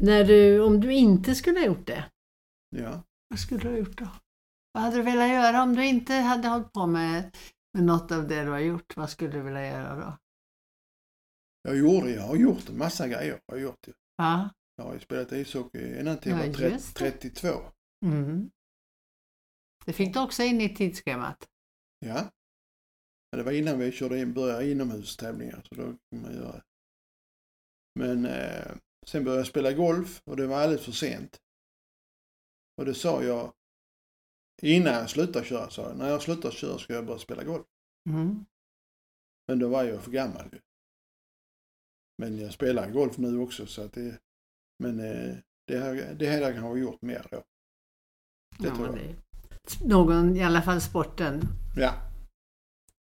När 0.00 0.24
du, 0.24 0.60
om 0.60 0.80
du 0.80 0.92
inte 0.92 1.34
skulle 1.34 1.58
ha 1.58 1.66
gjort 1.66 1.86
det, 1.86 2.04
Ja. 2.76 3.02
vad 3.28 3.38
skulle 3.38 3.60
du 3.60 3.68
ha 3.68 3.76
gjort 3.76 3.98
då? 3.98 4.08
Vad 4.72 4.82
hade 4.84 4.96
du 4.96 5.02
velat 5.02 5.28
göra 5.28 5.62
om 5.62 5.76
du 5.76 5.86
inte 5.86 6.14
hade 6.14 6.48
hållit 6.48 6.72
på 6.72 6.86
med, 6.86 7.36
med 7.74 7.84
något 7.84 8.12
av 8.12 8.28
det 8.28 8.42
du 8.44 8.50
har 8.50 8.58
gjort? 8.58 8.96
Vad 8.96 9.10
skulle 9.10 9.30
du 9.30 9.40
vilja 9.42 9.66
göra 9.66 9.96
då? 9.96 10.16
Jag 11.68 11.76
gjorde, 11.78 12.10
jag 12.10 12.22
har 12.22 12.36
gjort 12.36 12.68
en 12.68 12.78
massa 12.78 13.08
grejer. 13.08 13.38
Jag 13.46 13.54
har 13.54 13.60
gjort 13.60 13.78
det. 13.86 13.92
Ja. 14.16 14.50
Jag 14.76 14.84
har 14.84 14.94
ju 14.94 15.00
spelat 15.00 15.32
ishockey 15.32 15.98
ända 15.98 16.16
till 16.16 16.32
jag 16.32 16.40
Ja, 16.40 16.46
var 16.46 16.54
tre- 16.54 16.68
just 16.70 16.96
det. 16.98 17.10
32. 17.10 17.48
Mm. 18.04 18.50
Det 19.86 19.92
fick 19.92 20.14
du 20.14 20.20
också 20.20 20.42
in 20.42 20.60
i 20.60 20.74
tidsschemat. 20.76 21.48
Ja. 21.98 22.30
Men 23.32 23.38
det 23.38 23.42
var 23.44 23.52
innan 23.52 23.78
vi 23.78 23.92
körde 23.92 24.18
in, 24.20 24.32
började 24.34 24.70
inomhustävlingar 24.70 25.62
så 25.68 25.74
då 25.74 25.82
kan 25.84 26.22
man 26.22 26.34
göra 26.34 26.52
det. 26.52 26.62
Men 27.94 28.26
eh, 28.26 28.72
sen 29.06 29.24
började 29.24 29.40
jag 29.40 29.46
spela 29.46 29.72
golf 29.72 30.22
och 30.24 30.36
det 30.36 30.46
var 30.46 30.60
alldeles 30.62 30.84
för 30.84 30.92
sent. 30.92 31.38
Och 32.76 32.84
det 32.84 32.94
sa 32.94 33.22
jag 33.22 33.52
innan 34.62 34.94
jag 34.94 35.10
slutade 35.10 35.44
köra. 35.44 35.70
Sa 35.70 35.82
jag, 35.88 35.96
när 35.98 36.08
jag 36.08 36.22
slutar 36.22 36.50
köra 36.50 36.78
ska 36.78 36.94
jag 36.94 37.06
börja 37.06 37.18
spela 37.18 37.44
golf. 37.44 37.66
Mm. 38.10 38.44
Men 39.48 39.58
då 39.58 39.68
var 39.68 39.84
jag 39.84 40.02
för 40.04 40.10
gammal 40.10 40.48
ju. 40.52 40.60
Men 42.18 42.38
jag 42.38 42.52
spelar 42.52 42.90
golf 42.90 43.18
nu 43.18 43.38
också 43.38 43.66
så 43.66 43.82
att 43.82 43.92
det... 43.92 44.18
Men 44.78 45.00
eh, 45.00 45.34
det, 45.66 45.78
här, 45.78 46.14
det 46.18 46.26
här 46.26 46.52
har 46.52 46.68
jag 46.68 46.78
gjort 46.78 47.02
mer 47.02 47.26
då. 47.30 47.42
Det 48.58 48.68
Ja, 48.68 48.74
tror 48.76 48.86
jag. 48.86 48.96
det- 48.96 49.84
Någon, 49.88 50.36
i 50.36 50.44
alla 50.44 50.62
fall 50.62 50.80
sporten. 50.80 51.42
Ja. 51.76 51.94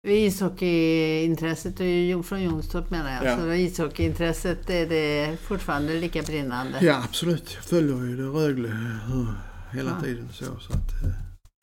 Ishockeyintresset 0.07 1.81
är 1.81 1.85
ju 1.85 2.23
från 2.23 2.43
Jonstorp 2.43 2.91
menar 2.91 3.13
jag. 3.15 3.25
Ja. 3.25 3.37
Så 3.39 3.53
ishockeyintresset 3.53 4.71
är 4.71 4.87
det 4.89 5.37
fortfarande 5.37 5.95
lika 6.01 6.23
brinnande. 6.23 6.79
Ja, 6.85 7.03
absolut. 7.05 7.55
Jag 7.55 7.65
följer 7.65 7.97
ju 8.05 8.17
det 8.17 8.23
Rögle 8.23 8.69
eh, 8.69 9.31
hela 9.73 9.91
Ja. 9.91 10.01
tiden 10.05 10.29
så. 10.33 10.45
så 10.45 10.73
att, 10.73 11.03
eh, 11.05 11.11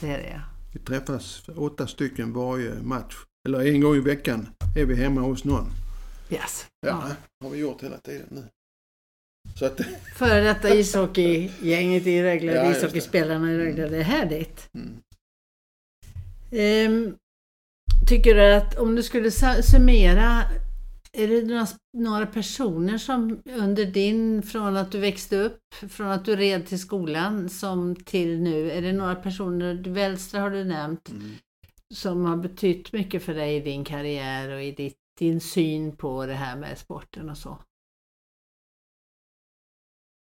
Det 0.01 0.07
är 0.13 0.17
det. 0.17 0.41
vi 0.73 0.79
träffas 0.79 1.49
åtta 1.55 1.87
stycken 1.87 2.33
varje 2.33 2.81
match. 2.83 3.15
Eller 3.47 3.65
en 3.73 3.81
gång 3.81 3.95
i 3.95 3.99
veckan 3.99 4.47
är 4.77 4.85
vi 4.85 4.95
hemma 4.95 5.21
hos 5.21 5.43
någon. 5.43 5.65
Yes. 6.31 6.67
Ja, 6.87 7.11
har 7.43 7.49
vi 7.49 7.57
gjort 7.57 7.83
hela 7.83 7.97
tiden 7.97 8.27
nu. 8.31 8.43
Så 9.59 9.65
att, 9.65 9.79
Före 10.15 10.41
detta 10.41 10.69
ishockeygänget 10.75 12.07
i 12.07 12.23
Rögle, 12.23 12.51
Ja, 12.55 12.71
ishockeyspelarna 12.71 13.51
i 13.51 13.57
Rögle, 13.57 13.87
det 13.87 13.97
är 13.97 14.03
härligt. 14.03 14.69
mm. 14.73 14.93
Ehm, 16.51 17.15
tycker 18.07 18.35
du 18.35 18.53
att 18.53 18.77
om 18.77 18.95
du 18.95 19.03
skulle 19.03 19.31
summera 19.63 20.43
Är 21.13 21.27
det 21.27 21.41
några, 21.45 21.67
några 21.97 22.25
personer 22.25 22.97
som 22.97 23.41
under 23.45 23.85
din, 23.85 24.43
från 24.43 24.77
att 24.77 24.91
du 24.91 24.99
växte 24.99 25.37
upp, 25.37 25.59
från 25.89 26.07
att 26.07 26.25
du 26.25 26.35
red 26.35 26.67
till 26.67 26.79
skolan 26.79 27.49
som 27.49 27.95
till 27.95 28.39
nu, 28.39 28.71
är 28.71 28.81
det 28.81 28.91
några 28.93 29.15
personer, 29.15 29.83
Vänstra 29.89 30.41
har 30.41 30.49
du 30.49 30.63
nämnt, 30.63 31.09
Mm. 31.09 31.31
som 31.93 32.25
har 32.25 32.37
betytt 32.37 32.93
mycket 32.93 33.23
för 33.23 33.33
dig 33.33 33.55
i 33.55 33.59
din 33.59 33.83
karriär 33.83 34.49
och 34.49 34.63
i 34.63 34.71
ditt, 34.71 34.97
din 35.21 35.41
syn 35.41 35.95
på 35.95 36.25
det 36.25 36.33
här 36.33 36.57
med 36.57 36.77
sporten 36.77 37.29
och 37.29 37.37
så? 37.37 37.57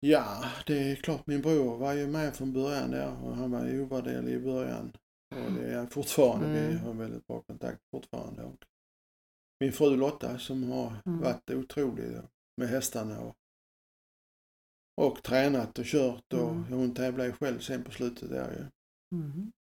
Ja, 0.00 0.44
det 0.66 0.90
är 0.92 0.96
klart 0.96 1.26
min 1.26 1.42
bror 1.42 1.76
var 1.78 1.92
ju 1.92 2.06
med 2.06 2.36
från 2.36 2.52
början 2.52 2.90
där 2.90 3.24
och 3.24 3.36
han 3.36 3.50
var 3.50 3.66
ju 3.66 3.82
ovärderlig 3.82 4.32
i 4.32 4.40
början. 4.40 4.92
Och 5.34 5.52
det 5.52 5.72
är 5.72 5.76
han 5.76 5.88
fortfarande. 5.90 6.48
Vi 6.48 6.58
Mm. 6.72 6.78
har 6.84 6.94
väldigt 6.94 7.26
bra 7.26 7.42
kontakt 7.42 7.82
fortfarande. 7.90 8.44
Och 8.44 8.64
min 9.60 9.72
fru 9.72 9.96
Lotta 9.96 10.38
som 10.38 10.70
har 10.72 10.92
Mm. 11.06 11.20
varit 11.20 11.50
otrolig 11.50 12.18
med 12.56 12.68
hästarna 12.68 13.20
och, 13.20 13.36
och 14.96 15.22
tränat 15.22 15.78
och 15.78 15.84
kört 15.84 16.32
och 16.32 16.50
Mm. 16.50 16.64
hon 16.72 16.94
tävlar 16.94 17.24
ju 17.24 17.32
själv 17.32 17.58
sen 17.58 17.84
på 17.84 17.90
slutet 17.90 18.30
där 18.30 18.52
ju. 18.52 18.64
Mm. 19.18 19.52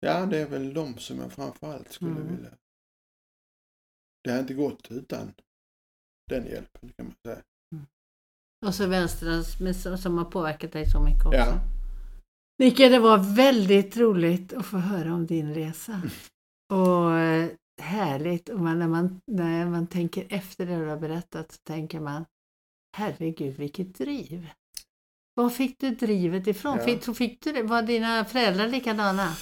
Ja, 0.00 0.26
det 0.26 0.38
är 0.38 0.48
väl 0.48 0.74
de 0.74 0.98
som 0.98 1.18
jag 1.18 1.32
framförallt 1.32 1.92
skulle 1.92 2.20
Mm. 2.20 2.36
vilja. 2.36 2.56
Det 4.24 4.30
har 4.30 4.38
inte 4.38 4.54
gått 4.54 4.90
utan 4.90 5.32
den 6.30 6.46
hjälpen 6.46 6.92
kan 6.96 7.06
man 7.06 7.14
säga. 7.26 7.42
Och 8.66 8.74
så 8.74 8.86
Vänstra 8.86 9.96
som- 9.96 10.18
har 10.18 10.24
påverkat 10.24 10.72
dig 10.72 10.90
så 10.90 11.00
mycket 11.00 11.26
också. 11.26 11.38
Ja. 11.38 11.60
Nicke, 12.58 12.88
det 12.88 12.98
var 12.98 13.36
väldigt 13.36 13.96
roligt 13.96 14.52
att 14.52 14.66
få 14.66 14.76
höra 14.76 15.14
om 15.14 15.26
din 15.26 15.54
resa. 15.54 16.02
Och 16.72 17.18
eh, 17.18 17.50
härligt. 17.82 18.48
Och 18.48 18.60
man, 18.60 18.78
när, 18.78 18.88
man, 18.88 19.20
när 19.26 19.66
man 19.66 19.86
tänker 19.86 20.26
efter 20.28 20.66
det 20.66 20.76
du 20.76 20.86
har 20.86 20.96
berättat 20.96 21.52
så 21.52 21.58
tänker 21.58 22.00
man 22.00 22.24
Herregud, 22.96 23.56
vilket 23.56 23.94
driv! 23.94 24.50
Var 25.34 25.50
fick 25.50 25.78
du 25.78 25.90
drivet 25.90 26.46
ifrån? 26.46 26.78
Ja. 26.78 26.84
Fick, 26.84 27.16
fick 27.16 27.44
du 27.44 27.52
det? 27.52 27.62
Var 27.62 27.82
dina 27.82 28.24
föräldrar 28.24 28.68
likadana? 28.68 29.34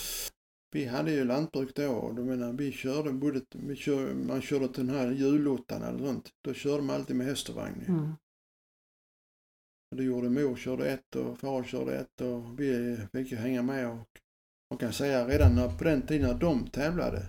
Vi 0.71 0.87
hade 0.87 1.12
ju 1.12 1.25
lantbruk 1.25 1.75
då 1.75 1.93
och 1.93 2.14
då 2.14 2.25
menar, 2.25 2.53
vi 2.53 2.73
körde 2.73 3.12
både, 3.12 3.41
vi 3.51 3.77
kör, 3.77 4.14
man 4.14 4.43
körde 4.43 4.69
till 4.69 4.87
den 4.87 4.97
här 4.97 5.11
julottan 5.11 5.83
eller 5.83 5.99
sånt. 5.99 6.29
Då 6.45 6.55
körde 6.55 6.83
man 6.83 6.97
alltid 6.97 7.16
med 7.16 7.27
häst 7.27 7.49
och 7.49 7.55
vagn. 7.55 7.85
Mm. 7.89 8.12
Det 9.97 10.03
gjorde 10.03 10.29
mor 10.29 10.57
körde 10.57 10.91
ett 10.91 11.16
och 11.16 11.39
far 11.39 11.62
körde 11.62 11.99
ett 11.99 12.21
och 12.21 12.61
vi 12.61 12.99
fick 13.12 13.31
ju 13.31 13.37
hänga 13.37 13.62
med 13.62 13.89
och 13.89 14.09
man 14.71 14.79
kan 14.79 14.93
säga 14.93 15.29
redan 15.29 15.55
när, 15.55 15.79
på 15.79 15.85
den 15.85 16.03
tiden 16.03 16.29
när 16.29 16.39
de 16.39 16.66
tävlade 16.66 17.27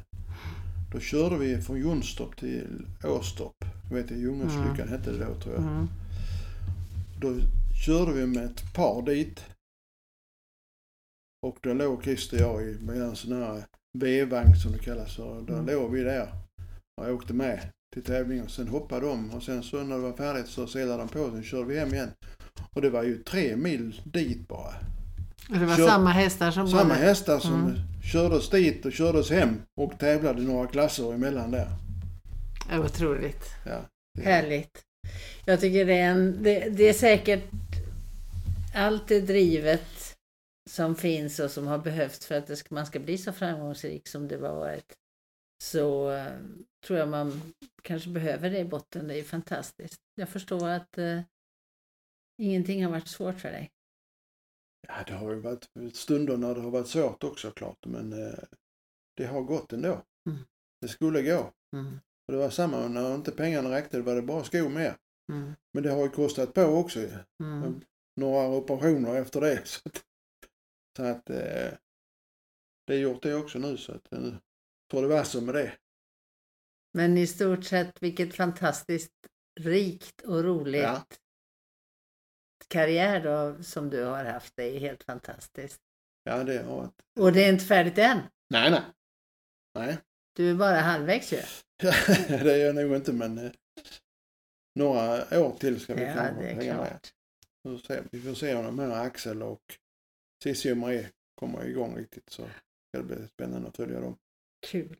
då 0.92 1.00
körde 1.00 1.38
vi 1.38 1.62
från 1.62 1.80
Jonstorp 1.80 2.38
till 2.38 2.86
Åstorp. 3.04 3.66
Du 3.90 3.96
vet, 3.96 4.12
Ljungåslyckan 4.12 4.88
hette 4.90 5.12
det 5.12 5.26
då 5.26 5.36
tror 5.36 5.56
jag. 5.56 5.64
Mm. 5.64 5.88
Då 7.22 7.36
körde 7.86 8.14
vi 8.14 8.26
med 8.26 8.46
ett 8.46 8.74
par 8.74 9.02
dit. 9.02 9.46
Och 11.48 11.58
då 11.62 11.74
låg 11.74 12.04
Christer 12.04 12.46
och 12.48 12.62
jag 12.62 12.70
i 12.70 12.78
med 12.82 13.02
en 13.02 13.16
sån 13.16 13.34
här 13.44 13.64
V-vagn 13.98 14.56
som 14.56 14.72
det 14.72 14.78
kallas. 14.80 15.20
Och 15.20 15.44
då 15.44 15.54
Mm. 15.54 15.66
låg 15.66 15.92
vi 15.92 16.04
där 16.04 16.28
och 17.02 17.10
åkte 17.14 17.34
med 17.34 17.60
till 17.94 18.04
tävlingen. 18.04 18.50
Sen 18.50 18.68
hoppade 18.68 19.06
de 19.08 19.32
och 19.32 19.44
sen 19.44 19.64
så 19.64 19.84
när 19.84 19.96
det 19.96 20.02
var 20.02 20.14
färdigt 20.14 20.48
så 20.48 20.68
seglade 20.68 20.98
de 20.98 21.08
på. 21.08 21.30
Sen 21.32 21.44
körde 21.44 21.66
vi 21.66 21.80
hem 21.80 21.94
igen. 21.94 22.12
Och 22.74 22.82
det 22.82 22.90
var 22.90 23.04
ju 23.04 23.18
tre 23.24 23.56
mil 23.56 24.02
dit 24.04 24.48
bara. 24.48 24.74
Och 25.50 25.58
det 25.60 25.66
var 25.66 25.76
Kör- 25.78 25.88
samma 25.88 26.10
hästar 26.12 26.52
som 26.52 26.68
Samma 26.68 26.84
både- 26.84 26.96
hästar 26.96 27.40
som 27.40 27.54
Mm. 27.66 27.76
kördes 28.12 28.50
dit 28.50 28.86
och 28.86 28.92
kördes 28.94 29.30
hem 29.30 29.62
och 29.82 30.00
tävlade 30.00 30.42
några 30.42 30.68
klasser 30.68 31.14
emellan 31.14 31.52
där. 31.52 31.68
Otroligt. 32.86 33.44
Ja, 33.66 33.82
det- 34.18 34.24
Härligt. 34.24 34.82
Jag 35.46 35.60
tycker 35.60 35.86
det 35.86 35.94
är, 35.94 36.12
en, 36.12 36.44
det, 36.44 36.70
det 36.70 36.90
är 36.90 36.94
säkert 36.94 37.44
allt 38.76 39.08
det 39.08 39.20
drivet 39.22 39.82
som 40.70 40.96
finns 40.96 41.40
och 41.40 41.52
som 41.52 41.68
har 41.68 41.78
behövts 41.78 42.26
för 42.26 42.36
att 42.36 42.48
det 42.48 42.56
ska, 42.56 42.76
man 42.76 42.86
ska 42.86 43.00
bli 43.00 43.18
så 43.18 43.34
framgångsrik 43.34 44.08
som 44.08 44.28
du 44.28 44.38
har 44.38 44.56
varit. 44.56 44.98
Så 45.64 46.12
eh, 46.12 46.38
tror 46.86 47.00
jag 47.00 47.10
man 47.10 47.42
kanske 47.82 48.10
behöver 48.10 48.50
det 48.50 48.60
i 48.60 48.66
botten. 48.66 49.08
Det 49.08 49.20
är 49.20 49.24
fantastiskt. 49.24 50.02
Jag 50.16 50.30
förstår 50.30 50.68
att 50.68 50.98
eh, 50.98 51.22
ingenting 52.42 52.86
har 52.86 52.92
varit 52.92 53.08
svårt 53.08 53.40
för 53.40 53.52
dig. 53.52 53.72
Ja, 54.88 54.94
det 55.08 55.14
har 55.14 55.32
ju 55.32 55.40
varit 55.40 55.70
stunder 55.94 56.38
när 56.38 56.56
det 56.56 56.62
har 56.62 56.72
varit 56.72 56.88
svårt 56.88 57.24
också 57.24 57.52
klart, 57.52 57.86
men 57.86 58.14
eh, 58.14 58.40
det 59.18 59.26
har 59.26 59.42
gått 59.42 59.74
ändå. 59.74 60.02
Mm. 60.30 60.40
Det 60.82 60.88
skulle 60.88 61.22
gå. 61.22 61.54
Mm. 61.76 62.00
Och 62.28 62.34
det 62.34 62.38
var 62.38 62.50
samma 62.50 62.88
när 62.88 63.16
inte 63.16 63.32
pengarna 63.32 63.72
räckte, 63.72 64.02
var 64.02 64.16
det 64.16 64.22
bara 64.22 64.44
skor 64.44 64.70
med. 64.70 64.96
Mm. 65.32 65.54
Men 65.74 65.84
det 65.84 65.92
har 65.92 66.04
ju 66.04 66.10
kostat 66.10 66.54
på 66.54 66.62
också. 66.62 67.00
Mm. 67.44 67.82
Några 68.16 68.48
operationer 68.48 69.16
efter 69.16 69.42
det. 69.42 69.62
Så 69.66 69.82
att, 69.86 70.04
så 71.00 71.06
att 71.06 71.30
eh, 71.30 71.72
det 72.88 72.94
är 72.94 73.00
gjort 73.00 73.24
det 73.24 73.36
också 73.36 73.60
nu 73.60 73.78
så 73.78 73.92
att 73.92 74.12
nu 74.12 74.38
får 74.92 75.02
det 75.02 75.08
vara 75.08 75.26
så 75.26 75.42
med 75.42 75.56
det. 75.56 75.78
Men 76.94 77.18
i 77.18 77.28
stort 77.28 77.64
sett 77.64 78.04
vilket 78.04 78.36
fantastiskt 78.36 79.14
rikt 79.60 80.22
och 80.22 80.44
roligt 80.44 80.82
Ja. 80.84 81.06
karriär 82.68 83.24
då, 83.24 83.64
som 83.64 83.90
du 83.90 84.04
har 84.04 84.26
haft. 84.26 84.54
Det 84.56 84.64
är 84.76 84.80
helt 84.80 85.04
fantastiskt. 85.04 85.82
Ja, 86.24 86.44
det 86.44 86.58
har 86.64 86.76
varit. 86.78 86.94
Och 87.20 87.32
det 87.34 87.44
är 87.46 87.54
inte 87.54 87.66
färdigt 87.66 87.98
än. 87.98 88.20
Nej, 88.50 88.72
nej. 88.72 88.82
Nej, 89.76 89.98
Du 90.36 90.50
är 90.52 90.56
bara 90.56 90.80
halvvägs 90.80 91.34
ju. 91.34 91.38
det 92.28 92.54
är 92.54 92.66
jag 92.66 92.76
nog 92.76 92.96
inte 92.96 93.14
men 93.14 93.38
eh, 93.38 93.52
några 94.76 95.40
år 95.44 95.58
till 95.60 95.80
ska 95.80 95.96
vi 95.96 96.02
Ja, 96.02 96.08
det 96.16 96.22
är 96.22 96.56
hänga 96.56 96.78
med. 96.78 96.88
klart. 96.90 97.14
Vi 98.12 98.22
får 98.22 98.34
se 98.34 98.56
om 98.56 98.66
de 98.66 98.80
här 98.80 99.06
Axel 99.06 99.44
och 99.44 99.78
Och 100.46 100.78
Marie 100.78 101.10
kommer 101.36 101.66
igång 101.66 101.98
riktigt 101.98 102.30
så 102.30 102.42
ska 102.42 102.98
det 102.98 103.04
bli 103.04 103.28
spännande 103.28 103.68
att 103.68 103.78
följa 103.78 104.00
dem. 104.00 104.18
Kul. 104.68 104.96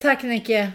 Tack 0.00 0.22
Nicke. 0.22 0.72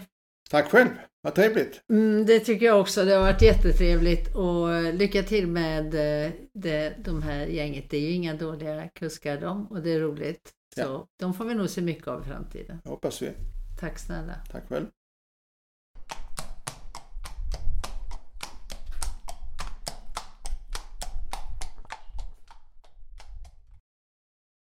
Tack 0.49 0.71
själv, 0.71 0.89
vad 1.21 1.35
trevligt! 1.35 1.81
Mm, 1.89 2.25
det 2.25 2.39
tycker 2.39 2.65
jag 2.65 2.81
också. 2.81 3.05
Det 3.05 3.13
har 3.13 3.21
varit 3.21 3.41
jättetrevligt 3.41 4.35
och 4.35 4.93
lycka 4.93 5.23
till 5.23 5.47
med 5.47 5.85
eh, 5.85 6.31
det, 6.53 6.95
de 7.05 7.23
här 7.23 7.45
gänget. 7.45 7.89
Det 7.89 7.97
är 7.97 8.01
ju 8.01 8.11
inga 8.11 8.33
dåliga 8.33 8.89
kuskar 8.89 9.41
de 9.41 9.67
och 9.67 9.81
det 9.81 9.91
är 9.91 9.99
roligt. 9.99 10.53
Så 10.75 11.07
de 11.19 11.33
får 11.33 11.45
vi 11.45 11.55
nog 11.55 11.69
se 11.69 11.81
mycket 11.81 12.07
av 12.07 12.21
i 12.21 12.25
framtiden. 12.25 12.79
Det 12.83 12.89
hoppas 12.89 13.21
vi. 13.21 13.31
Tack 13.79 13.99
snälla. 13.99 14.35
Tack 14.51 14.67
själv. 14.69 14.87